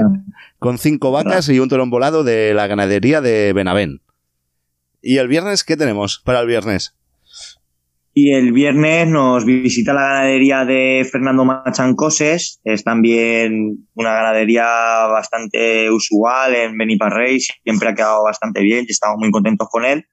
[0.58, 4.00] con cinco vacas y un torón volado de la ganadería de Benavén.
[5.02, 6.96] ¿Y el viernes qué tenemos para el viernes?
[8.18, 12.60] Y el viernes nos visita la ganadería de Fernando Machancoses.
[12.64, 14.64] Es también una ganadería
[15.08, 17.38] bastante usual en Beniparrey.
[17.40, 20.06] Siempre ha quedado bastante bien y estamos muy contentos con él.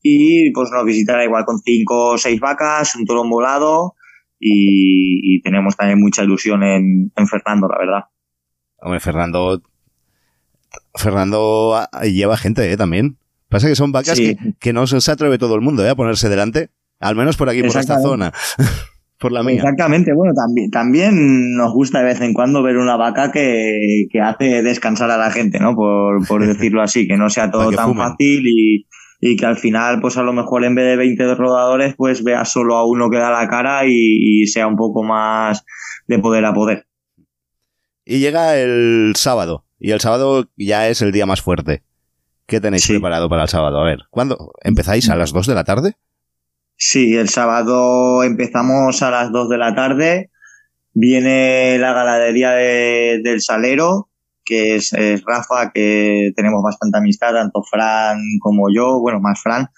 [0.00, 3.95] Y pues nos visitará igual con cinco o seis vacas, un toro volado.
[4.48, 8.04] Y, y tenemos también mucha ilusión en, en Fernando, la verdad.
[8.78, 9.60] Hombre, Fernando.
[10.94, 12.76] Fernando ah, lleva gente, ¿eh?
[12.76, 13.18] También.
[13.48, 14.36] Pasa que son vacas Sí.
[14.36, 15.90] que, que no se atreve todo el mundo, ¿eh?
[15.90, 16.70] A ponerse delante.
[17.00, 18.32] Al menos por aquí, por esta zona.
[19.18, 19.54] Por la mía.
[19.56, 24.20] Exactamente, bueno, también, también nos gusta de vez en cuando ver una vaca que, que
[24.20, 25.74] hace descansar a la gente, ¿no?
[25.74, 28.08] Por, por decirlo así, que no sea todo tan fumen.
[28.10, 28.86] fácil y,
[29.32, 32.44] y que al final, pues a lo mejor en vez de 20 rodadores, pues vea
[32.44, 33.90] solo a uno que da la cara y,
[34.42, 35.64] y sea un poco más
[36.06, 36.86] de poder a poder.
[38.04, 39.64] Y llega el sábado.
[39.78, 41.82] Y el sábado ya es el día más fuerte.
[42.46, 42.92] ¿Qué tenéis Sí.
[42.92, 43.80] preparado para el sábado?
[43.80, 44.52] A ver, ¿cuándo?
[44.62, 45.96] ¿Empezáis a las 2 de la tarde?
[46.76, 50.30] Sí, el sábado empezamos a las 2 de la tarde.
[50.92, 54.08] Viene la ganadería de- del Salero,
[54.46, 59.68] que es, es Rafa, que tenemos bastante amistad, tanto Fran como yo, bueno, más Fran.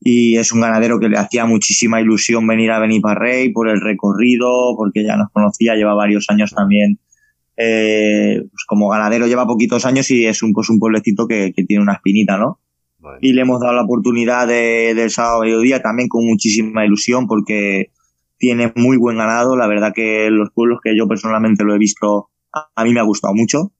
[0.00, 4.76] Y es un ganadero que le hacía muchísima ilusión venir a Beniparrey por el recorrido,
[4.76, 6.98] porque ya nos conocía, lleva varios años también.
[7.56, 11.64] eh, pues como ganadero lleva poquitos años y es un, pues un pueblecito que, que
[11.64, 12.60] tiene una espinita, ¿no?
[13.22, 17.92] y le hemos dado la oportunidad de- del sábado mediodía también con muchísima ilusión porque
[18.38, 19.56] tiene muy buen ganado.
[19.56, 23.00] La verdad que los pueblos que yo personalmente lo he visto, a, a mí me
[23.00, 23.72] ha gustado mucho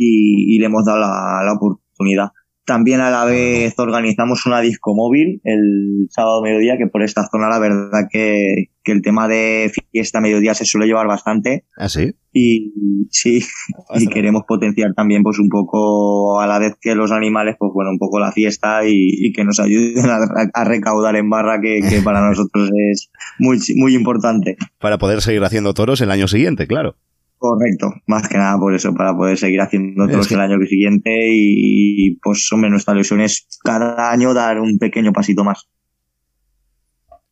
[0.00, 2.30] y, y le hemos dado la, la oportunidad.
[2.64, 7.48] También a la vez organizamos una disco móvil el sábado mediodía, que por esta zona
[7.48, 12.12] la verdad que, que el tema de fiesta mediodía se suele llevar bastante ¿Ah, sí?
[12.32, 13.42] y sí,
[13.96, 17.90] y queremos potenciar también pues un poco a la vez que los animales pues bueno
[17.90, 20.18] un poco la fiesta y, y que nos ayuden a,
[20.54, 23.10] a recaudar en barra que, que para nosotros es
[23.40, 26.94] muy muy importante Para poder seguir haciendo toros el año siguiente, claro.
[27.40, 30.58] Correcto más que nada por eso para poder seguir haciendo Es otros que- el año
[30.66, 35.66] siguiente y, pues hombre nuestra ilusión es cada año dar un pequeño pasito más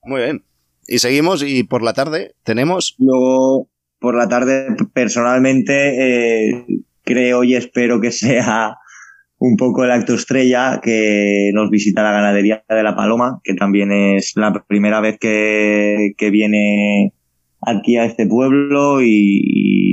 [0.03, 0.45] Muy bien.
[0.87, 2.97] Y seguimos y por la tarde tenemos...
[2.99, 3.69] Luego,
[4.01, 5.75] por la tarde, personalmente,
[6.49, 6.65] eh,
[7.05, 8.77] creo y espero que sea
[9.37, 13.93] un poco el acto estrella que nos visita la ganadería de la Paloma, que también
[13.93, 17.13] es la primera vez que, que viene
[17.61, 19.88] aquí a este pueblo y, y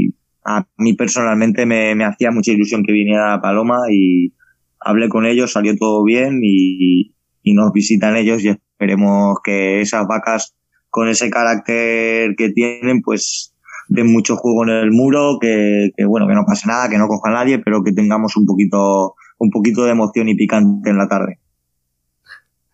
[0.46, 4.34] a mí personalmente me, me hacía mucha ilusión que viniera Paloma y
[4.80, 10.06] hablé con ellos, salió todo bien y, y nos visitan ellos y esperemos que esas
[10.08, 10.56] vacas
[10.90, 13.54] con ese carácter que tienen, pues
[13.90, 17.08] den mucho juego en el muro, que, que, bueno, que no pase nada, que no
[17.08, 20.98] coja a nadie, pero que tengamos un poquito, un poquito de emoción y picante en
[20.98, 21.40] la tarde.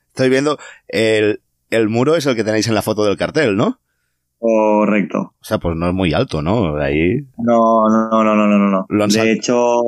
[0.09, 0.57] Estoy viendo...
[0.87, 3.79] El, el muro es el que tenéis en la foto del cartel, ¿no?
[4.41, 5.19] Correcto.
[5.19, 6.75] O sea, pues no es muy alto, ¿no?
[6.77, 7.19] Ahí...
[7.37, 8.85] No, no, no, no, no, no, no.
[8.89, 9.81] Lo han De hecho,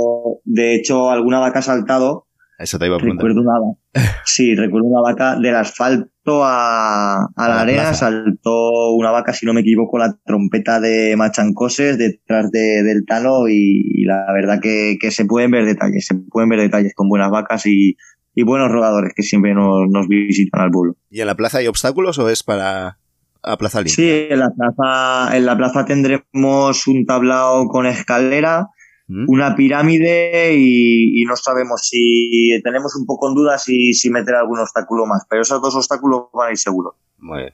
[0.44, 2.28] de hecho, alguna vaca ha saltado.
[2.60, 3.26] Eso te iba a preguntar.
[3.26, 4.14] Recuerdo una vaca.
[4.26, 9.34] Sí, recuerdo una vaca del asfalto a, a A la la arena, saltó una vaca,
[9.34, 14.32] si no me equivoco, la trompeta de Machancoses detrás de, del Tano y, y la
[14.34, 17.98] verdad que, que se pueden ver detalles, se pueden ver detalles con buenas vacas y,
[18.36, 20.96] y buenos rodadores que siempre nos, nos visitan al pueblo.
[21.10, 23.00] ¿Y en la plaza hay obstáculos o es para
[23.44, 23.96] a Plaza Limpia.
[23.96, 28.68] Sí, en la plaza, en la plaza tendremos un tablao con escalera,
[29.08, 29.26] ¿Mm?
[29.28, 34.36] una pirámide y, y no sabemos si tenemos un poco en duda si, si meter
[34.36, 36.96] algún obstáculo más, pero esos dos obstáculos van a ir seguros.
[37.20, 37.54] Muy bien.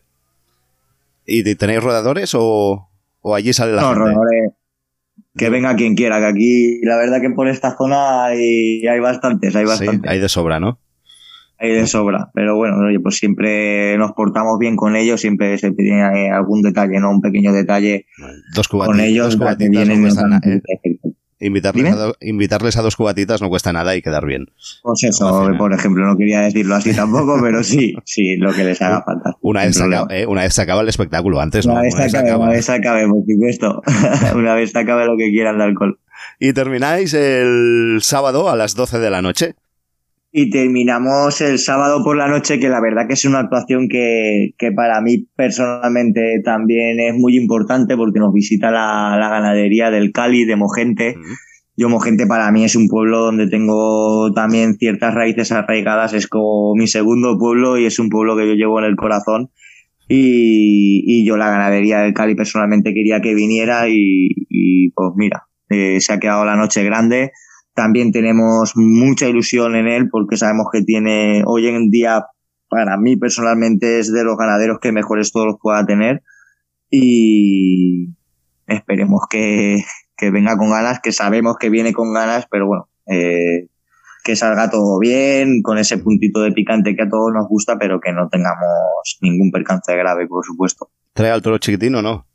[1.25, 2.87] ¿Y te- tenéis rodadores o,
[3.21, 3.99] o allí sale la No, gente?
[3.99, 4.51] rodadores,
[5.37, 9.55] que venga quien quiera, que aquí la verdad que por esta zona hay, hay bastantes,
[9.55, 10.11] hay Sí, bastantes.
[10.11, 10.79] hay de sobra, ¿no?
[11.60, 15.72] Hay de sobra, pero bueno, oye, pues siempre nos portamos bien con ellos, siempre se
[15.73, 17.11] pide eh, algún detalle, ¿no?
[17.11, 18.06] Un pequeño detalle
[18.56, 20.41] Dos, cubati- con ellos, dos cubatitas no cuesta nada.
[20.45, 20.61] ¿eh?
[21.41, 24.48] Invitarles, a do- invitarles a dos cubatitas no cuesta nada y quedar bien.
[24.84, 28.65] Pues No eso, por ejemplo, no quería decirlo así tampoco, pero sí, sí, lo que
[28.65, 29.38] les haga falta.
[29.41, 30.26] Una vez, se acaba, ¿eh?
[30.26, 31.73] una vez se acaba el espectáculo, antes no.
[31.73, 32.44] Una vez se acaba.
[32.44, 33.81] una vez se acabe, por supuesto.
[34.36, 35.99] una vez se acabe lo que quieran de alcohol.
[36.40, 39.56] Y termináis el sábado a las 12 de la noche.
[40.31, 44.51] Y terminamos el sábado por la noche, que la verdad que es una actuación que,
[44.60, 50.11] que para mí personalmente también es muy importante porque nos visita la, la ganadería del
[50.11, 51.15] Cali de Mogente.
[51.76, 56.76] Yo Mogente para mí es un pueblo donde tengo también ciertas raíces arraigadas, es como
[56.76, 59.49] mi segundo pueblo y es un pueblo que yo llevo en el corazón.
[60.07, 65.47] Y, y yo la ganadería del Cali personalmente quería que viniera y, y pues mira,
[65.69, 67.31] eh, se ha quedado la noche grande.
[67.80, 72.26] También tenemos mucha ilusión en él porque sabemos que tiene, hoy en día,
[72.68, 76.22] para mí personalmente es de los ganaderos que mejores todos los pueda tener
[76.89, 78.10] y
[78.68, 79.77] esperemos que,
[80.18, 83.69] que venga con ganas, que sabemos que viene con ganas, pero bueno, eh,
[84.26, 88.01] que salga todo bien, con ese puntito de picante que a todos nos gusta, pero
[88.01, 90.89] que no tengamos ningún percance grave, por supuesto.
[91.14, 92.28] ¿Trae al toro chiquitín o no?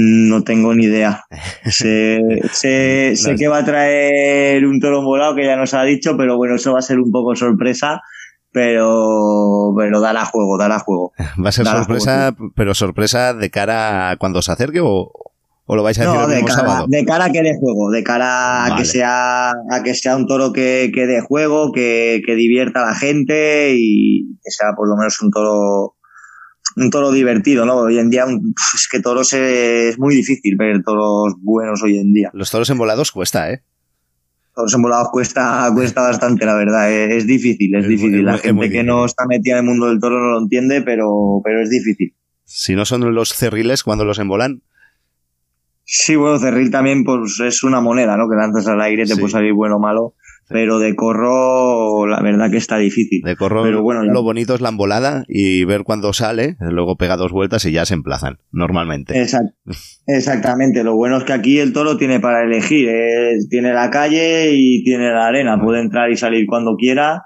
[0.00, 1.24] No tengo ni idea.
[1.64, 2.20] Sé,
[2.52, 6.36] sé, sé que va a traer un toro volado que ya nos ha dicho, pero
[6.36, 8.00] bueno, eso va a ser un poco sorpresa,
[8.52, 11.12] pero, pero dará juego, dará juego.
[11.44, 15.10] ¿Va a ser Dará sorpresa, pero sorpresa de cara a cuando se acerque o,
[15.66, 16.86] o lo vais a decir No, el de mismo cara, sábado?
[16.88, 20.28] de cara a que dé juego, de cara a que sea, a que sea un
[20.28, 24.88] toro que, que dé juego, que, que divierta a la gente y que sea por
[24.88, 25.96] lo menos un toro,
[26.76, 27.76] un toro divertido, ¿no?
[27.76, 32.12] Hoy en día un- es que toros es, muy difícil ver toros buenos hoy en
[32.12, 32.30] día.
[32.32, 33.62] Los toros envolados cuesta, ¿eh?
[34.54, 36.90] Toros envolados cuesta, cuesta bastante, la verdad.
[36.92, 38.24] Es, es difícil, es, difícil.
[38.24, 40.82] La es gente que no está metida en el mundo del toro no lo entiende,
[40.82, 42.14] pero, pero es difícil.
[42.44, 44.62] Si no son los cerriles cuando los embolan,
[45.90, 48.28] Sí, bueno, cerril también pues es una moneda, ¿no?
[48.28, 49.20] Que lanzas al aire, te Sí.
[49.20, 50.14] puede salir bueno o malo.
[50.48, 53.20] Pero de corro, la verdad que está difícil.
[53.22, 56.96] de corro, Pero bueno, ya- lo bonito es la embolada y ver cuándo sale, luego
[56.96, 59.14] pega dos vueltas y ya se emplazan, normalmente.
[59.20, 59.54] Exact-
[60.06, 60.84] exactamente.
[60.84, 62.88] Lo bueno es que aquí el toro tiene para elegir.
[62.88, 65.60] eh, Tiene la calle y tiene la arena.
[65.62, 67.22] Puede entrar y salir cuando quiera.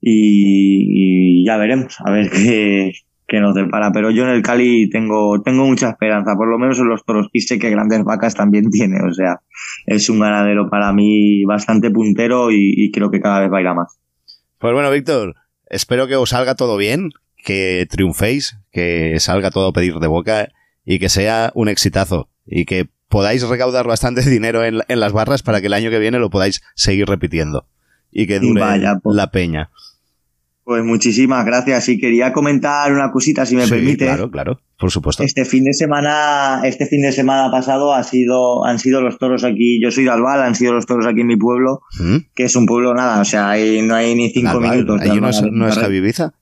[0.00, 2.92] Y, y ya veremos, a ver qué,
[3.26, 3.92] qué nos depara.
[3.92, 7.28] Pero yo en el Cali tengo, tengo mucha esperanza, por lo menos en los toros.
[7.32, 8.98] Y sé que grandes vacas también tiene.
[9.08, 9.40] O sea,
[9.86, 13.98] es un ganadero para mí bastante puntero y, y creo que cada vez baila más.
[14.58, 15.34] Pues bueno, Víctor,
[15.66, 17.10] espero que os salga todo bien,
[17.44, 20.48] que triunféis, que salga todo a pedir de boca
[20.84, 25.42] y que sea un exitazo y que podáis recaudar bastante dinero en, en las barras
[25.42, 27.66] para que el año que viene lo podáis seguir repitiendo
[28.10, 29.14] y que dure Vaya, pues.
[29.14, 29.70] la peña.
[30.66, 31.88] Pues muchísimas gracias.
[31.90, 34.06] Y quería comentar una cosita, si me Sí, permite.
[34.06, 35.22] Claro, claro, por supuesto.
[35.22, 39.44] Este fin de semana, este fin de semana pasado ha sido, han sido los toros
[39.44, 39.80] aquí.
[39.80, 42.16] Yo soy de Albal, han sido los toros aquí en mi pueblo, ¿Mm?
[42.34, 45.00] que es un pueblo nada, o sea, ahí no hay ni cinco Albal, minutos.
[45.02, 45.74] ¿Allí no es, no es.
[45.78, 46.34] Javi Ibiza?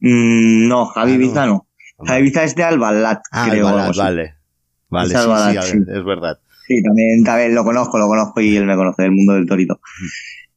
[0.00, 1.22] Mm, no, Javi Ah, no.
[1.24, 1.66] Ibiza no.
[2.04, 3.68] Javi Ibiza es de Albalat, Ah, creo.
[3.68, 4.34] Albalat, vale.
[4.90, 5.78] Vale, Es sí, Albalat, sí, a ver, sí.
[5.78, 6.38] es verdad.
[6.66, 9.80] Sí, también, también lo conozco, lo conozco y él me conoce del mundo del torito.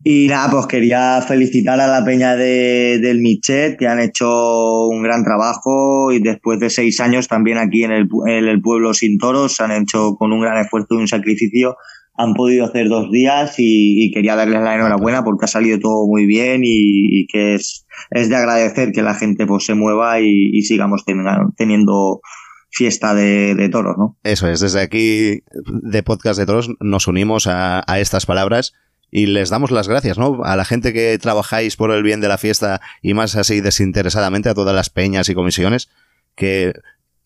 [0.04, 5.04] Y nada, pues quería felicitar a la peña de, del Michet, que han hecho un
[5.04, 9.20] gran trabajo y después de seis años también aquí en el, en el pueblo sin
[9.20, 11.76] toros, han hecho con un gran esfuerzo y un sacrificio,
[12.16, 16.26] han podido hacer dos días y, quería darles la enhorabuena porque ha salido todo muy
[16.26, 20.64] bien y, que es, es de agradecer que la gente pues se mueva y, y
[20.64, 22.22] sigamos tenga- teniendo
[22.72, 24.18] fiesta de, de toros, ¿no?
[24.24, 25.42] Eso es, desde aquí
[25.84, 28.74] de Podcast de Toros nos unimos a, a estas palabras
[29.12, 30.44] y les damos las gracias, ¿no?
[30.44, 34.50] A la gente que trabajáis por el bien de la fiesta y más así desinteresadamente
[34.50, 35.90] a todas las peñas y comisiones,
[36.36, 36.74] que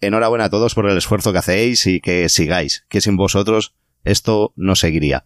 [0.01, 4.51] enhorabuena a todos por el esfuerzo que hacéis y que sigáis, que sin vosotros esto
[4.55, 5.25] no seguiría.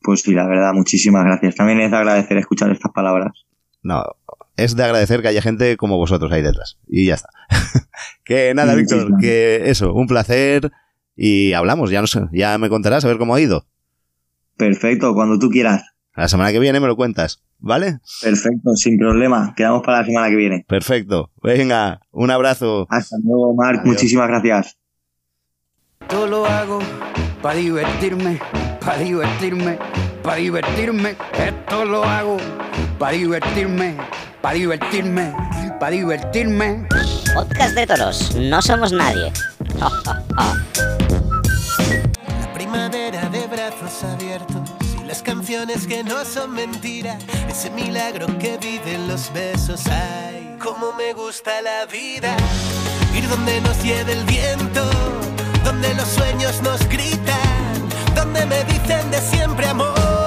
[0.00, 1.54] Pues sí, la verdad, muchísimas gracias.
[1.54, 3.46] También es de agradecer escuchar estas palabras.
[3.82, 4.02] No,
[4.56, 6.78] es de agradecer que haya gente como vosotros ahí detrás.
[6.86, 7.28] Y ya está.
[8.24, 10.72] que nada, Víctor, que eso, un placer
[11.16, 13.66] y hablamos, ya no sé, ya me contarás a ver cómo ha ido.
[14.56, 15.82] Perfecto, cuando tú quieras.
[16.16, 17.98] La semana que viene me lo cuentas, ¿vale?
[18.22, 19.52] Perfecto, sin problema.
[19.56, 20.64] Quedamos para la semana que viene.
[20.68, 21.30] Perfecto.
[21.42, 22.86] Venga, un abrazo.
[22.88, 23.80] Hasta luego, Marc.
[23.80, 23.94] Adiós.
[23.94, 24.78] Muchísimas gracias.
[26.08, 26.78] Todo lo hago
[27.42, 28.38] para divertirme,
[28.80, 29.78] para divertirme,
[30.22, 31.16] para divertirme.
[31.36, 32.36] Esto lo hago
[32.98, 33.96] para divertirme,
[34.40, 35.32] para divertirme,
[35.80, 36.86] para divertirme.
[37.34, 39.32] Podcast de toros, no somos nadie.
[45.44, 47.18] canciones que no son mentira.
[47.50, 49.82] Ese milagro que viven los besos.
[49.88, 52.34] Ay, cómo me gusta la vida.
[53.14, 54.80] Ir donde nos lleve el viento,
[55.62, 60.23] donde los sueños nos gritan, donde me dicen de siempre amor.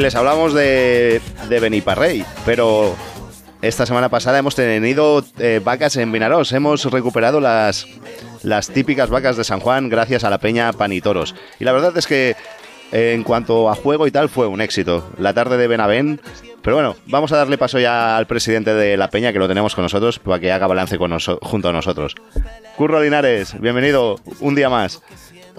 [0.00, 2.94] Les hablamos de, de Beniparrey, pero
[3.60, 6.52] esta semana pasada hemos tenido eh, vacas en Vinaros.
[6.52, 7.86] Hemos recuperado las,
[8.42, 11.34] las típicas vacas de San Juan gracias a la peña Panitoros.
[11.58, 12.34] Y la verdad es que
[12.92, 15.10] eh, en cuanto a juego y tal fue un éxito.
[15.18, 16.20] La tarde de Benavén.
[16.62, 19.74] Pero bueno, vamos a darle paso ya al presidente de la peña, que lo tenemos
[19.74, 22.14] con nosotros, para que haga balance con junto a nosotros.
[22.76, 25.02] Curro Linares, bienvenido un día más.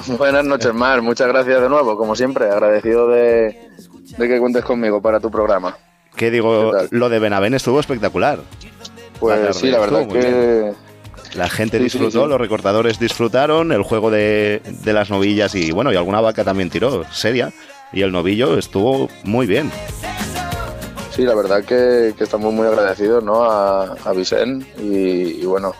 [0.08, 1.02] Buenas noches, Mar.
[1.02, 2.46] Muchas gracias de nuevo, como siempre.
[2.46, 3.70] Agradecido de,
[4.18, 5.78] de que cuentes conmigo para tu programa.
[6.16, 6.74] ¿Qué digo?
[6.90, 8.40] Lo de Benavén estuvo espectacular.
[9.20, 10.74] Pues sí, la verdad que
[11.36, 12.30] La gente Sí, disfrutó, sí.
[12.30, 16.70] los recortadores disfrutaron, el juego de, de las novillas y bueno, y alguna vaca también
[16.70, 17.54] tiró, seria.
[17.94, 19.72] Y el novillo estuvo muy bien.
[21.12, 23.44] sí, la verdad que, que estamos muy agradecidos ¿no?
[23.44, 25.74] a, a Vicen y, y bueno,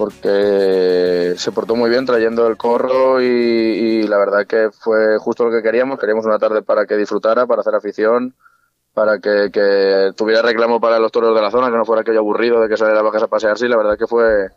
[0.00, 5.44] porque se portó muy bien trayendo el corro y, y la verdad que fue justo
[5.44, 5.98] lo que queríamos.
[5.98, 8.34] Queríamos una tarde para que disfrutara, para hacer afición,
[8.94, 12.20] para que, que tuviera reclamo para los toros de la zona, que no fuera aquello
[12.20, 14.48] aburrido de que saliera vacas a pasearse y la verdad que fue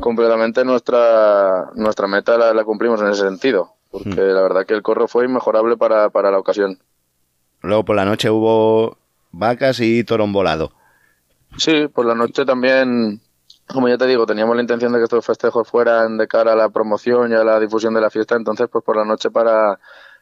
[0.00, 4.80] completamente nuestra, nuestra meta, la, la cumplimos en ese sentido, porque la verdad que el
[4.80, 6.78] corro fue inmejorable para, para la ocasión.
[7.60, 8.96] Luego por la noche hubo
[9.30, 10.72] vacas y torón volado.
[11.58, 13.20] Sí, por la noche también,
[13.72, 16.56] como ya te digo, teníamos la intención de que estos festejos fueran de cara a
[16.56, 19.78] la promoción y a la difusión de la fiesta, entonces pues por la noche para,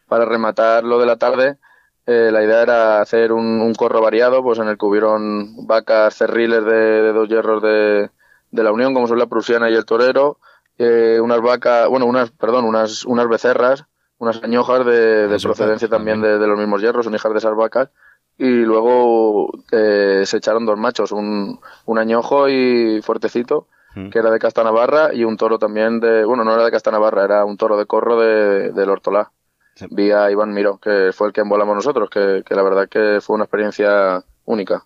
[0.08, 1.58] para rematar lo de la tarde,
[2.06, 6.14] eh, la idea era hacer un, un corro variado, pues en el que hubieron vacas
[6.14, 8.10] cerriles de, de dos hierros de,
[8.50, 10.38] de la Unión, como son la prusiana y el torero,
[10.78, 13.84] eh, unas vacas, bueno, unas, perdón, unas, unas becerras,
[14.18, 16.20] unas añojas de, de procedencia también.
[16.20, 17.90] de, de los mismos hierros, son hijas de esas vacas,
[18.38, 24.10] y luego eh, se echaron dos machos, un, un añojo y fuertecito, Mm.
[24.10, 26.90] que era de Casta Navarra, y un toro también de, bueno, no era de Casta
[26.90, 29.30] Navarra, era un toro de corro de, del Hortolá.
[29.76, 29.86] Sí.
[29.90, 33.20] Vi a Iván Miró, que fue el que embolamos nosotros, que, que la verdad que
[33.20, 34.84] fue una experiencia única.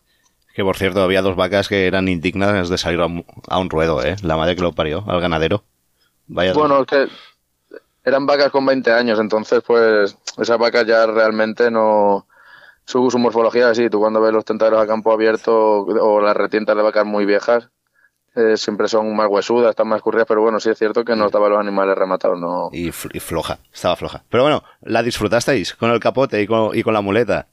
[0.55, 3.71] Que por cierto había dos vacas que eran indignas de salir a un, a un
[3.71, 4.17] ruedo, ¿eh?
[4.23, 5.65] La madre que lo parió, al ganadero.
[6.27, 6.53] Vaya.
[6.53, 7.09] Bueno, es que
[8.05, 12.27] eran vacas con 20 años, entonces pues esas vacas ya realmente no...
[12.89, 16.75] Su, su morfología así, tú cuando ves los tentaderos a campo abierto o las retientas
[16.75, 17.69] de vacas muy viejas,
[18.35, 21.27] eh, siempre son más huesudas, están más curridas, pero bueno, sí es cierto que no
[21.27, 22.71] estaban los animales rematados, no.
[22.73, 24.25] Y, fl- y floja, estaba floja.
[24.31, 27.47] Pero bueno, la disfrutasteis con el capote y con, y con la muleta.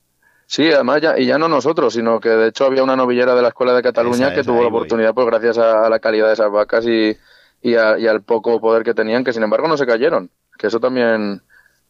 [0.45, 3.41] Sí, además, ya, y ya no nosotros, sino que de hecho había una novillera de
[3.41, 4.77] la Escuela de Cataluña Esa, que esa, tuvo la voy.
[4.77, 7.17] oportunidad, pues gracias a, a la calidad de esas vacas y,
[7.61, 10.67] y, a- y al poco poder que tenían, que sin embargo no se cayeron, que
[10.67, 11.41] eso también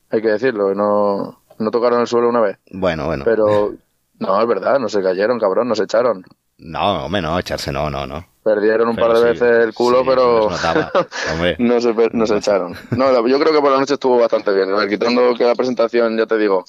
[0.09, 3.23] hay que decirlo, no, no tocaron el suelo una vez, Bueno, bueno.
[3.25, 3.73] pero
[4.19, 6.23] no, es verdad, no se cayeron, cabrón, no se echaron.
[6.57, 8.25] No, hombre, no, echarse no, no, no.
[8.43, 10.49] Perdieron un Pero par de sí, veces el culo, sí, pero
[11.59, 12.75] no, se, no se echaron.
[12.91, 14.69] No, yo creo que por la noche estuvo bastante bien.
[14.87, 16.63] Quitando que la presentación, ya te digo,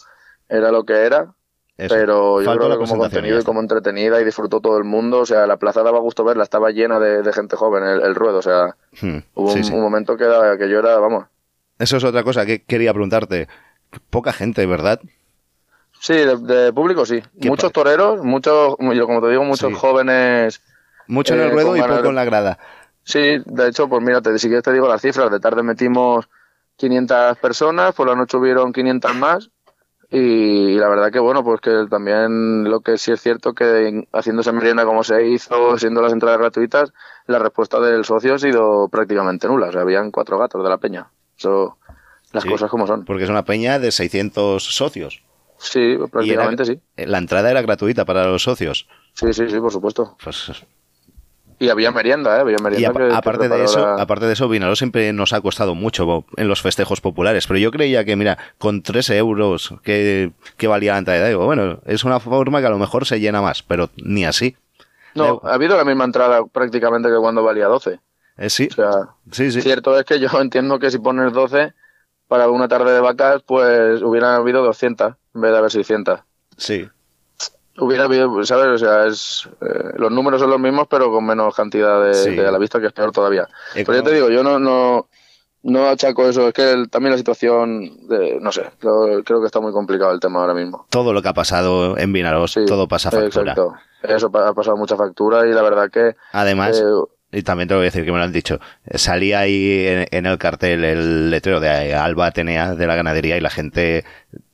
[0.49, 1.35] era lo que era,
[1.77, 1.95] Eso.
[1.95, 5.21] pero yo Faltó creo que como contenido y como entretenida y disfrutó todo el mundo.
[5.21, 8.15] O sea, la plaza daba gusto verla, estaba llena de, de gente joven, el, el
[8.15, 8.39] ruedo.
[8.39, 11.27] O sea, Hmm, hubo sí, un, momento que, era- que yo era, vamos.
[11.79, 13.49] Eso es otra cosa que quería preguntarte.
[14.11, 15.01] Poca gente, ¿verdad?
[16.01, 17.23] Sí, de, de público sí.
[17.41, 19.79] ¿Qué Muchos toreros, muchos, yo como te digo, muchos Sí.
[19.79, 20.63] jóvenes.
[21.07, 22.59] Mucho en Eh, el ruedo con y poco en la grada.
[23.03, 25.31] Sí, de hecho, pues mírate, si quieres te digo las cifras.
[25.31, 26.29] De tarde metimos
[26.77, 29.51] 500 personas, por la noche hubieron 500 más.
[30.11, 34.09] Y, la verdad que bueno, pues que también lo que sí es cierto que en-
[34.13, 36.93] haciéndose merienda como se hizo, siendo las entradas gratuitas,
[37.27, 39.69] la respuesta del socio ha sido prácticamente nula.
[39.69, 41.09] O sea, habían cuatro gatos de la peña.
[41.37, 41.79] Eso,
[42.37, 42.49] las Sí.
[42.51, 43.05] cosas como son.
[43.05, 45.23] Porque es una peña de 600 socios.
[45.59, 46.81] Sí, Y era- prácticamente sí.
[46.97, 48.87] La entrada era gratuita para los socios.
[49.15, 50.17] Sí, sí, sí, por supuesto.
[50.23, 50.53] Pues
[51.59, 52.41] Y había merienda, ¿eh?
[52.41, 55.75] Había Y merienda que aparte, de eso, la- aparte de eso, siempre nos ha costado
[55.75, 57.47] mucho en los festejos populares.
[57.47, 61.81] Pero yo creía que, mira, con 3 euros que, que valía la entrada, digo, bueno,
[61.87, 64.55] es una forma que a lo mejor se llena más, pero ni así.
[65.15, 68.01] No, ha habido la misma entrada prácticamente que cuando valía 12.
[68.37, 68.91] Eh, sí, O sea,
[69.33, 69.63] sí, sí.
[69.63, 71.73] cierto es que yo entiendo que si pones 12
[72.29, 76.21] para una tarde de vacas, pues hubieran habido 200 en vez de haber 600.
[76.57, 76.89] Sí.
[77.79, 78.69] Hubiera habido, ¿sabes?
[78.69, 82.31] O sea, es, eh, los números son los mismos, pero con menos cantidad de, Sí.
[82.31, 83.47] de a la vista, que es peor todavía.
[83.75, 85.09] Pero ya te digo, yo no, no,
[85.63, 86.49] no achaco eso.
[86.49, 90.21] Es que el- también la situación, de, no sé, creo que está muy complicado el
[90.21, 90.87] tema ahora mismo.
[90.89, 93.53] Todo lo que ha pasado en Vinarós, todo pasa factura.
[93.53, 93.75] Exacto.
[94.03, 96.17] Eso ha pasado mucha factura y la verdad que...
[96.33, 96.85] Además, eh,
[97.33, 98.61] y también te voy a decir que me lo han dicho,
[98.95, 103.41] salía ahí en, en el cartel el letrero de Alba Atenea de la ganadería y
[103.41, 104.05] la gente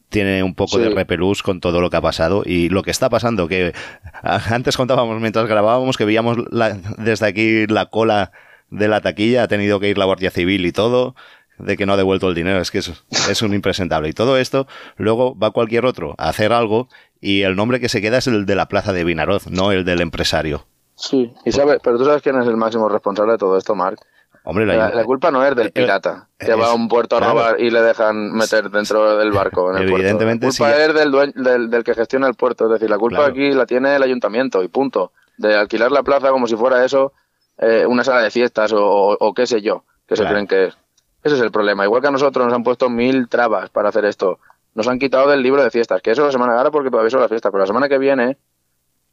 [0.08, 0.82] tiene un poco Sí.
[0.84, 3.72] de repelús con todo lo que ha pasado y lo que está pasando, que
[4.22, 8.32] antes contábamos mientras grabábamos que veíamos la- desde aquí la cola
[8.70, 11.14] de la taquilla, ha tenido que ir la Guardia Civil y todo,
[11.58, 12.90] de que no ha devuelto el dinero, es que es,
[13.30, 14.08] es un impresentable.
[14.08, 14.66] Y todo esto,
[14.96, 16.88] luego va cualquier otro a hacer algo
[17.20, 19.84] y el nombre que se queda es el de la plaza de Vinaroz, no el
[19.84, 20.66] del empresario.
[21.02, 23.98] Sí, y sabes, pero tú sabes quién es el máximo responsable de todo esto, Marc.
[24.44, 27.18] Hombre, La, la culpa no es del pirata, que es- va a un puerto a
[27.18, 27.34] claro.
[27.34, 29.70] robar y le dejan meter dentro del barco.
[29.70, 29.98] En el puerto.
[29.98, 30.80] Evidentemente, La culpa sí.
[30.80, 33.32] es del, dueño- del, del que gestiona el puerto, es decir, la culpa Claro.
[33.32, 35.12] aquí la tiene el ayuntamiento y punto.
[35.38, 37.12] De alquilar la plaza como si fuera eso
[37.58, 40.66] eh, una sala de fiestas o, o- o qué sé yo, que se creen que
[40.66, 40.76] es.
[41.22, 41.84] Ese es el problema.
[41.84, 44.38] Igual que a nosotros nos han puesto mil trabas para hacer esto.
[44.74, 47.20] Nos han quitado del libro de fiestas, que eso la semana ahora porque todavía son
[47.20, 48.38] las fiestas, pero la semana que viene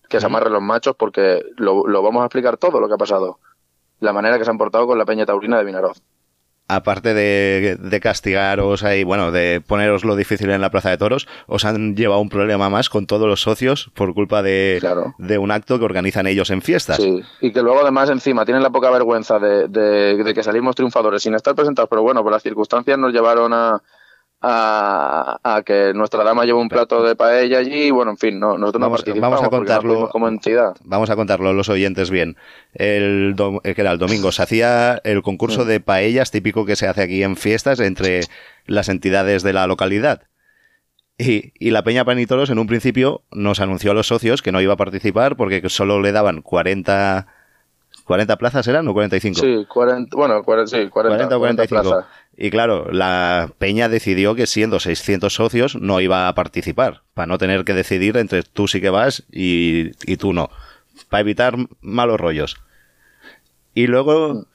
[0.09, 2.97] que se amarren los machos porque lo, lo vamos a explicar todo lo que ha
[2.97, 3.39] pasado.
[3.99, 6.01] La manera que se han portado con la Peña Taurina de Vinaroz.
[6.71, 11.27] aparte de, de castigaros ahí, bueno, de poneros lo difícil en la Plaza de Toros,
[11.47, 14.79] os han llevado un problema más con todos los socios por culpa de,
[15.17, 16.97] de un acto que organizan ellos en fiestas.
[16.97, 20.75] Sí, y que luego además encima tienen la poca vergüenza de, de- de que salimos
[20.75, 23.81] triunfadores sin estar presentados, pero bueno, por las circunstancias nos llevaron a,
[24.41, 28.39] a, a que nuestra dama lleve un plato de paella allí y bueno, en fin,
[28.39, 30.09] no, nosotros Vamos- no participamos vamos a no contarlo.
[30.09, 30.75] como entidad.
[30.83, 32.37] Vamos a contarlo los oyentes bien.
[32.73, 36.75] El, dom- eh, que era el domingo se hacía el concurso de paellas típico que
[36.75, 38.21] se hace aquí en fiestas entre
[38.65, 40.23] las entidades de la localidad.
[41.17, 44.61] Y, y la Peña Panitoros en un principio nos anunció a los socios que no
[44.61, 47.27] iba a participar porque solo le daban 40,
[48.05, 49.37] 40 plazas, ¿eran o 45?
[49.41, 51.81] Sí, 40, bueno, 40, sí, 40, 40 o 45.
[51.81, 52.05] plazas.
[52.37, 57.37] Y claro, la Peña decidió que siendo 600 socios no iba a participar, para no
[57.37, 60.49] tener que decidir entre tú sí que vas y, y tú no,
[61.09, 62.55] para evitar malos rollos.
[63.73, 64.45] Y luego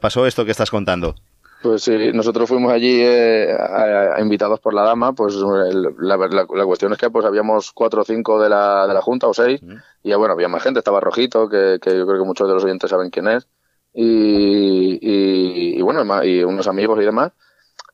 [0.00, 1.14] pasó esto que estás contando.
[1.62, 6.16] Pues sí, nosotros fuimos allí eh, a- a- invitados por la dama, pues el- la,
[6.16, 9.26] la- la cuestión es que pues habíamos cuatro o cinco de la, de la Junta
[9.26, 9.60] o seis,
[10.04, 12.62] y bueno, había más gente, estaba Rojito, que, que yo creo que muchos de los
[12.64, 13.48] oyentes saben quién es,
[13.92, 17.32] y, y, y bueno, y unos amigos y demás.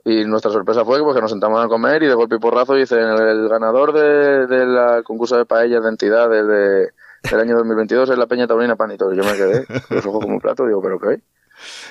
[0.05, 2.39] Y nuestra sorpresa fue que, pues, que nos sentamos a comer y de golpe y
[2.39, 6.91] porrazo dicen el, ganador de- del concurso de paellas de entidades de,
[7.31, 9.12] del año 2022 es la Peña Taurina Panito.
[9.12, 11.21] Y yo me quedé con los ojos como un plato, digo, ¿pero qué?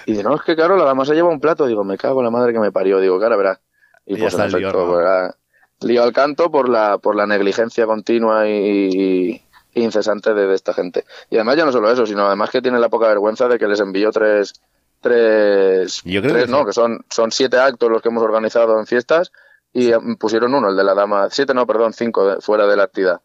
[0.05, 1.65] Y dice, no, es que claro, la dama se lleva un plato.
[1.65, 2.99] Digo, me cago en la madre que me parió.
[2.99, 3.59] Digo, cara, verás.
[4.05, 4.93] Y Y pues en el lío, efecto, ¿no?
[4.93, 5.35] pues, ah,
[5.81, 9.42] lío al canto por la, por la negligencia continua y
[9.75, 11.05] incesante de, de esta gente.
[11.29, 13.67] Y además ya no solo eso, sino además que tienen la poca vergüenza de que
[13.67, 14.53] les envió tres,
[15.01, 16.65] tres, Yo creo tres que no, sí.
[16.65, 19.31] que son, son siete actos los que hemos organizado en fiestas
[19.71, 22.75] y eh, pusieron uno, el de la dama, siete no, perdón, cinco de- fuera de
[22.77, 23.21] la actividad.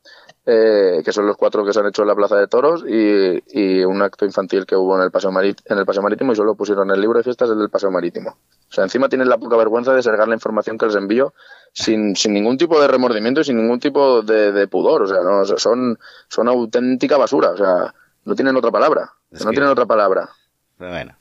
[0.51, 3.43] Eh, que son los cuatro que se han hecho en la Plaza de Toros y,
[3.53, 6.55] y un acto infantil que hubo en el, paseo en el Paseo Marítimo y solo
[6.55, 8.31] pusieron el libro de fiestas el del Paseo Marítimo.
[8.31, 11.35] O sea, encima tienen la poca vergüenza de sergar la información que les envío
[11.75, 15.03] sin, sin ningún tipo de remordimiento y sin ningún tipo de, de pudor.
[15.03, 15.99] O sea, no, son,
[16.29, 17.51] son auténtica basura.
[17.51, 17.93] O sea,
[18.25, 19.11] no tienen otra palabra.
[19.31, 20.31] Es no que- tienen otra palabra.
[20.79, 21.15] Pero bueno,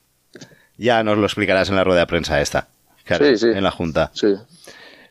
[0.78, 2.68] ya nos lo explicarás en la rueda de prensa esta.
[3.04, 3.48] Claro, Sí, sí.
[3.50, 4.10] En la Junta.
[4.14, 4.34] Sí.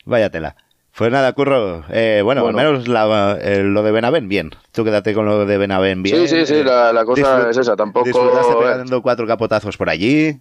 [0.06, 0.56] Vaya tela.
[0.98, 1.84] Pues nada, Curro.
[1.90, 2.58] eh, bueno, Bueno.
[2.60, 4.50] al menos la- eh, lo de Benavent, bien.
[4.72, 6.28] Tú quédate con lo de Benavent, bien.
[6.28, 7.76] Sí, sí, sí, la, la cosa disfrut- es esa.
[7.76, 8.06] Tampoco.
[8.06, 10.40] Disfrutaste pegando cuatro capotazos por allí.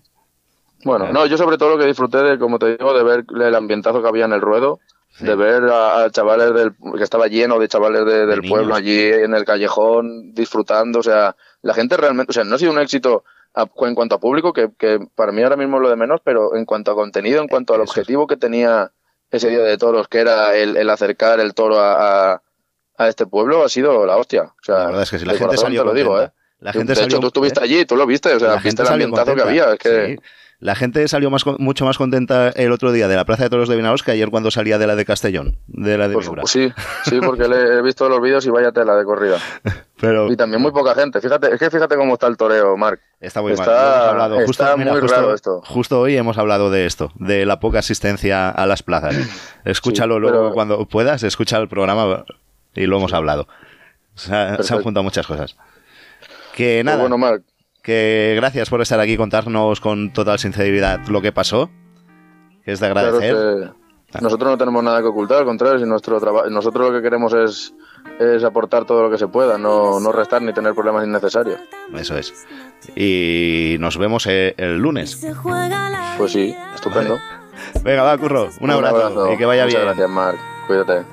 [0.85, 3.55] Bueno, no, yo sobre todo lo que disfruté de, como te digo, de ver el
[3.55, 4.79] ambientazo que había en el ruedo,
[5.21, 9.03] de ver a, a chavales del, que estaba lleno de chavales de- del pueblo allí
[9.03, 12.79] en el callejón disfrutando, o sea, la gente realmente, o sea, no ha sido un
[12.79, 13.25] éxito
[13.55, 16.21] a- en cuanto a público, que, que para mí ahora mismo es lo de menos,
[16.23, 18.93] pero en cuanto a contenido, en cuanto al objetivo que tenía
[19.31, 22.43] ese día de toros, que era el, el acercar el toro a, a,
[22.99, 24.43] a este pueblo, ha sido la hostia.
[24.45, 26.21] O sea, La verdad es que sí, la gente corazón salió te lo digo.
[26.23, 26.31] ¿eh?
[26.61, 27.65] La gente de salió- hecho, tú estuviste ¿eh?
[27.65, 29.75] allí, tú lo viste, o sea, La viste gente el salió ambientazo que contenta, había,
[29.75, 30.17] es que...
[30.17, 30.23] sí.
[30.59, 33.69] La gente salió más mucho más contenta el otro día de la Plaza de Toros
[33.69, 36.51] de Vinaros que ayer cuando salía de la de Castellón, de la de Pues, pues
[36.51, 36.73] sí,
[37.05, 39.37] sí, porque le he visto los vídeos y vaya tela de corrida.
[39.99, 41.21] Pero Y también muy poca gente.
[41.23, 43.01] Fíjate, es que fíjate cómo está el toreo, Marc.
[43.19, 43.61] está muy mal.
[43.61, 44.37] Está- Lo hemos hablado.
[44.47, 45.63] Justo, está mira, muy justo- raro esto.
[45.65, 49.17] justo hoy hemos hablado de esto, de la poca asistencia a las plazas.
[49.65, 52.25] Escúchalo Sí, luego pero- cuando puedas, escucha el programa
[52.75, 53.49] y lo hemos hablado.
[54.15, 55.57] Se, ha- se han juntado muchas cosas.
[56.55, 57.43] Que Pues nada, bueno, Marc,
[57.83, 61.71] que gracias por estar aquí y contarnos con total sinceridad lo que pasó.
[62.65, 63.35] Es de claro agradecer.
[63.35, 63.86] que
[64.21, 67.33] nosotros no tenemos nada que ocultar, al contrario, si nuestro trabajo, nosotros lo que queremos
[67.35, 67.75] es,
[68.19, 71.61] es aportar todo lo que se pueda, no, no restar ni tener problemas innecesarios.
[71.95, 72.47] Eso es.
[72.95, 75.21] Y nos vemos eh, el lunes.
[76.17, 77.19] Pues sí, estupendo.
[77.83, 78.49] Venga, va, curro.
[78.61, 79.87] Un, abrazo, y que vaya Muchas bien.
[79.87, 80.39] gracias, Marc.
[80.67, 81.05] Cuídate.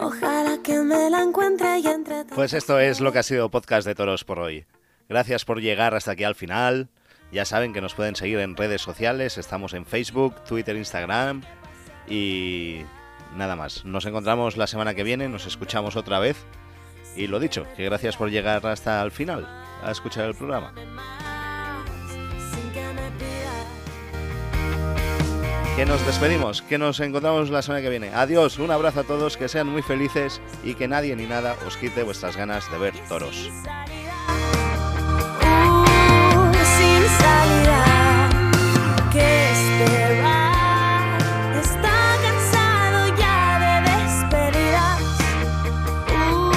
[0.00, 3.86] Ojalá que me la encuentre y entre Pues esto es lo que ha sido Podcast
[3.86, 4.64] de Toros por hoy.
[5.08, 6.88] Gracias por llegar hasta aquí al final.
[7.32, 9.38] Ya saben que nos pueden seguir en redes sociales.
[9.38, 11.42] Estamos en Facebook, Twitter, Instagram
[12.08, 12.82] y
[13.36, 13.84] nada más.
[13.84, 16.36] Nos encontramos la semana que viene, nos escuchamos otra vez.
[17.16, 19.46] Y lo dicho, que gracias por llegar hasta el final
[19.82, 20.72] a escuchar el programa.
[25.76, 28.10] Que nos despedimos, que nos encontramos la semana que viene.
[28.14, 31.76] Adiós, un abrazo a todos, que sean muy felices y que nadie ni nada os
[31.76, 33.50] quite vuestras ganas de ver toros.
[39.12, 40.40] Que este va
[41.62, 45.00] está cansado ya de despedidas,
[46.10, 46.50] uh,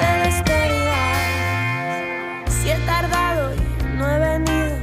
[0.00, 1.24] de despedidas.
[2.48, 3.58] Si he tardado y
[3.96, 4.74] no he venido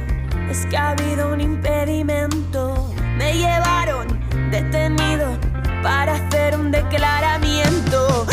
[0.50, 2.92] es que ha habido un impedimento.
[3.16, 4.06] Me llevaron
[4.50, 5.38] detenido
[5.82, 8.26] para hacer un declaramiento.